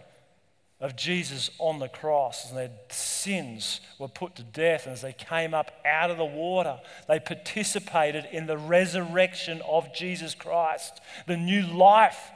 of 0.83 0.97
Jesus 0.97 1.49
on 1.59 1.79
the 1.79 1.89
cross, 1.89 2.51
and 2.51 2.59
their 2.59 2.71
sins 2.91 3.81
were 4.01 4.09
put 4.09 4.35
to 4.35 4.43
death. 4.43 4.85
And 4.85 4.93
as 4.93 5.01
they 5.01 5.13
came 5.13 5.55
up 5.55 5.71
out 5.87 6.11
of 6.11 6.19
the 6.19 6.25
water, 6.25 6.81
they 7.09 7.21
participated 7.21 8.27
in 8.33 8.47
the 8.47 8.59
resurrection 8.59 9.63
of 9.63 9.95
Jesus 9.95 10.35
Christ, 10.35 11.01
the 11.29 11.37
new 11.37 11.63
life 11.63 12.31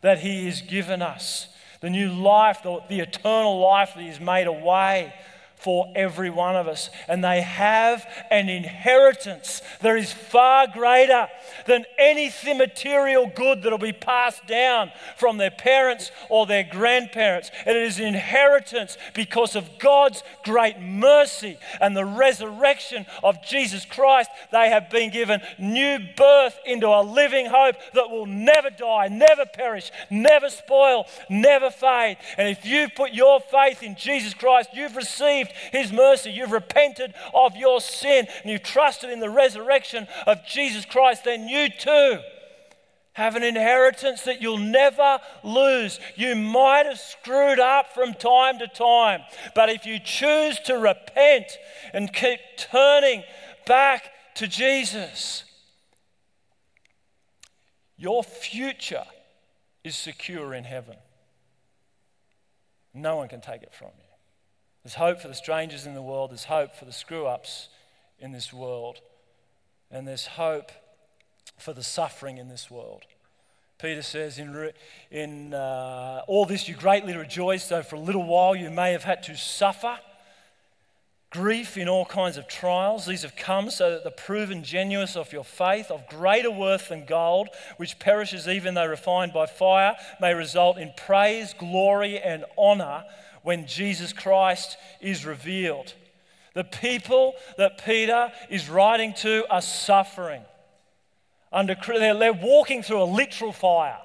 that 0.00 0.20
He 0.20 0.46
has 0.46 0.62
given 0.62 1.02
us, 1.02 1.48
the 1.80 1.90
new 1.90 2.12
life, 2.12 2.62
the, 2.62 2.80
the 2.88 3.00
eternal 3.00 3.60
life 3.60 3.90
that 3.96 4.02
He's 4.02 4.20
made 4.20 4.46
a 4.46 4.52
way 4.52 5.12
for 5.58 5.92
every 5.94 6.30
one 6.30 6.56
of 6.56 6.68
us. 6.68 6.90
And 7.08 7.22
they 7.22 7.42
have 7.42 8.06
an 8.30 8.48
inheritance 8.48 9.60
that 9.80 9.96
is 9.96 10.12
far 10.12 10.66
greater 10.66 11.28
than 11.66 11.84
anything 11.98 12.58
material 12.58 13.30
good 13.34 13.62
that 13.62 13.70
will 13.70 13.78
be 13.78 13.92
passed 13.92 14.46
down 14.46 14.90
from 15.16 15.36
their 15.36 15.50
parents 15.50 16.10
or 16.28 16.46
their 16.46 16.64
grandparents. 16.64 17.50
And 17.66 17.76
it 17.76 17.82
is 17.82 17.98
an 17.98 18.06
inheritance 18.06 18.96
because 19.14 19.56
of 19.56 19.78
God's 19.78 20.22
great 20.44 20.80
mercy 20.80 21.58
and 21.80 21.96
the 21.96 22.04
resurrection 22.04 23.06
of 23.22 23.42
Jesus 23.44 23.84
Christ. 23.84 24.30
They 24.52 24.70
have 24.70 24.90
been 24.90 25.10
given 25.10 25.40
new 25.58 25.98
birth 26.16 26.58
into 26.64 26.86
a 26.86 27.02
living 27.02 27.46
hope 27.46 27.76
that 27.94 28.10
will 28.10 28.26
never 28.26 28.70
die, 28.70 29.08
never 29.08 29.44
perish, 29.44 29.90
never 30.10 30.48
spoil, 30.48 31.06
never 31.28 31.70
fade. 31.70 32.18
And 32.36 32.48
if 32.48 32.64
you 32.64 32.88
put 32.88 33.12
your 33.12 33.40
faith 33.40 33.82
in 33.82 33.96
Jesus 33.96 34.34
Christ, 34.34 34.70
you've 34.72 34.96
received 34.96 35.47
received 35.48 35.72
His 35.72 35.92
mercy, 35.92 36.30
you've 36.30 36.52
repented 36.52 37.14
of 37.34 37.56
your 37.56 37.80
sin, 37.80 38.26
and 38.42 38.50
you've 38.50 38.62
trusted 38.62 39.10
in 39.10 39.20
the 39.20 39.30
resurrection 39.30 40.06
of 40.26 40.38
Jesus 40.46 40.84
Christ, 40.84 41.24
then 41.24 41.48
you 41.48 41.68
too 41.68 42.20
have 43.14 43.34
an 43.34 43.42
inheritance 43.42 44.22
that 44.22 44.40
you'll 44.40 44.58
never 44.58 45.18
lose. 45.42 45.98
You 46.14 46.36
might 46.36 46.86
have 46.86 47.00
screwed 47.00 47.58
up 47.58 47.92
from 47.92 48.14
time 48.14 48.60
to 48.60 48.68
time, 48.68 49.22
but 49.54 49.68
if 49.68 49.86
you 49.86 49.98
choose 49.98 50.58
to 50.60 50.74
repent 50.74 51.46
and 51.92 52.12
keep 52.12 52.38
turning 52.56 53.24
back 53.66 54.10
to 54.36 54.46
Jesus, 54.46 55.44
your 57.96 58.22
future 58.22 59.04
is 59.82 59.96
secure 59.96 60.54
in 60.54 60.62
heaven. 60.62 60.96
No 62.94 63.16
one 63.16 63.28
can 63.28 63.40
take 63.40 63.62
it 63.62 63.74
from 63.74 63.90
you. 63.98 64.07
There's 64.82 64.94
hope 64.94 65.20
for 65.20 65.28
the 65.28 65.34
strangers 65.34 65.86
in 65.86 65.94
the 65.94 66.02
world, 66.02 66.30
there's 66.30 66.44
hope 66.44 66.74
for 66.74 66.84
the 66.84 66.92
screw 66.92 67.26
ups 67.26 67.68
in 68.18 68.32
this 68.32 68.52
world, 68.52 69.00
and 69.90 70.06
there's 70.06 70.26
hope 70.26 70.70
for 71.58 71.72
the 71.72 71.82
suffering 71.82 72.38
in 72.38 72.48
this 72.48 72.70
world. 72.70 73.02
Peter 73.78 74.02
says, 74.02 74.38
In, 74.38 74.72
in 75.10 75.54
uh, 75.54 76.22
all 76.26 76.46
this 76.46 76.68
you 76.68 76.74
greatly 76.74 77.16
rejoice, 77.16 77.68
though 77.68 77.82
for 77.82 77.96
a 77.96 78.00
little 78.00 78.24
while 78.24 78.56
you 78.56 78.70
may 78.70 78.92
have 78.92 79.04
had 79.04 79.22
to 79.24 79.36
suffer 79.36 79.98
grief 81.30 81.76
in 81.76 81.88
all 81.88 82.04
kinds 82.04 82.36
of 82.36 82.48
trials. 82.48 83.06
These 83.06 83.22
have 83.22 83.36
come 83.36 83.70
so 83.70 83.90
that 83.90 84.04
the 84.04 84.10
proven 84.10 84.64
genuineness 84.64 85.16
of 85.16 85.32
your 85.32 85.44
faith, 85.44 85.90
of 85.90 86.08
greater 86.08 86.50
worth 86.50 86.88
than 86.88 87.04
gold, 87.04 87.48
which 87.76 87.98
perishes 87.98 88.48
even 88.48 88.74
though 88.74 88.86
refined 88.86 89.32
by 89.32 89.46
fire, 89.46 89.94
may 90.20 90.34
result 90.34 90.78
in 90.78 90.92
praise, 90.96 91.54
glory, 91.58 92.18
and 92.18 92.44
honor 92.56 93.04
when 93.48 93.66
Jesus 93.66 94.12
Christ 94.12 94.76
is 95.00 95.24
revealed. 95.24 95.94
The 96.52 96.64
people 96.64 97.32
that 97.56 97.82
Peter 97.82 98.30
is 98.50 98.68
writing 98.68 99.14
to 99.22 99.46
are 99.48 99.62
suffering. 99.62 100.42
Under, 101.50 101.74
they're 101.86 102.34
walking 102.34 102.82
through 102.82 103.02
a 103.02 103.04
literal 103.04 103.54
fire. 103.54 103.96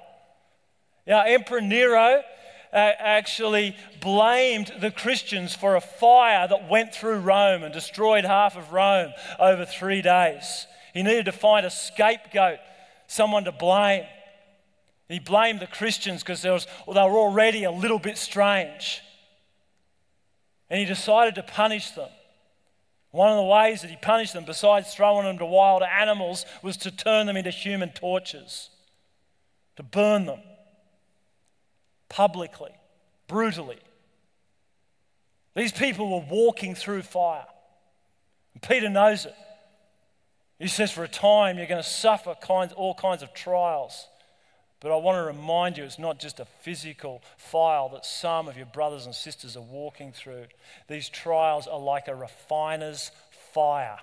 Now, 1.06 1.26
Emperor 1.26 1.60
Nero 1.60 2.22
uh, 2.72 2.76
actually 2.98 3.76
blamed 4.00 4.72
the 4.80 4.90
Christians 4.90 5.54
for 5.54 5.76
a 5.76 5.80
fire 5.82 6.48
that 6.48 6.70
went 6.70 6.94
through 6.94 7.18
Rome 7.18 7.64
and 7.64 7.74
destroyed 7.74 8.24
half 8.24 8.56
of 8.56 8.72
Rome 8.72 9.12
over 9.38 9.66
three 9.66 10.00
days. 10.00 10.66
He 10.94 11.02
needed 11.02 11.26
to 11.26 11.32
find 11.32 11.66
a 11.66 11.70
scapegoat, 11.70 12.60
someone 13.08 13.44
to 13.44 13.52
blame. 13.52 14.06
He 15.10 15.18
blamed 15.18 15.60
the 15.60 15.66
Christians 15.66 16.22
because 16.22 16.44
well, 16.44 16.94
they 16.94 17.02
were 17.02 17.18
already 17.18 17.64
a 17.64 17.70
little 17.70 17.98
bit 17.98 18.16
strange. 18.16 19.02
And 20.70 20.80
he 20.80 20.86
decided 20.86 21.34
to 21.36 21.42
punish 21.42 21.90
them. 21.90 22.08
One 23.10 23.30
of 23.30 23.36
the 23.36 23.44
ways 23.44 23.82
that 23.82 23.90
he 23.90 23.96
punished 23.96 24.32
them, 24.32 24.44
besides 24.44 24.92
throwing 24.92 25.24
them 25.24 25.38
to 25.38 25.46
wild 25.46 25.82
animals, 25.82 26.44
was 26.62 26.76
to 26.78 26.90
turn 26.90 27.26
them 27.26 27.36
into 27.36 27.50
human 27.50 27.90
torches, 27.90 28.70
to 29.76 29.84
burn 29.84 30.26
them 30.26 30.40
publicly, 32.08 32.72
brutally. 33.28 33.78
These 35.54 35.72
people 35.72 36.10
were 36.10 36.26
walking 36.28 36.74
through 36.74 37.02
fire. 37.02 37.46
Peter 38.62 38.88
knows 38.88 39.26
it. 39.26 39.34
He 40.58 40.68
says, 40.68 40.90
For 40.90 41.04
a 41.04 41.08
time, 41.08 41.58
you're 41.58 41.66
going 41.66 41.82
to 41.82 41.88
suffer 41.88 42.34
kinds, 42.40 42.72
all 42.72 42.94
kinds 42.94 43.22
of 43.22 43.34
trials. 43.34 44.06
But 44.84 44.92
I 44.92 44.96
want 44.96 45.16
to 45.16 45.22
remind 45.22 45.78
you 45.78 45.84
it's 45.84 45.98
not 45.98 46.20
just 46.20 46.40
a 46.40 46.44
physical 46.44 47.22
file 47.38 47.88
that 47.94 48.04
some 48.04 48.48
of 48.48 48.58
your 48.58 48.66
brothers 48.66 49.06
and 49.06 49.14
sisters 49.14 49.56
are 49.56 49.62
walking 49.62 50.12
through. 50.12 50.44
These 50.88 51.08
trials 51.08 51.66
are 51.66 51.80
like 51.80 52.06
a 52.06 52.14
refiner's 52.14 53.10
fire. 53.54 53.96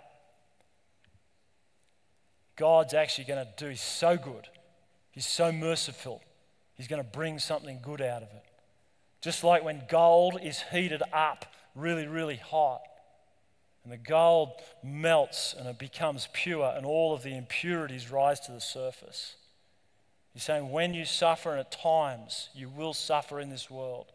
God's 2.56 2.96
actually 2.96 3.26
going 3.26 3.46
to 3.46 3.52
do 3.64 3.76
so 3.76 4.18
good. 4.18 4.48
He's 5.12 5.28
so 5.28 5.52
merciful. 5.52 6.24
He's 6.74 6.88
going 6.88 7.04
to 7.04 7.08
bring 7.08 7.38
something 7.38 7.78
good 7.84 8.02
out 8.02 8.24
of 8.24 8.30
it. 8.30 8.44
Just 9.22 9.44
like 9.44 9.64
when 9.64 9.84
gold 9.88 10.40
is 10.42 10.64
heated 10.72 11.04
up 11.14 11.46
really, 11.76 12.08
really 12.08 12.38
hot, 12.38 12.82
and 13.84 13.94
the 13.94 13.98
gold 13.98 14.50
melts 14.84 15.54
and 15.56 15.68
it 15.68 15.78
becomes 15.78 16.28
pure, 16.34 16.74
and 16.76 16.88
all 16.88 17.14
of 17.14 17.22
the 17.22 17.38
impurities 17.38 18.10
rise 18.10 18.40
to 18.40 18.52
the 18.52 18.60
surface. 18.60 19.36
He's 20.34 20.44
saying, 20.44 20.72
when 20.72 20.94
you 20.94 21.06
suffer, 21.06 21.52
and 21.52 21.60
at 21.60 21.72
times 21.72 22.50
you 22.56 22.70
will 22.70 22.94
suffer 22.94 23.40
in 23.40 23.50
this 23.50 23.70
world. 23.70 24.08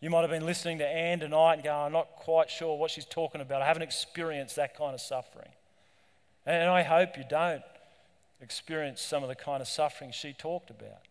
You 0.00 0.10
might 0.10 0.20
have 0.20 0.30
been 0.30 0.46
listening 0.46 0.78
to 0.78 0.86
Anne 0.86 1.20
tonight 1.20 1.54
and 1.54 1.64
going, 1.64 1.86
I'm 1.86 1.92
not 1.92 2.08
quite 2.16 2.50
sure 2.50 2.76
what 2.76 2.90
she's 2.90 3.06
talking 3.06 3.40
about. 3.40 3.62
I 3.62 3.66
haven't 3.66 3.82
experienced 3.82 4.56
that 4.56 4.76
kind 4.76 4.94
of 4.94 5.00
suffering. 5.00 5.48
And 6.44 6.70
I 6.70 6.82
hope 6.82 7.16
you 7.16 7.24
don't 7.28 7.62
experience 8.40 9.00
some 9.00 9.22
of 9.22 9.28
the 9.28 9.34
kind 9.34 9.60
of 9.60 9.66
suffering 9.66 10.12
she 10.12 10.32
talked 10.32 10.70
about. 10.70 11.02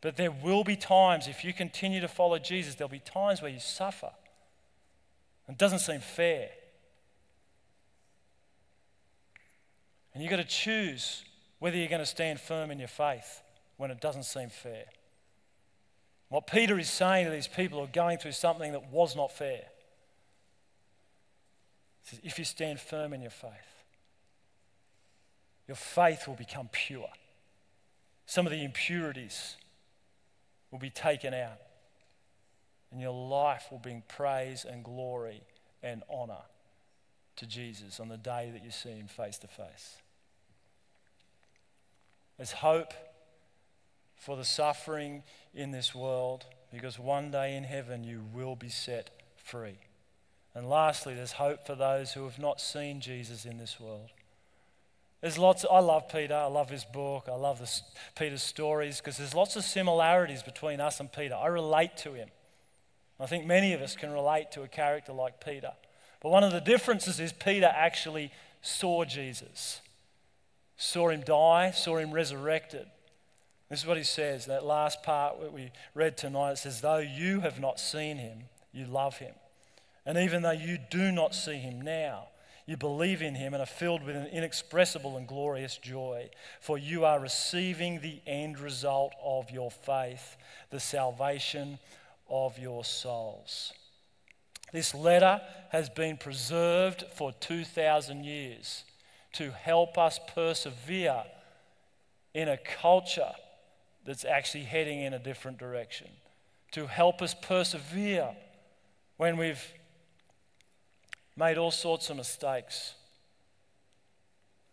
But 0.00 0.16
there 0.16 0.30
will 0.30 0.64
be 0.64 0.76
times, 0.76 1.28
if 1.28 1.44
you 1.44 1.52
continue 1.52 2.00
to 2.00 2.08
follow 2.08 2.38
Jesus, 2.38 2.74
there'll 2.74 2.88
be 2.88 2.98
times 2.98 3.42
where 3.42 3.50
you 3.50 3.60
suffer. 3.60 4.10
It 5.48 5.58
doesn't 5.58 5.80
seem 5.80 6.00
fair. 6.00 6.48
And 10.14 10.22
you've 10.22 10.30
got 10.30 10.36
to 10.36 10.44
choose 10.44 11.24
whether 11.58 11.76
you're 11.76 11.88
going 11.88 12.00
to 12.00 12.06
stand 12.06 12.40
firm 12.40 12.70
in 12.70 12.78
your 12.78 12.88
faith 12.88 13.42
when 13.76 13.90
it 13.90 14.00
doesn't 14.00 14.24
seem 14.24 14.48
fair. 14.48 14.84
What 16.28 16.46
Peter 16.46 16.78
is 16.78 16.90
saying 16.90 17.26
to 17.26 17.30
these 17.30 17.48
people 17.48 17.78
who 17.78 17.84
are 17.84 17.88
going 17.88 18.18
through 18.18 18.32
something 18.32 18.72
that 18.72 18.90
was 18.90 19.14
not 19.14 19.32
fair 19.32 19.62
is 22.12 22.20
if 22.22 22.38
you 22.38 22.44
stand 22.44 22.80
firm 22.80 23.12
in 23.12 23.20
your 23.20 23.30
faith, 23.30 23.50
your 25.68 25.76
faith 25.76 26.26
will 26.26 26.34
become 26.34 26.68
pure. 26.70 27.08
Some 28.26 28.46
of 28.46 28.52
the 28.52 28.64
impurities 28.64 29.56
will 30.70 30.78
be 30.78 30.90
taken 30.90 31.32
out, 31.32 31.58
and 32.90 33.00
your 33.00 33.12
life 33.12 33.66
will 33.70 33.78
bring 33.78 34.02
praise 34.08 34.64
and 34.68 34.84
glory 34.84 35.42
and 35.82 36.02
honor 36.10 36.42
to 37.36 37.46
Jesus 37.46 38.00
on 38.00 38.08
the 38.08 38.16
day 38.16 38.50
that 38.52 38.64
you 38.64 38.70
see 38.70 38.90
him 38.90 39.06
face 39.06 39.38
to 39.38 39.46
face. 39.46 39.98
There's 42.36 42.52
hope 42.52 42.92
for 44.16 44.36
the 44.36 44.44
suffering 44.44 45.22
in 45.54 45.70
this 45.70 45.94
world 45.94 46.44
because 46.72 46.98
one 46.98 47.30
day 47.30 47.56
in 47.56 47.64
heaven 47.64 48.04
you 48.04 48.24
will 48.34 48.56
be 48.56 48.68
set 48.68 49.10
free. 49.36 49.78
And 50.54 50.68
lastly, 50.68 51.14
there's 51.14 51.32
hope 51.32 51.66
for 51.66 51.74
those 51.74 52.12
who 52.12 52.24
have 52.24 52.38
not 52.38 52.60
seen 52.60 53.00
Jesus 53.00 53.44
in 53.44 53.58
this 53.58 53.78
world. 53.78 54.10
There's 55.20 55.38
lots, 55.38 55.64
I 55.70 55.80
love 55.80 56.08
Peter, 56.08 56.34
I 56.34 56.46
love 56.46 56.70
his 56.70 56.84
book, 56.84 57.26
I 57.28 57.34
love 57.34 57.58
the, 57.58 57.70
Peter's 58.18 58.42
stories 58.42 58.98
because 58.98 59.16
there's 59.16 59.34
lots 59.34 59.56
of 59.56 59.64
similarities 59.64 60.42
between 60.42 60.80
us 60.80 61.00
and 61.00 61.12
Peter. 61.12 61.34
I 61.34 61.46
relate 61.46 61.96
to 61.98 62.12
him. 62.12 62.28
I 63.18 63.26
think 63.26 63.46
many 63.46 63.72
of 63.72 63.80
us 63.80 63.96
can 63.96 64.12
relate 64.12 64.50
to 64.52 64.62
a 64.62 64.68
character 64.68 65.12
like 65.12 65.44
Peter. 65.44 65.72
But 66.22 66.30
one 66.30 66.44
of 66.44 66.52
the 66.52 66.60
differences 66.60 67.18
is 67.18 67.32
Peter 67.32 67.66
actually 67.66 68.30
saw 68.60 69.04
Jesus 69.04 69.80
saw 70.76 71.08
him 71.08 71.22
die, 71.22 71.70
saw 71.70 71.96
him 71.98 72.12
resurrected. 72.12 72.86
This 73.70 73.80
is 73.80 73.86
what 73.86 73.96
he 73.96 74.04
says, 74.04 74.46
that 74.46 74.64
last 74.64 75.02
part 75.02 75.40
that 75.40 75.52
we 75.52 75.72
read 75.94 76.16
tonight. 76.16 76.52
It 76.52 76.58
says, 76.58 76.80
Though 76.80 76.98
you 76.98 77.40
have 77.40 77.58
not 77.58 77.80
seen 77.80 78.18
him, 78.18 78.44
you 78.72 78.86
love 78.86 79.18
him. 79.18 79.34
And 80.04 80.18
even 80.18 80.42
though 80.42 80.52
you 80.52 80.78
do 80.90 81.10
not 81.10 81.34
see 81.34 81.56
him 81.56 81.80
now, 81.80 82.28
you 82.66 82.76
believe 82.76 83.22
in 83.22 83.34
him 83.34 83.54
and 83.54 83.62
are 83.62 83.66
filled 83.66 84.04
with 84.04 84.16
an 84.16 84.26
inexpressible 84.26 85.16
and 85.16 85.26
glorious 85.26 85.78
joy, 85.78 86.30
for 86.60 86.78
you 86.78 87.04
are 87.04 87.18
receiving 87.18 88.00
the 88.00 88.20
end 88.26 88.58
result 88.58 89.12
of 89.22 89.50
your 89.50 89.70
faith, 89.70 90.36
the 90.70 90.80
salvation 90.80 91.78
of 92.28 92.58
your 92.58 92.84
souls. 92.84 93.72
This 94.72 94.94
letter 94.94 95.40
has 95.70 95.88
been 95.88 96.16
preserved 96.16 97.04
for 97.14 97.32
2,000 97.32 98.24
years 98.24 98.84
to 99.36 99.50
help 99.50 99.98
us 99.98 100.18
persevere 100.34 101.24
in 102.32 102.48
a 102.48 102.56
culture 102.56 103.32
that's 104.04 104.24
actually 104.24 104.64
heading 104.64 105.02
in 105.02 105.12
a 105.12 105.18
different 105.18 105.58
direction, 105.58 106.08
to 106.72 106.86
help 106.86 107.20
us 107.20 107.34
persevere 107.34 108.34
when 109.16 109.36
we've 109.36 109.72
made 111.36 111.58
all 111.58 111.70
sorts 111.70 112.08
of 112.08 112.16
mistakes, 112.16 112.94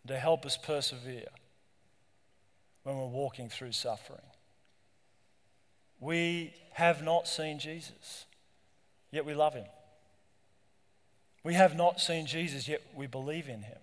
to 0.06 0.18
help 0.18 0.46
us 0.46 0.56
persevere 0.56 1.28
when 2.84 2.96
we're 2.96 3.06
walking 3.06 3.48
through 3.48 3.72
suffering. 3.72 4.18
We 6.00 6.54
have 6.72 7.02
not 7.02 7.28
seen 7.28 7.58
Jesus, 7.58 8.24
yet 9.10 9.26
we 9.26 9.34
love 9.34 9.54
him. 9.54 9.66
We 11.42 11.52
have 11.52 11.76
not 11.76 12.00
seen 12.00 12.24
Jesus, 12.24 12.66
yet 12.66 12.82
we 12.94 13.06
believe 13.06 13.48
in 13.48 13.62
him. 13.62 13.78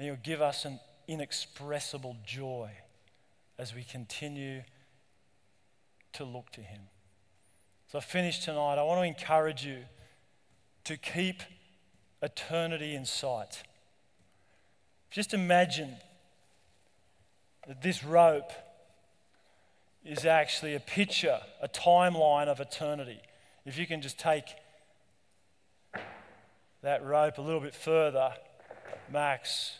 And 0.00 0.06
He'll 0.06 0.16
give 0.16 0.40
us 0.40 0.64
an 0.64 0.80
inexpressible 1.08 2.16
joy 2.24 2.70
as 3.58 3.74
we 3.74 3.84
continue 3.84 4.62
to 6.14 6.24
look 6.24 6.48
to 6.52 6.62
Him. 6.62 6.80
So 7.92 7.98
I 7.98 8.00
finish 8.00 8.38
tonight. 8.38 8.78
I 8.78 8.82
want 8.82 9.02
to 9.02 9.06
encourage 9.06 9.62
you 9.62 9.80
to 10.84 10.96
keep 10.96 11.42
eternity 12.22 12.94
in 12.94 13.04
sight. 13.04 13.62
Just 15.10 15.34
imagine 15.34 15.96
that 17.68 17.82
this 17.82 18.02
rope 18.02 18.52
is 20.02 20.24
actually 20.24 20.74
a 20.74 20.80
picture, 20.80 21.40
a 21.60 21.68
timeline 21.68 22.46
of 22.48 22.58
eternity. 22.58 23.20
If 23.66 23.76
you 23.76 23.86
can 23.86 24.00
just 24.00 24.18
take 24.18 24.46
that 26.80 27.04
rope 27.04 27.36
a 27.36 27.42
little 27.42 27.60
bit 27.60 27.74
further, 27.74 28.32
Max, 29.12 29.74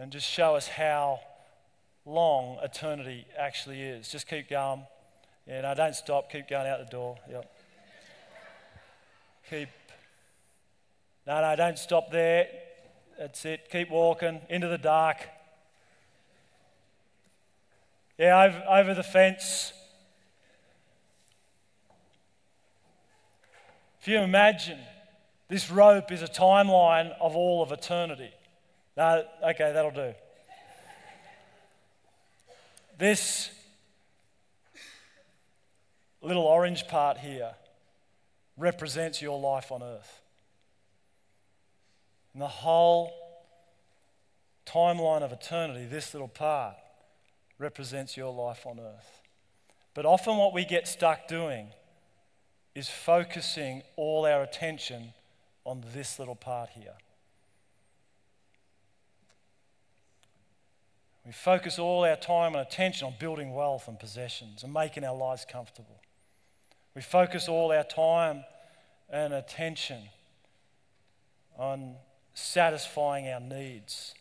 and 0.00 0.10
just 0.10 0.26
show 0.26 0.54
us 0.56 0.66
how 0.66 1.20
long 2.06 2.56
eternity 2.62 3.26
actually 3.38 3.82
is. 3.82 4.08
Just 4.08 4.26
keep 4.26 4.48
going. 4.48 4.86
Yeah, 5.46 5.60
no, 5.60 5.74
don't 5.74 5.94
stop. 5.94 6.32
Keep 6.32 6.48
going 6.48 6.66
out 6.66 6.78
the 6.78 6.90
door. 6.90 7.18
Yep. 7.30 7.52
Keep. 9.50 9.68
No, 11.26 11.42
no, 11.42 11.54
don't 11.54 11.78
stop 11.78 12.10
there. 12.10 12.48
That's 13.18 13.44
it. 13.44 13.68
Keep 13.70 13.90
walking 13.90 14.40
into 14.48 14.68
the 14.68 14.78
dark. 14.78 15.18
Yeah, 18.16 18.42
over, 18.42 18.64
over 18.70 18.94
the 18.94 19.02
fence. 19.02 19.74
If 24.00 24.08
you 24.08 24.20
imagine 24.20 24.78
this 25.48 25.70
rope 25.70 26.10
is 26.10 26.22
a 26.22 26.26
timeline 26.26 27.12
of 27.20 27.36
all 27.36 27.62
of 27.62 27.70
eternity. 27.70 28.30
No, 28.96 29.24
okay, 29.50 29.72
that'll 29.72 29.90
do. 29.90 30.14
This 32.98 33.50
little 36.20 36.42
orange 36.42 36.86
part 36.86 37.18
here 37.18 37.52
represents 38.56 39.22
your 39.22 39.40
life 39.40 39.72
on 39.72 39.82
earth. 39.82 40.20
And 42.34 42.42
the 42.42 42.48
whole 42.48 43.12
timeline 44.66 45.22
of 45.22 45.32
eternity, 45.32 45.86
this 45.86 46.14
little 46.14 46.28
part, 46.28 46.76
represents 47.58 48.16
your 48.16 48.32
life 48.32 48.66
on 48.66 48.78
earth. 48.78 49.20
But 49.94 50.06
often, 50.06 50.36
what 50.36 50.54
we 50.54 50.64
get 50.64 50.86
stuck 50.86 51.26
doing 51.26 51.68
is 52.74 52.88
focusing 52.88 53.82
all 53.96 54.24
our 54.24 54.42
attention 54.42 55.12
on 55.64 55.84
this 55.92 56.18
little 56.18 56.36
part 56.36 56.70
here. 56.70 56.94
We 61.30 61.34
focus 61.34 61.78
all 61.78 62.04
our 62.04 62.16
time 62.16 62.56
and 62.56 62.66
attention 62.66 63.06
on 63.06 63.14
building 63.20 63.54
wealth 63.54 63.86
and 63.86 63.96
possessions 63.96 64.64
and 64.64 64.72
making 64.72 65.04
our 65.04 65.16
lives 65.16 65.46
comfortable. 65.48 66.00
We 66.96 67.02
focus 67.02 67.48
all 67.48 67.70
our 67.70 67.84
time 67.84 68.42
and 69.08 69.32
attention 69.32 70.08
on 71.56 71.94
satisfying 72.34 73.28
our 73.28 73.38
needs, 73.38 74.12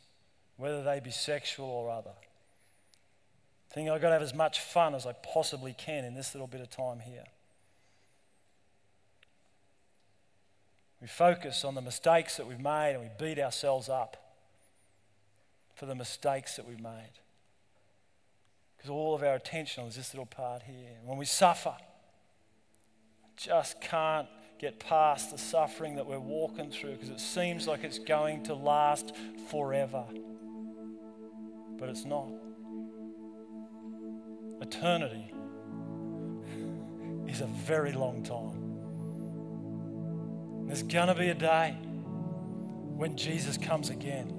whether 0.58 0.84
they 0.84 1.00
be 1.00 1.10
sexual 1.10 1.66
or 1.66 1.90
other. 1.90 2.14
Thinking 3.72 3.92
I've 3.92 4.02
got 4.02 4.10
to 4.10 4.14
have 4.14 4.22
as 4.22 4.36
much 4.36 4.60
fun 4.60 4.94
as 4.94 5.08
I 5.08 5.14
possibly 5.14 5.74
can 5.74 6.06
in 6.06 6.14
this 6.14 6.36
little 6.36 6.46
bit 6.46 6.62
of 6.62 6.70
time 6.70 7.00
here. 7.00 7.26
We 11.02 11.08
focus 11.08 11.66
on 11.66 11.74
the 11.74 11.82
mistakes 11.82 12.38
that 12.38 12.46
we've 12.46 12.60
made 12.60 12.92
and 12.94 13.02
we 13.02 13.10
beat 13.18 13.40
ourselves 13.40 13.90
up 13.90 14.29
for 15.80 15.86
the 15.86 15.96
mistakes 15.96 16.58
that 16.58 16.68
we've 16.68 16.82
made. 16.82 17.14
Because 18.76 18.90
all 18.90 19.16
of 19.16 19.24
our 19.24 19.36
attention 19.36 19.86
is 19.86 19.96
this 19.96 20.14
little 20.14 20.26
part 20.26 20.64
here. 20.64 20.98
When 21.06 21.18
we 21.18 21.24
suffer, 21.24 21.74
just 23.38 23.80
can't 23.80 24.28
get 24.60 24.82
past 24.82 25.32
the 25.32 25.38
suffering 25.38 25.96
that 25.96 26.06
we're 26.06 26.20
walking 26.20 26.70
through 26.70 26.96
because 26.96 27.08
it 27.08 27.22
seems 27.22 27.66
like 27.66 27.86
it's 27.86 27.98
going 27.98 28.44
to 28.44 28.54
last 28.54 29.16
forever. 29.50 30.04
But 31.78 31.88
it's 31.88 32.04
not. 32.04 32.28
Eternity 34.62 35.32
is 37.26 37.40
a 37.40 37.46
very 37.46 37.94
long 37.94 38.22
time. 38.24 38.66
There's 40.68 40.84
going 40.84 41.08
to 41.08 41.16
be 41.16 41.30
a 41.30 41.34
day 41.34 41.72
when 42.98 43.16
Jesus 43.16 43.58
comes 43.58 43.90
again 43.90 44.39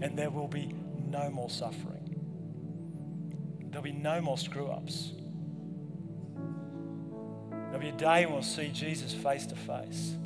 and 0.00 0.18
there 0.18 0.30
will 0.30 0.48
be 0.48 0.74
no 1.08 1.30
more 1.30 1.50
suffering. 1.50 1.96
There'll 3.70 3.84
be 3.84 3.92
no 3.92 4.20
more 4.20 4.38
screw 4.38 4.68
ups. 4.68 5.12
There'll 7.50 7.80
be 7.80 7.88
a 7.88 7.92
day 7.92 8.26
we'll 8.26 8.42
see 8.42 8.68
Jesus 8.68 9.12
face 9.12 9.46
to 9.46 9.56
face. 9.56 10.16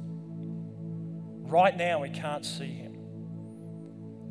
Right 1.43 1.77
now, 1.77 2.01
we 2.01 2.11
can't 2.11 2.45
see 2.45 2.73
him. 2.73 2.95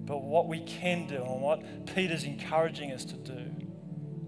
But 0.05 0.23
what 0.23 0.47
we 0.47 0.61
can 0.61 1.05
do, 1.05 1.17
and 1.17 1.41
what 1.41 1.85
Peter's 1.93 2.23
encouraging 2.23 2.93
us 2.93 3.03
to 3.05 3.17
do, 3.17 3.53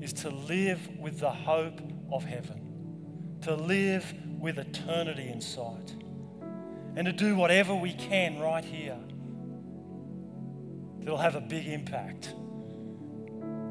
is 0.02 0.12
to 0.14 0.30
live 0.30 0.90
with 1.00 1.20
the 1.20 1.32
hope 1.32 1.80
of 2.12 2.26
heaven, 2.26 3.40
to 3.44 3.56
live 3.56 4.14
with 4.40 4.58
eternity 4.58 5.30
in 5.30 5.40
sight, 5.40 5.96
and 6.96 7.06
to 7.06 7.14
do 7.14 7.36
whatever 7.36 7.74
we 7.74 7.94
can 7.94 8.40
right 8.40 8.66
here 8.66 8.98
that'll 11.02 11.18
have 11.18 11.36
a 11.36 11.42
big 11.42 11.68
impact 11.68 12.34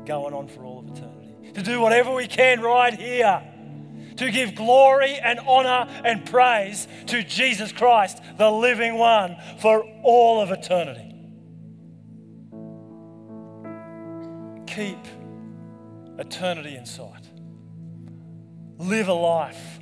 going 0.06 0.34
on 0.34 0.48
for 0.48 0.64
all 0.64 0.80
of 0.80 0.96
eternity. 0.96 1.52
To 1.54 1.62
do 1.62 1.80
whatever 1.80 2.14
we 2.14 2.26
can 2.26 2.60
right 2.60 2.94
here 2.94 3.42
to 4.20 4.30
give 4.30 4.54
glory 4.54 5.14
and 5.14 5.40
honor 5.40 5.90
and 6.04 6.26
praise 6.26 6.86
to 7.06 7.22
Jesus 7.22 7.72
Christ, 7.72 8.20
the 8.36 8.50
living 8.50 8.98
one, 8.98 9.36
for 9.58 9.82
all 10.02 10.42
of 10.42 10.50
eternity. 10.50 11.14
Keep 14.66 14.98
eternity 16.18 16.76
in 16.76 16.84
sight. 16.84 17.30
Live 18.76 19.08
a 19.08 19.14
life 19.14 19.80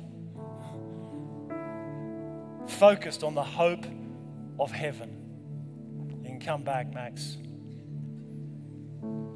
focused 2.67 3.23
on 3.23 3.35
the 3.35 3.43
hope 3.43 3.85
of 4.57 4.71
heaven. 4.71 5.18
Can 6.39 6.45
come 6.45 6.63
back, 6.63 6.93
Max. 6.93 7.37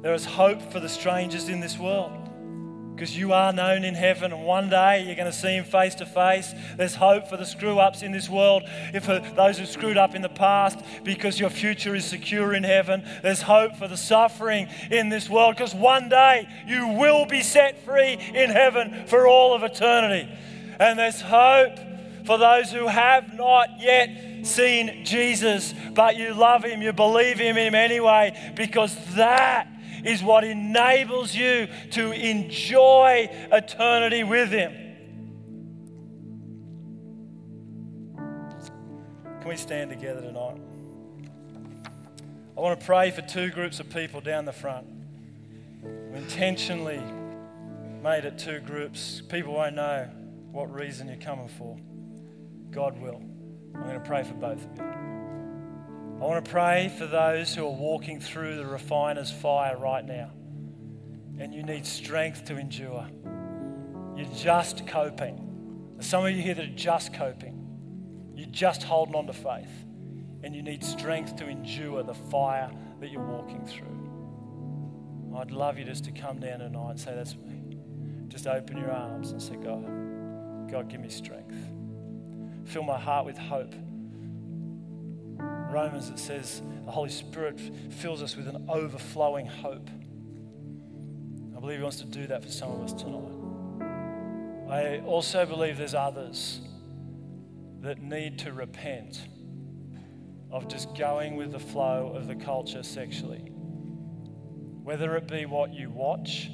There 0.02 0.14
is 0.14 0.24
hope 0.24 0.62
for 0.72 0.80
the 0.80 0.88
strangers 0.88 1.48
in 1.48 1.60
this 1.60 1.78
world 1.78 2.12
because 2.94 3.16
you 3.16 3.32
are 3.32 3.52
known 3.52 3.84
in 3.84 3.94
heaven 3.94 4.32
and 4.32 4.44
one 4.44 4.70
day 4.70 5.04
you're 5.04 5.16
going 5.16 5.30
to 5.30 5.36
see 5.36 5.56
him 5.56 5.64
face 5.64 5.94
to 5.96 6.06
face. 6.06 6.54
There's 6.76 6.94
hope 6.94 7.28
for 7.28 7.36
the 7.36 7.44
screw 7.44 7.78
ups 7.78 8.02
in 8.02 8.12
this 8.12 8.28
world, 8.28 8.62
if 8.92 9.04
for 9.04 9.18
those 9.18 9.58
who 9.58 9.66
screwed 9.66 9.96
up 9.96 10.14
in 10.14 10.22
the 10.22 10.28
past, 10.28 10.78
because 11.02 11.40
your 11.40 11.50
future 11.50 11.94
is 11.94 12.04
secure 12.04 12.54
in 12.54 12.62
heaven. 12.62 13.04
There's 13.22 13.42
hope 13.42 13.76
for 13.76 13.88
the 13.88 13.96
suffering 13.96 14.68
in 14.90 15.08
this 15.08 15.28
world, 15.28 15.56
because 15.56 15.74
one 15.74 16.08
day 16.08 16.48
you 16.66 16.88
will 16.88 17.26
be 17.26 17.42
set 17.42 17.84
free 17.84 18.12
in 18.12 18.50
heaven 18.50 19.06
for 19.06 19.26
all 19.26 19.54
of 19.54 19.62
eternity. 19.62 20.30
And 20.78 20.98
there's 20.98 21.20
hope 21.20 21.78
for 22.24 22.38
those 22.38 22.70
who 22.70 22.86
have 22.86 23.34
not 23.34 23.68
yet 23.80 24.08
seen 24.44 25.04
Jesus, 25.04 25.74
but 25.92 26.16
you 26.16 26.34
love 26.34 26.64
him, 26.64 26.82
you 26.82 26.92
believe 26.92 27.40
in 27.40 27.56
him 27.56 27.74
anyway, 27.74 28.52
because 28.56 28.96
that 29.14 29.68
is 30.04 30.22
what 30.22 30.44
enables 30.44 31.34
you 31.34 31.66
to 31.92 32.12
enjoy 32.12 33.28
eternity 33.50 34.22
with 34.22 34.50
Him. 34.50 34.72
Can 39.40 39.48
we 39.48 39.56
stand 39.56 39.90
together 39.90 40.20
tonight? 40.20 40.60
I 42.56 42.60
want 42.60 42.78
to 42.78 42.86
pray 42.86 43.10
for 43.10 43.22
two 43.22 43.50
groups 43.50 43.80
of 43.80 43.90
people 43.90 44.20
down 44.20 44.44
the 44.44 44.52
front. 44.52 44.86
We 45.82 46.18
intentionally 46.18 47.02
made 48.02 48.24
it 48.24 48.38
two 48.38 48.60
groups. 48.60 49.22
People 49.28 49.54
won't 49.54 49.74
know 49.74 50.08
what 50.52 50.72
reason 50.72 51.08
you're 51.08 51.16
coming 51.16 51.48
for. 51.48 51.76
God 52.70 53.00
will. 53.00 53.22
I'm 53.74 53.82
going 53.82 53.94
to 53.94 54.00
pray 54.00 54.22
for 54.22 54.34
both 54.34 54.64
of 54.64 54.78
you. 54.78 54.84
I 54.84 56.26
want 56.26 56.44
to 56.44 56.50
pray 56.50 56.92
for 56.96 57.06
those 57.06 57.54
who 57.54 57.66
are 57.66 57.72
walking 57.72 58.20
through 58.20 58.56
the 58.56 58.66
refiner's 58.66 59.30
fire 59.30 59.76
right 59.76 60.04
now 60.04 60.30
and 61.38 61.52
you 61.52 61.62
need 61.62 61.84
strength 61.84 62.44
to 62.46 62.56
endure. 62.56 63.06
You're 64.16 64.34
just 64.36 64.86
coping. 64.86 65.96
Some 66.00 66.24
of 66.24 66.32
you 66.32 66.42
here 66.42 66.54
that 66.54 66.64
are 66.64 66.76
just 66.76 67.12
coping. 67.12 68.32
You're 68.34 68.48
just 68.50 68.82
holding 68.82 69.14
on 69.14 69.26
to 69.26 69.32
faith 69.32 69.84
and 70.42 70.54
you 70.54 70.62
need 70.62 70.84
strength 70.84 71.36
to 71.36 71.48
endure 71.48 72.02
the 72.02 72.14
fire 72.14 72.70
that 73.00 73.10
you're 73.10 73.24
walking 73.24 73.64
through. 73.66 73.94
I'd 75.36 75.50
love 75.50 75.78
you 75.78 75.84
just 75.84 76.04
to 76.04 76.12
come 76.12 76.38
down 76.38 76.60
tonight 76.60 76.90
and 76.90 77.00
say, 77.00 77.14
That's 77.14 77.34
me. 77.34 77.78
Just 78.28 78.46
open 78.46 78.76
your 78.76 78.92
arms 78.92 79.32
and 79.32 79.42
say, 79.42 79.56
God, 79.56 80.70
God, 80.70 80.88
give 80.88 81.00
me 81.00 81.08
strength. 81.08 81.43
Fill 82.64 82.82
my 82.82 82.98
heart 82.98 83.26
with 83.26 83.38
hope 83.38 83.74
Romans, 85.74 86.08
it 86.08 86.20
says 86.20 86.62
the 86.84 86.92
Holy 86.92 87.10
Spirit 87.10 87.58
fills 87.90 88.22
us 88.22 88.36
with 88.36 88.46
an 88.46 88.66
overflowing 88.68 89.44
hope. 89.44 89.90
I 91.56 91.58
believe 91.58 91.78
He 91.78 91.82
wants 91.82 91.98
to 91.98 92.06
do 92.06 92.28
that 92.28 92.44
for 92.44 92.50
some 92.50 92.70
of 92.70 92.82
us 92.82 92.92
tonight. 92.92 93.32
I 94.70 95.00
also 95.00 95.44
believe 95.44 95.76
there's 95.76 95.94
others 95.94 96.60
that 97.80 98.00
need 98.00 98.38
to 98.40 98.52
repent 98.52 99.26
of 100.52 100.68
just 100.68 100.96
going 100.96 101.34
with 101.34 101.50
the 101.50 101.58
flow 101.58 102.12
of 102.14 102.28
the 102.28 102.36
culture 102.36 102.84
sexually. 102.84 103.50
Whether 104.84 105.16
it 105.16 105.26
be 105.26 105.44
what 105.44 105.74
you 105.74 105.90
watch, 105.90 106.52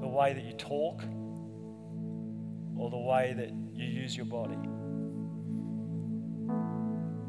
the 0.00 0.08
way 0.08 0.32
that 0.32 0.44
you 0.44 0.54
talk, 0.54 1.02
or 2.78 2.90
the 2.90 2.98
way 2.98 3.34
that 3.36 3.50
you 3.74 3.86
use 3.86 4.16
your 4.16 4.26
body. 4.26 4.58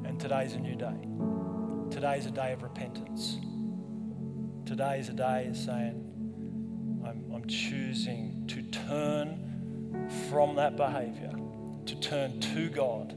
And 0.05 0.19
today's 0.19 0.53
a 0.53 0.59
new 0.59 0.75
day. 0.75 1.07
Today's 1.89 2.25
a 2.25 2.31
day 2.31 2.53
of 2.53 2.63
repentance. 2.63 3.37
Today 4.65 4.99
is 4.99 5.09
a 5.09 5.13
day 5.13 5.47
of 5.47 5.55
saying, 5.55 6.03
I'm, 7.05 7.31
I'm 7.33 7.47
choosing 7.47 8.45
to 8.47 8.61
turn 8.63 10.09
from 10.29 10.55
that 10.55 10.75
behavior, 10.75 11.31
to 11.85 11.99
turn 11.99 12.39
to 12.41 12.69
God, 12.69 13.13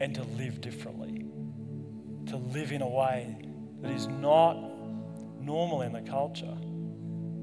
and 0.00 0.14
to 0.14 0.22
live 0.36 0.60
differently. 0.60 1.24
To 2.26 2.36
live 2.36 2.72
in 2.72 2.82
a 2.82 2.88
way 2.88 3.36
that 3.80 3.92
is 3.92 4.08
not 4.08 4.54
normal 5.40 5.82
in 5.82 5.92
the 5.92 6.00
culture, 6.00 6.56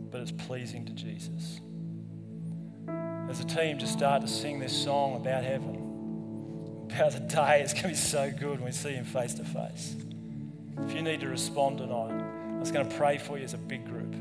but 0.09 0.19
it's 0.19 0.31
pleasing 0.31 0.85
to 0.85 0.93
Jesus. 0.93 1.61
As 3.29 3.39
a 3.39 3.45
team, 3.45 3.77
just 3.77 3.93
start 3.93 4.21
to 4.21 4.27
sing 4.27 4.59
this 4.59 4.75
song 4.75 5.15
about 5.15 5.43
heaven 5.43 5.81
about 6.91 7.13
the 7.13 7.19
day. 7.19 7.61
It's 7.61 7.73
going 7.73 7.83
to 7.83 7.89
be 7.89 7.95
so 7.95 8.31
good 8.31 8.59
when 8.59 8.65
we 8.65 8.71
see 8.71 8.93
him 8.93 9.05
face 9.05 9.33
to 9.35 9.43
face. 9.43 9.95
If 10.85 10.93
you 10.93 11.01
need 11.01 11.21
to 11.21 11.27
respond 11.27 11.77
tonight, 11.77 12.11
I 12.11 12.59
was 12.59 12.71
going 12.71 12.87
to 12.87 12.95
pray 12.95 13.17
for 13.17 13.37
you 13.37 13.43
as 13.43 13.53
a 13.53 13.57
big 13.57 13.85
group. 13.85 14.13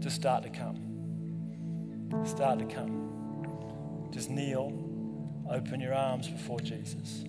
Just 0.00 0.16
start 0.16 0.42
to 0.44 0.50
come. 0.50 0.78
Start 2.24 2.58
to 2.58 2.64
come. 2.64 4.08
Just 4.10 4.30
kneel, 4.30 4.72
open 5.50 5.80
your 5.80 5.94
arms 5.94 6.28
before 6.28 6.60
Jesus. 6.60 7.24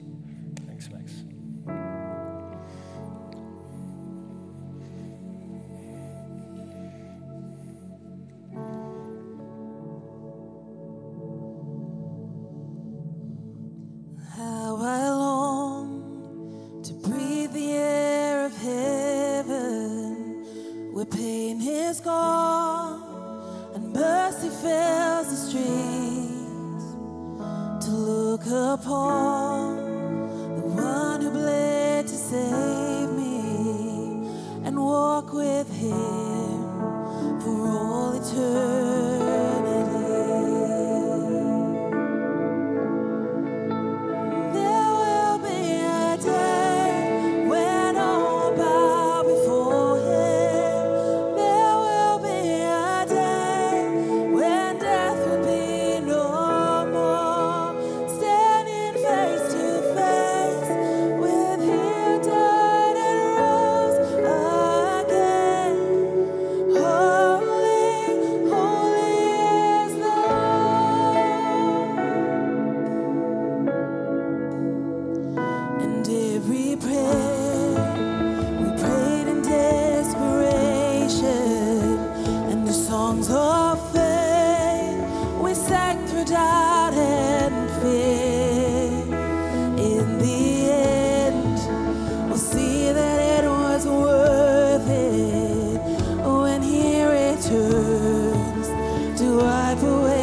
Wipe 99.73 99.83
away 99.83 100.22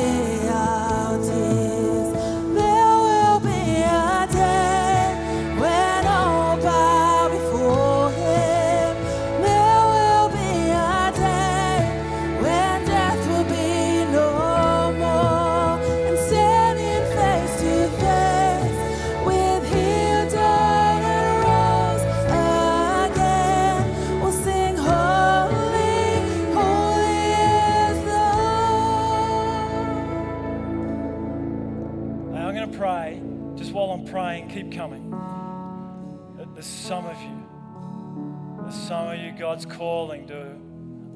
God's 39.60 39.76
calling 39.76 40.26
to 40.28 40.56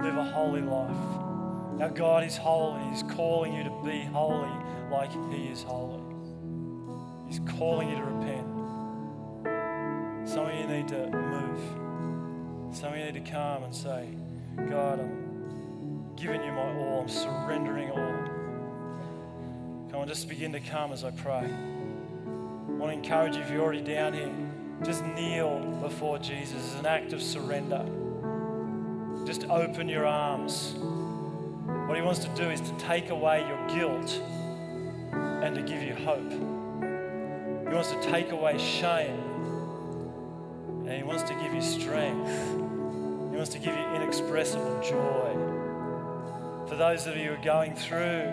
live 0.05 0.19
a 0.19 0.25
holy 0.25 0.61
life. 0.61 0.91
Now, 1.79 1.89
God 1.89 2.25
is 2.25 2.37
holy. 2.37 2.83
He's 2.91 3.03
calling 3.03 3.55
you 3.55 3.65
to 3.65 3.71
be 3.83 4.03
holy 4.03 4.53
like 4.91 5.11
He 5.33 5.47
is 5.47 5.63
holy. 5.63 6.03
He's 7.27 7.41
calling 7.57 7.89
you 7.89 7.97
to 7.97 8.03
repent. 8.03 8.47
Some 10.29 10.45
of 10.45 10.55
you 10.55 10.67
need 10.67 10.89
to 10.89 11.11
move. 11.11 12.77
Some 12.77 12.93
of 12.93 12.99
you 12.99 13.05
need 13.07 13.15
to 13.25 13.31
come 13.31 13.63
and 13.63 13.75
say, 13.75 14.11
God, 14.69 15.01
I'm 15.01 16.15
giving 16.15 16.43
you 16.43 16.53
my 16.53 16.77
all. 16.77 17.01
I'm 17.01 17.09
surrendering 17.09 17.93
all. 17.93 18.29
Come 19.91 20.01
on, 20.03 20.09
just 20.09 20.29
begin 20.29 20.53
to 20.53 20.61
come 20.61 20.93
as 20.93 21.03
I 21.03 21.13
pray. 21.13 21.49
I 21.49 22.73
want 22.73 22.93
to 22.93 22.99
encourage 22.99 23.37
you 23.37 23.43
if 23.43 23.51
you're 23.51 23.63
already 23.63 23.81
down 23.81 24.13
here, 24.13 24.35
just 24.83 25.03
kneel 25.03 25.61
before 25.81 26.19
Jesus 26.19 26.63
as 26.63 26.75
an 26.75 26.85
act 26.85 27.15
of 27.15 27.23
surrender. 27.23 27.87
Just 29.25 29.45
open 29.49 29.89
your 29.89 30.07
arms. 30.07 30.75
What 31.87 31.97
he 31.97 32.03
wants 32.03 32.21
to 32.21 32.29
do 32.35 32.51
is 32.51 32.61
to 32.61 32.73
take 32.79 33.09
away 33.09 33.41
your 33.47 33.67
guilt 33.69 34.21
and 35.13 35.55
to 35.55 35.63
give 35.63 35.83
you 35.83 35.95
hope. 35.95 36.31
He 36.31 37.75
wants 37.75 37.91
to 37.91 38.03
take 38.03 38.33
away 38.33 38.59
shame 38.59 39.21
and 40.87 40.93
he 40.93 41.03
wants 41.03 41.23
to 41.25 41.35
give 41.35 41.55
you 41.55 41.63
strength. 41.63 42.31
He 43.31 43.37
wants 43.37 43.51
to 43.51 43.59
give 43.59 43.75
you 43.75 43.85
inexpressible 43.95 44.83
joy. 44.83 45.55
For 46.69 46.77
those 46.77 47.07
of 47.07 47.17
you 47.17 47.31
who 47.31 47.35
are 47.35 47.45
going 47.45 47.75
through 47.75 48.31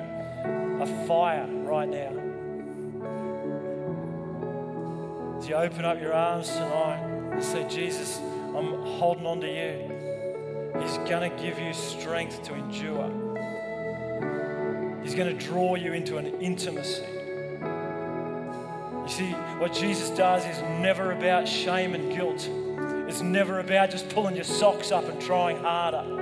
a 0.82 1.06
fire 1.08 1.48
right 1.48 1.88
now, 1.88 2.12
as 5.38 5.48
you 5.48 5.56
open 5.56 5.86
up 5.86 6.02
your 6.02 6.14
arms 6.14 6.50
tonight 6.50 7.02
and 7.32 7.44
say, 7.44 7.66
Jesus, 7.70 8.20
I'm 8.56 8.74
holding 8.86 9.26
on 9.26 9.40
to 9.42 9.48
you. 9.48 10.01
He's 10.80 10.98
going 11.10 11.30
to 11.30 11.42
give 11.42 11.60
you 11.60 11.74
strength 11.74 12.44
to 12.44 12.54
endure. 12.54 13.10
He's 15.04 15.16
going 15.16 15.36
to 15.36 15.46
draw 15.46 15.76
you 15.76 15.94
into 15.94 16.18
an 16.18 16.28
intimacy. 16.40 17.06
You 17.62 19.10
see, 19.10 19.32
what 19.60 19.74
Jesus 19.74 20.10
does 20.12 20.46
is 20.46 20.62
never 20.80 21.12
about 21.12 21.48
shame 21.48 21.96
and 21.96 22.14
guilt. 22.16 22.48
It's 23.10 23.22
never 23.22 23.60
about 23.60 23.90
just 23.90 24.10
pulling 24.10 24.36
your 24.36 24.46
socks 24.46 24.92
up 24.92 25.04
and 25.06 25.20
trying 25.22 25.58
harder. 25.58 26.22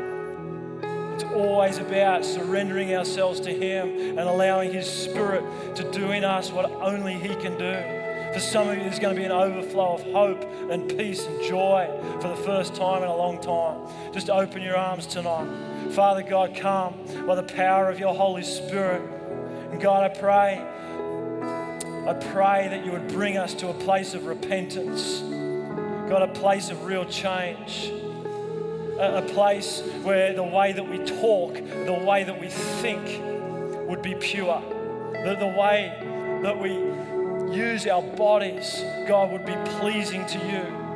It's 1.14 1.24
always 1.26 1.78
about 1.78 2.24
surrendering 2.24 2.96
ourselves 2.96 3.42
to 3.42 3.52
Him 3.54 4.18
and 4.18 4.22
allowing 4.22 4.72
His 4.72 4.90
Spirit 4.90 5.44
to 5.76 5.92
do 5.92 6.12
in 6.12 6.24
us 6.24 6.50
what 6.52 6.72
only 6.72 7.16
He 7.16 7.36
can 7.36 7.58
do. 7.58 7.76
For 8.34 8.40
some 8.40 8.70
of 8.70 8.78
you, 8.78 8.84
there's 8.84 9.00
going 9.00 9.16
to 9.16 9.20
be 9.20 9.26
an 9.26 9.32
overflow 9.32 9.96
of 9.96 10.04
hope 10.04 10.44
and 10.70 10.88
peace 10.88 11.26
and 11.26 11.44
joy 11.44 11.90
for 12.22 12.28
the 12.28 12.36
first 12.36 12.76
time 12.76 13.02
in 13.02 13.10
a 13.10 13.16
long 13.16 13.42
time. 13.42 14.14
Just 14.14 14.30
open 14.30 14.62
your 14.62 14.78
arms 14.78 15.08
tonight. 15.08 15.48
Father 15.92 16.22
God, 16.22 16.56
come 16.56 16.94
by 17.26 17.34
the 17.34 17.44
power 17.44 17.90
of 17.90 18.00
your 18.00 18.14
Holy 18.14 18.44
Spirit. 18.44 19.02
And 19.72 19.82
God, 19.82 20.04
I 20.04 20.10
pray, 20.10 20.62
I 22.08 22.14
pray 22.32 22.68
that 22.70 22.86
you 22.86 22.92
would 22.92 23.08
bring 23.08 23.38
us 23.38 23.56
to 23.56 23.70
a 23.70 23.74
place 23.74 24.14
of 24.14 24.28
repentance. 24.28 25.22
God, 26.10 26.22
a 26.22 26.28
place 26.28 26.70
of 26.70 26.86
real 26.86 27.06
change. 27.06 27.92
A, 29.00 29.22
place 29.22 29.82
where 30.04 30.34
the 30.34 30.44
way 30.44 30.74
that 30.74 30.88
we 30.88 30.98
talk, 30.98 31.54
the 31.54 32.04
way 32.06 32.26
that 32.26 32.40
we 32.40 32.50
think 32.50 33.88
would 33.88 34.02
be 34.02 34.14
pure. 34.14 34.62
The, 35.14 35.36
the 35.40 35.48
way 35.48 35.94
that 36.44 36.60
we 36.60 36.70
use 37.54 37.88
our 37.88 38.02
bodies, 38.02 38.84
God, 39.08 39.32
would 39.32 39.46
be 39.46 39.56
pleasing 39.80 40.26
to 40.26 40.38
you. 40.40 40.90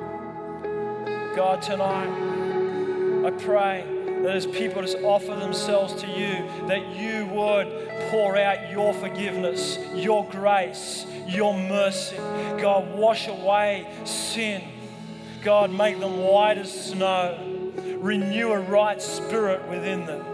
God, 1.35 1.61
tonight, 1.61 3.25
I 3.25 3.31
pray 3.31 3.85
that 4.21 4.35
as 4.35 4.45
people 4.45 4.81
just 4.81 4.97
offer 4.97 5.35
themselves 5.35 5.93
to 6.01 6.07
you, 6.07 6.67
that 6.67 6.95
you 6.95 7.25
would 7.25 7.67
pour 8.09 8.37
out 8.37 8.71
your 8.71 8.93
forgiveness, 8.93 9.77
your 9.95 10.27
grace, 10.29 11.05
your 11.27 11.57
mercy. 11.57 12.15
God, 12.17 12.95
wash 12.95 13.27
away 13.27 13.87
sin. 14.05 14.63
God, 15.43 15.71
make 15.71 15.99
them 15.99 16.19
white 16.19 16.57
as 16.57 16.89
snow. 16.89 17.37
Renew 17.97 18.51
a 18.51 18.59
right 18.59 19.01
spirit 19.01 19.67
within 19.69 20.05
them. 20.05 20.32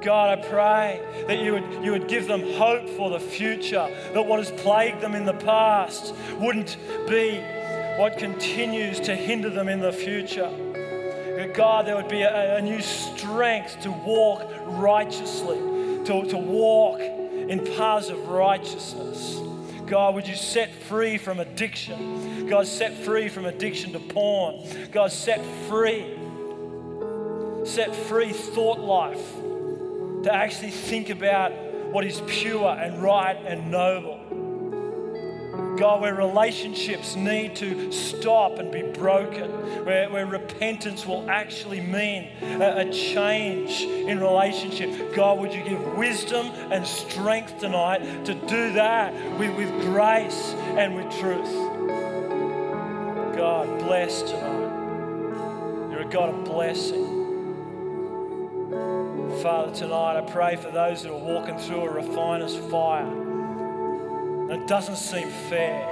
God, 0.00 0.38
I 0.38 0.48
pray 0.48 1.24
that 1.26 1.40
you 1.40 1.52
would, 1.54 1.84
you 1.84 1.90
would 1.90 2.06
give 2.06 2.28
them 2.28 2.42
hope 2.54 2.88
for 2.90 3.10
the 3.10 3.18
future, 3.18 3.88
that 4.12 4.22
what 4.22 4.38
has 4.38 4.50
plagued 4.60 5.00
them 5.00 5.14
in 5.14 5.24
the 5.24 5.34
past 5.34 6.14
wouldn't 6.38 6.76
be 7.08 7.40
what 7.96 8.16
continues 8.16 9.00
to 9.00 9.16
hinder 9.16 9.50
them 9.50 9.68
in 9.68 9.80
the 9.80 9.92
future. 9.92 10.50
God, 11.52 11.86
there 11.86 11.96
would 11.96 12.08
be 12.08 12.22
a, 12.22 12.56
a 12.56 12.62
new 12.62 12.80
strength 12.80 13.80
to 13.80 13.90
walk 13.90 14.48
righteously, 14.66 15.58
to, 16.04 16.24
to 16.28 16.36
walk 16.36 17.00
in 17.00 17.64
paths 17.76 18.08
of 18.08 18.28
righteousness. 18.28 19.40
God, 19.86 20.14
would 20.14 20.28
you 20.28 20.36
set 20.36 20.72
free 20.82 21.18
from 21.18 21.40
addiction? 21.40 22.46
God, 22.46 22.66
set 22.66 22.92
free 22.92 23.28
from 23.28 23.46
addiction 23.46 23.92
to 23.92 23.98
porn. 23.98 24.62
God, 24.92 25.10
set 25.10 25.44
free, 25.68 26.14
set 27.64 27.94
free 27.96 28.32
thought 28.32 28.78
life 28.78 29.37
to 30.24 30.34
actually 30.34 30.70
think 30.70 31.10
about 31.10 31.52
what 31.92 32.04
is 32.04 32.20
pure 32.26 32.68
and 32.68 33.02
right 33.02 33.36
and 33.46 33.70
noble. 33.70 34.18
God, 35.78 36.00
where 36.00 36.14
relationships 36.14 37.14
need 37.14 37.54
to 37.56 37.92
stop 37.92 38.58
and 38.58 38.72
be 38.72 38.82
broken, 38.82 39.48
where, 39.84 40.10
where 40.10 40.26
repentance 40.26 41.06
will 41.06 41.30
actually 41.30 41.80
mean 41.80 42.30
a, 42.42 42.88
a 42.88 42.92
change 42.92 43.82
in 43.82 44.18
relationship. 44.18 45.14
God, 45.14 45.38
would 45.38 45.52
you 45.52 45.62
give 45.62 45.80
wisdom 45.96 46.46
and 46.72 46.84
strength 46.84 47.60
tonight 47.60 48.24
to 48.24 48.34
do 48.34 48.72
that 48.72 49.14
with, 49.38 49.56
with 49.56 49.70
grace 49.82 50.52
and 50.76 50.96
with 50.96 51.10
truth? 51.18 51.52
God, 53.36 53.78
bless 53.78 54.22
tonight. 54.22 55.92
You're 55.92 56.02
a 56.02 56.08
God 56.10 56.34
of 56.34 56.44
blessing. 56.44 57.07
Father, 59.36 59.72
tonight 59.72 60.16
I 60.16 60.22
pray 60.22 60.56
for 60.56 60.70
those 60.70 61.02
that 61.02 61.12
are 61.12 61.16
walking 61.16 61.58
through 61.58 61.82
a 61.82 61.90
refiner's 61.90 62.56
fire. 62.56 63.06
It 64.50 64.66
doesn't 64.66 64.96
seem 64.96 65.28
fair. 65.48 65.86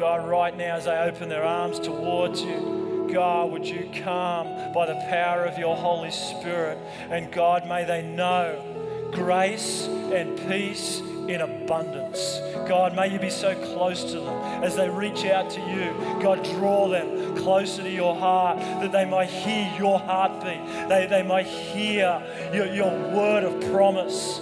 God, 0.00 0.26
right 0.26 0.56
now 0.56 0.76
as 0.76 0.86
they 0.86 0.96
open 0.96 1.28
their 1.28 1.44
arms 1.44 1.78
towards 1.78 2.42
you, 2.42 3.10
God, 3.12 3.52
would 3.52 3.66
you 3.66 3.88
come 4.02 4.72
by 4.72 4.86
the 4.86 4.94
power 5.08 5.44
of 5.44 5.58
your 5.58 5.76
Holy 5.76 6.10
Spirit? 6.10 6.78
And 7.10 7.30
God, 7.30 7.68
may 7.68 7.84
they 7.84 8.02
know 8.02 9.10
grace 9.12 9.86
and 9.86 10.38
peace 10.48 11.00
in 11.28 11.42
abundance. 11.42 12.40
God, 12.66 12.96
may 12.96 13.12
you 13.12 13.18
be 13.18 13.30
so 13.30 13.54
close 13.72 14.02
to 14.12 14.20
them 14.20 14.64
as 14.64 14.76
they 14.76 14.88
reach 14.88 15.24
out 15.26 15.50
to 15.50 15.60
you. 15.60 15.94
God, 16.22 16.42
draw 16.42 16.88
them 16.88 17.36
closer 17.36 17.82
to 17.82 17.90
your 17.90 18.16
heart 18.16 18.58
that 18.58 18.92
they 18.92 19.04
might 19.04 19.28
hear 19.28 19.72
your 19.78 19.98
heartbeat. 19.98 20.88
They, 20.88 21.06
they 21.08 21.22
might 21.22 21.46
hear 21.46 22.22
your, 22.52 22.66
your 22.66 22.90
word 23.14 23.44
of 23.44 23.60
promise. 23.70 24.40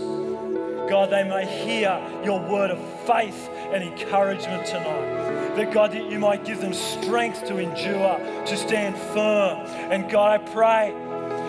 God, 0.89 1.11
they 1.11 1.25
may 1.25 1.45
hear 1.45 2.01
your 2.25 2.41
word 2.41 2.71
of 2.71 2.79
faith 3.07 3.49
and 3.73 3.83
encouragement 3.83 4.67
tonight. 4.67 5.57
That 5.57 5.73
God, 5.73 5.93
that 5.93 6.09
you 6.11 6.21
might 6.21 6.45
give 6.45 6.61
them 6.61 6.75
strength 6.75 7.47
to 7.47 7.59
endure, 7.59 8.45
to 8.47 8.57
stand 8.57 8.97
firm. 8.97 9.67
And 9.91 10.09
God, 10.09 10.41
I 10.41 10.45
pray 10.53 10.95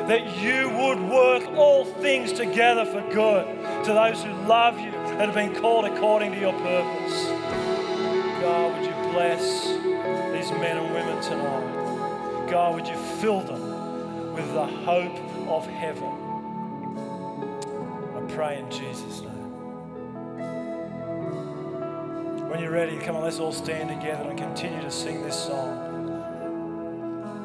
that 0.07 0.37
you 0.37 0.69
would 0.69 1.01
work 1.01 1.45
all 1.55 1.85
things 1.85 2.31
together 2.31 2.85
for 2.85 3.01
good 3.13 3.45
to 3.83 3.93
those 3.93 4.23
who 4.23 4.31
love 4.47 4.79
you 4.79 4.96
and 5.17 5.25
have 5.25 5.33
been 5.33 5.55
called 5.59 5.83
according 5.85 6.31
to 6.31 6.39
your 6.39 6.53
purpose. 6.53 7.25
God, 8.39 8.77
would 8.77 8.85
you 8.85 8.93
bless 9.11 9.65
these 10.31 10.51
men 10.59 10.77
and 10.77 10.93
women 10.93 11.19
tonight? 11.23 12.47
God, 12.51 12.75
would 12.75 12.87
you 12.87 12.95
fill 13.19 13.41
them 13.41 14.33
with 14.35 14.53
the 14.53 14.63
hope 14.63 15.17
of 15.49 15.65
heaven? 15.65 16.03
I 18.15 18.21
pray 18.31 18.59
in 18.59 18.69
Jesus' 18.69 19.21
name. 19.21 19.31
When 22.47 22.59
you're 22.59 22.71
ready, 22.71 22.99
come 22.99 23.15
on, 23.15 23.23
let's 23.23 23.39
all 23.39 23.51
stand 23.51 23.89
together 23.89 24.29
and 24.29 24.37
continue 24.37 24.81
to 24.83 24.91
sing 24.91 25.23
this 25.23 25.35
song. 25.35 26.11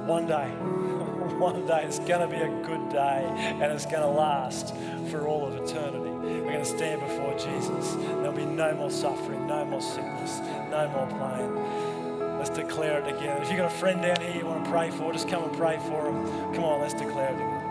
One 0.07 0.27
day, 0.27 0.49
one 1.39 1.67
day 1.67 1.85
it's 1.85 2.01
going 2.01 2.21
to 2.21 2.29
be 2.29 2.43
a 2.43 2.51
good 2.67 2.91
day 2.91 3.25
and 3.35 3.73
it's 3.73 3.87
going 3.87 4.03
to 4.03 4.09
last 4.09 4.77
for 5.11 5.27
all 5.27 5.47
of 5.47 5.57
eternity. 5.57 6.12
We're 6.23 6.43
going 6.45 6.59
to 6.61 6.65
stand 6.65 7.01
before 7.01 7.33
Jesus. 7.35 7.95
There'll 7.95 8.33
be 8.33 8.45
no 8.45 8.75
more 8.75 8.91
suffering, 8.91 9.47
no 9.47 9.65
more 9.65 9.81
sickness, 9.81 10.41
no 10.71 10.89
more 10.89 11.09
pain. 11.09 12.39
Let's 12.39 12.51
declare 12.51 12.99
it 13.01 13.05
together. 13.13 13.43
If 13.43 13.49
you've 13.49 13.59
got 13.59 13.73
a 13.73 13.75
friend 13.75 14.03
down 14.03 14.21
here 14.21 14.37
you 14.37 14.47
want 14.47 14.65
to 14.65 14.71
pray 14.71 14.91
for, 14.91 15.13
just 15.13 15.29
come 15.29 15.45
and 15.45 15.53
pray 15.57 15.79
for 15.79 16.05
them. 16.05 16.55
Come 16.55 16.65
on, 16.65 16.81
let's 16.81 16.95
declare 16.95 17.29
it 17.29 17.33
together. 17.33 17.63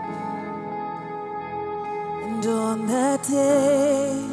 And 2.24 2.46
on 2.46 2.86
that 2.86 3.22
day, 3.22 4.26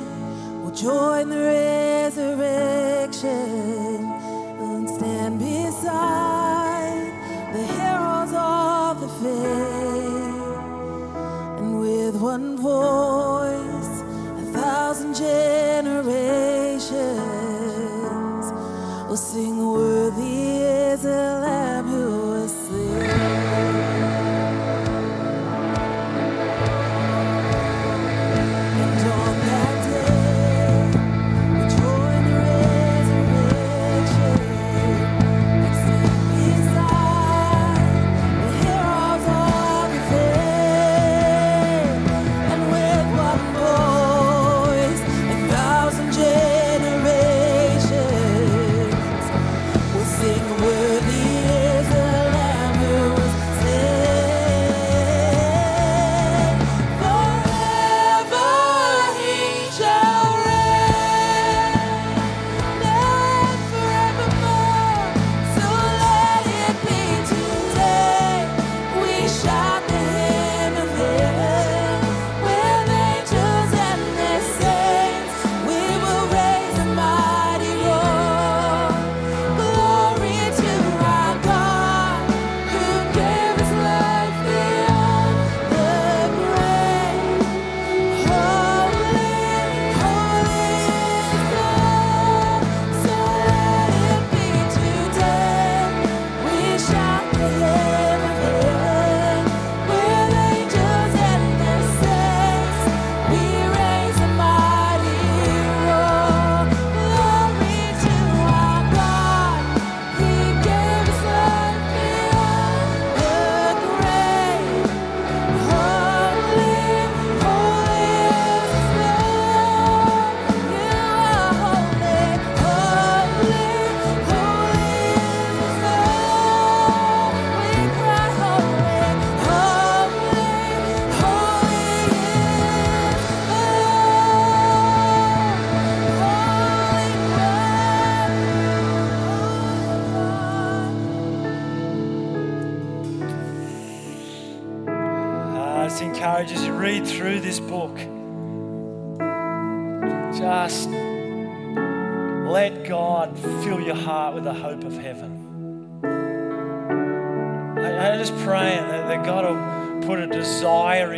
we'll 0.61 0.72
join 0.72 1.30
the 1.30 1.38
resurrection 1.38 3.30
and 4.59 4.89
stand 4.89 5.39
beside 5.39 7.11
the 7.53 7.65
heroes 7.65 8.34
of 8.34 8.99
the 9.01 9.07
faith. 9.20 10.49
And 11.59 11.80
with 11.80 12.15
one 12.15 12.57
voice, 12.57 13.39
generations. 15.20 16.95
Will 19.09 19.17
sing, 19.17 19.57
Worthy 19.57 20.29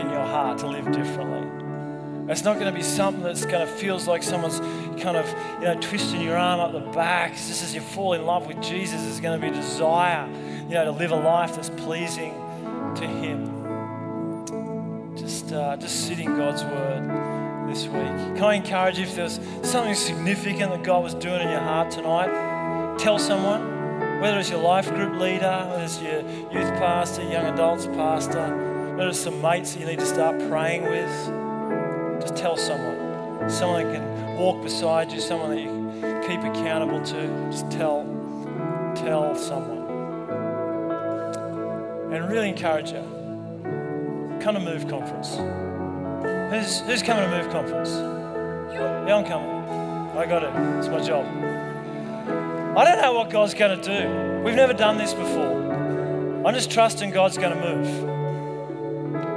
in 0.01 0.09
your 0.09 0.25
heart 0.25 0.59
to 0.59 0.67
live 0.67 0.91
differently. 0.91 1.47
It's 2.31 2.43
not 2.43 2.59
going 2.59 2.71
to 2.71 2.77
be 2.77 2.83
something 2.83 3.23
that's 3.23 3.45
going 3.45 3.65
to 3.65 3.71
feels 3.71 4.07
like 4.07 4.23
someone's 4.23 4.59
kind 5.01 5.17
of 5.17 5.27
you 5.59 5.65
know 5.65 5.77
twisting 5.81 6.21
your 6.21 6.37
arm 6.37 6.59
up 6.59 6.71
the 6.71 6.91
back. 6.91 7.33
It's 7.33 7.47
just 7.47 7.63
as 7.63 7.75
you 7.75 7.81
fall 7.81 8.13
in 8.13 8.25
love 8.25 8.47
with 8.47 8.61
Jesus, 8.61 9.01
there's 9.01 9.19
going 9.19 9.39
to 9.39 9.45
be 9.45 9.51
a 9.51 9.61
desire, 9.61 10.27
you 10.67 10.75
know, 10.75 10.85
to 10.85 10.91
live 10.91 11.11
a 11.11 11.15
life 11.15 11.55
that's 11.55 11.69
pleasing 11.69 12.33
to 12.95 13.07
Him 13.07 13.61
just 15.21 15.51
uh, 15.51 15.77
just 15.77 16.07
sit 16.07 16.19
in 16.19 16.37
God's 16.37 16.63
word 16.63 17.69
this 17.69 17.85
week. 17.85 18.35
Can 18.35 18.43
I 18.43 18.53
encourage 18.55 18.97
you 18.97 19.03
if 19.03 19.15
there's 19.15 19.39
something 19.61 19.93
significant 19.93 20.71
that 20.71 20.83
God 20.83 21.03
was 21.03 21.13
doing 21.13 21.41
in 21.41 21.49
your 21.49 21.59
heart 21.59 21.91
tonight, 21.91 22.97
tell 22.97 23.19
someone, 23.19 24.19
whether 24.21 24.39
it's 24.39 24.49
your 24.49 24.61
life 24.61 24.89
group 24.89 25.19
leader, 25.19 25.67
whether 25.69 25.83
it's 25.83 26.01
your 26.01 26.21
youth 26.21 26.71
pastor, 26.79 27.23
young 27.23 27.45
adults 27.45 27.85
pastor, 27.87 28.70
it's 28.99 29.19
some 29.19 29.41
mates 29.41 29.73
that 29.73 29.79
you 29.79 29.85
need 29.85 29.99
to 29.99 30.05
start 30.05 30.37
praying 30.49 30.83
with. 30.83 32.21
Just 32.21 32.35
tell 32.35 32.55
someone, 32.57 33.49
someone 33.49 33.83
that 33.83 33.93
can 33.93 34.37
walk 34.37 34.61
beside 34.61 35.11
you, 35.11 35.19
someone 35.19 35.49
that 35.49 35.61
you 35.61 35.67
can 35.67 36.21
keep 36.23 36.39
accountable 36.39 37.01
to. 37.01 37.49
Just 37.51 37.69
tell, 37.71 38.03
tell 38.95 39.35
someone, 39.35 39.79
and 42.13 42.29
really 42.29 42.49
encourage 42.49 42.91
you 42.91 43.03
come 44.41 44.55
to 44.55 44.59
Move 44.59 44.87
Conference. 44.87 45.35
Who's, 46.51 46.79
who's 46.81 47.03
coming 47.03 47.29
to 47.29 47.37
Move 47.37 47.51
Conference? 47.51 47.91
Yeah, 48.73 49.15
I'm 49.15 49.25
coming. 49.25 49.49
I 50.17 50.25
got 50.25 50.43
it. 50.43 50.51
It's 50.79 50.87
my 50.87 50.99
job. 50.99 51.25
I 52.77 52.83
don't 52.83 53.01
know 53.01 53.13
what 53.13 53.29
God's 53.29 53.53
going 53.53 53.79
to 53.79 53.83
do. 53.83 54.43
We've 54.43 54.55
never 54.55 54.73
done 54.73 54.97
this 54.97 55.13
before. 55.13 56.45
I'm 56.45 56.53
just 56.53 56.71
trusting 56.71 57.11
God's 57.11 57.37
going 57.37 57.55
to 57.55 57.75
move. 57.75 58.10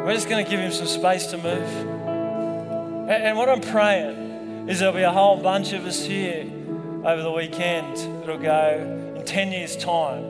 We're 0.04 0.12
just 0.12 0.28
going 0.28 0.44
to 0.44 0.50
give 0.50 0.60
Him 0.60 0.70
some 0.70 0.86
space 0.86 1.28
to 1.28 1.38
move. 1.38 1.66
And, 3.08 3.10
and 3.10 3.38
what 3.38 3.48
I'm 3.48 3.62
praying 3.62 4.68
is 4.68 4.80
there'll 4.80 4.94
be 4.94 5.00
a 5.00 5.10
whole 5.10 5.40
bunch 5.40 5.72
of 5.72 5.86
us 5.86 6.04
here 6.04 6.42
over 7.04 7.22
the 7.22 7.32
weekend 7.32 7.96
that'll 8.20 8.36
go 8.36 9.14
in 9.16 9.24
10 9.24 9.50
years' 9.50 9.76
time. 9.76 10.22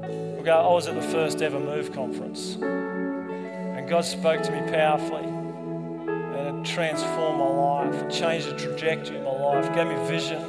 We'll 0.00 0.42
go, 0.42 0.56
I 0.56 0.72
was 0.72 0.88
at 0.88 0.96
the 0.96 1.02
first 1.02 1.40
ever 1.40 1.60
Move 1.60 1.92
Conference. 1.92 2.56
And 2.60 3.88
God 3.88 4.04
spoke 4.04 4.42
to 4.42 4.50
me 4.50 4.68
powerfully. 4.72 5.22
And 5.22 6.58
it 6.58 6.68
transformed 6.68 7.38
my 7.38 7.46
life. 7.46 7.94
It 8.02 8.10
changed 8.10 8.48
the 8.48 8.56
trajectory 8.56 9.18
of 9.18 9.22
my 9.22 9.30
life. 9.30 9.72
Gave 9.72 9.86
me 9.86 10.04
vision. 10.08 10.42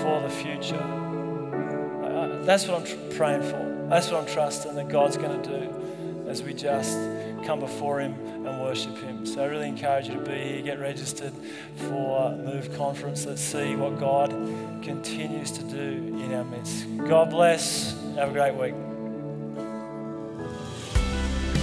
for 0.00 0.22
the 0.22 0.30
future. 0.30 1.04
That's 2.44 2.66
what 2.66 2.80
I'm 2.80 3.10
praying 3.10 3.42
for. 3.42 3.86
That's 3.90 4.10
what 4.10 4.20
I'm 4.20 4.26
trusting 4.26 4.74
that 4.74 4.88
God's 4.88 5.18
going 5.18 5.42
to 5.42 5.48
do 5.48 6.28
as 6.28 6.42
we 6.42 6.54
just 6.54 6.96
come 7.44 7.60
before 7.60 8.00
Him 8.00 8.14
and 8.46 8.60
worship 8.60 8.96
Him. 8.98 9.26
So 9.26 9.42
I 9.42 9.46
really 9.46 9.68
encourage 9.68 10.08
you 10.08 10.14
to 10.14 10.20
be 10.20 10.32
here, 10.32 10.62
get 10.62 10.80
registered 10.80 11.32
for 11.76 12.32
Move 12.32 12.74
Conference. 12.76 13.26
Let's 13.26 13.42
see 13.42 13.76
what 13.76 13.98
God 13.98 14.30
continues 14.82 15.50
to 15.52 15.62
do 15.62 16.18
in 16.22 16.34
our 16.34 16.44
midst. 16.44 16.86
God 17.08 17.30
bless. 17.30 17.92
Have 18.16 18.30
a 18.30 18.32
great 18.32 18.54
week. 18.54 18.74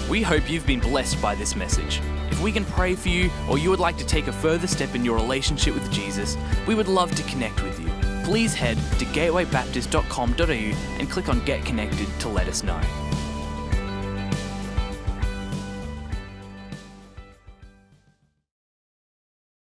We 0.09 0.21
hope 0.21 0.49
you've 0.49 0.67
been 0.67 0.81
blessed 0.81 1.21
by 1.21 1.35
this 1.35 1.55
message. 1.55 2.01
If 2.29 2.41
we 2.41 2.51
can 2.51 2.65
pray 2.65 2.95
for 2.95 3.07
you 3.07 3.29
or 3.49 3.57
you 3.57 3.69
would 3.69 3.79
like 3.79 3.97
to 3.97 4.05
take 4.05 4.27
a 4.27 4.33
further 4.33 4.67
step 4.67 4.93
in 4.93 5.05
your 5.05 5.15
relationship 5.15 5.73
with 5.73 5.89
Jesus, 5.91 6.37
we 6.67 6.75
would 6.75 6.89
love 6.89 7.15
to 7.15 7.23
connect 7.23 7.63
with 7.63 7.79
you. 7.79 7.89
Please 8.25 8.53
head 8.53 8.77
to 8.99 9.05
gatewaybaptist.com.au 9.05 10.99
and 10.99 11.09
click 11.09 11.29
on 11.29 11.43
Get 11.45 11.63
Connected 11.65 12.07
to 12.19 12.27
let 12.27 12.47
us 12.47 12.63
know. 12.63 12.81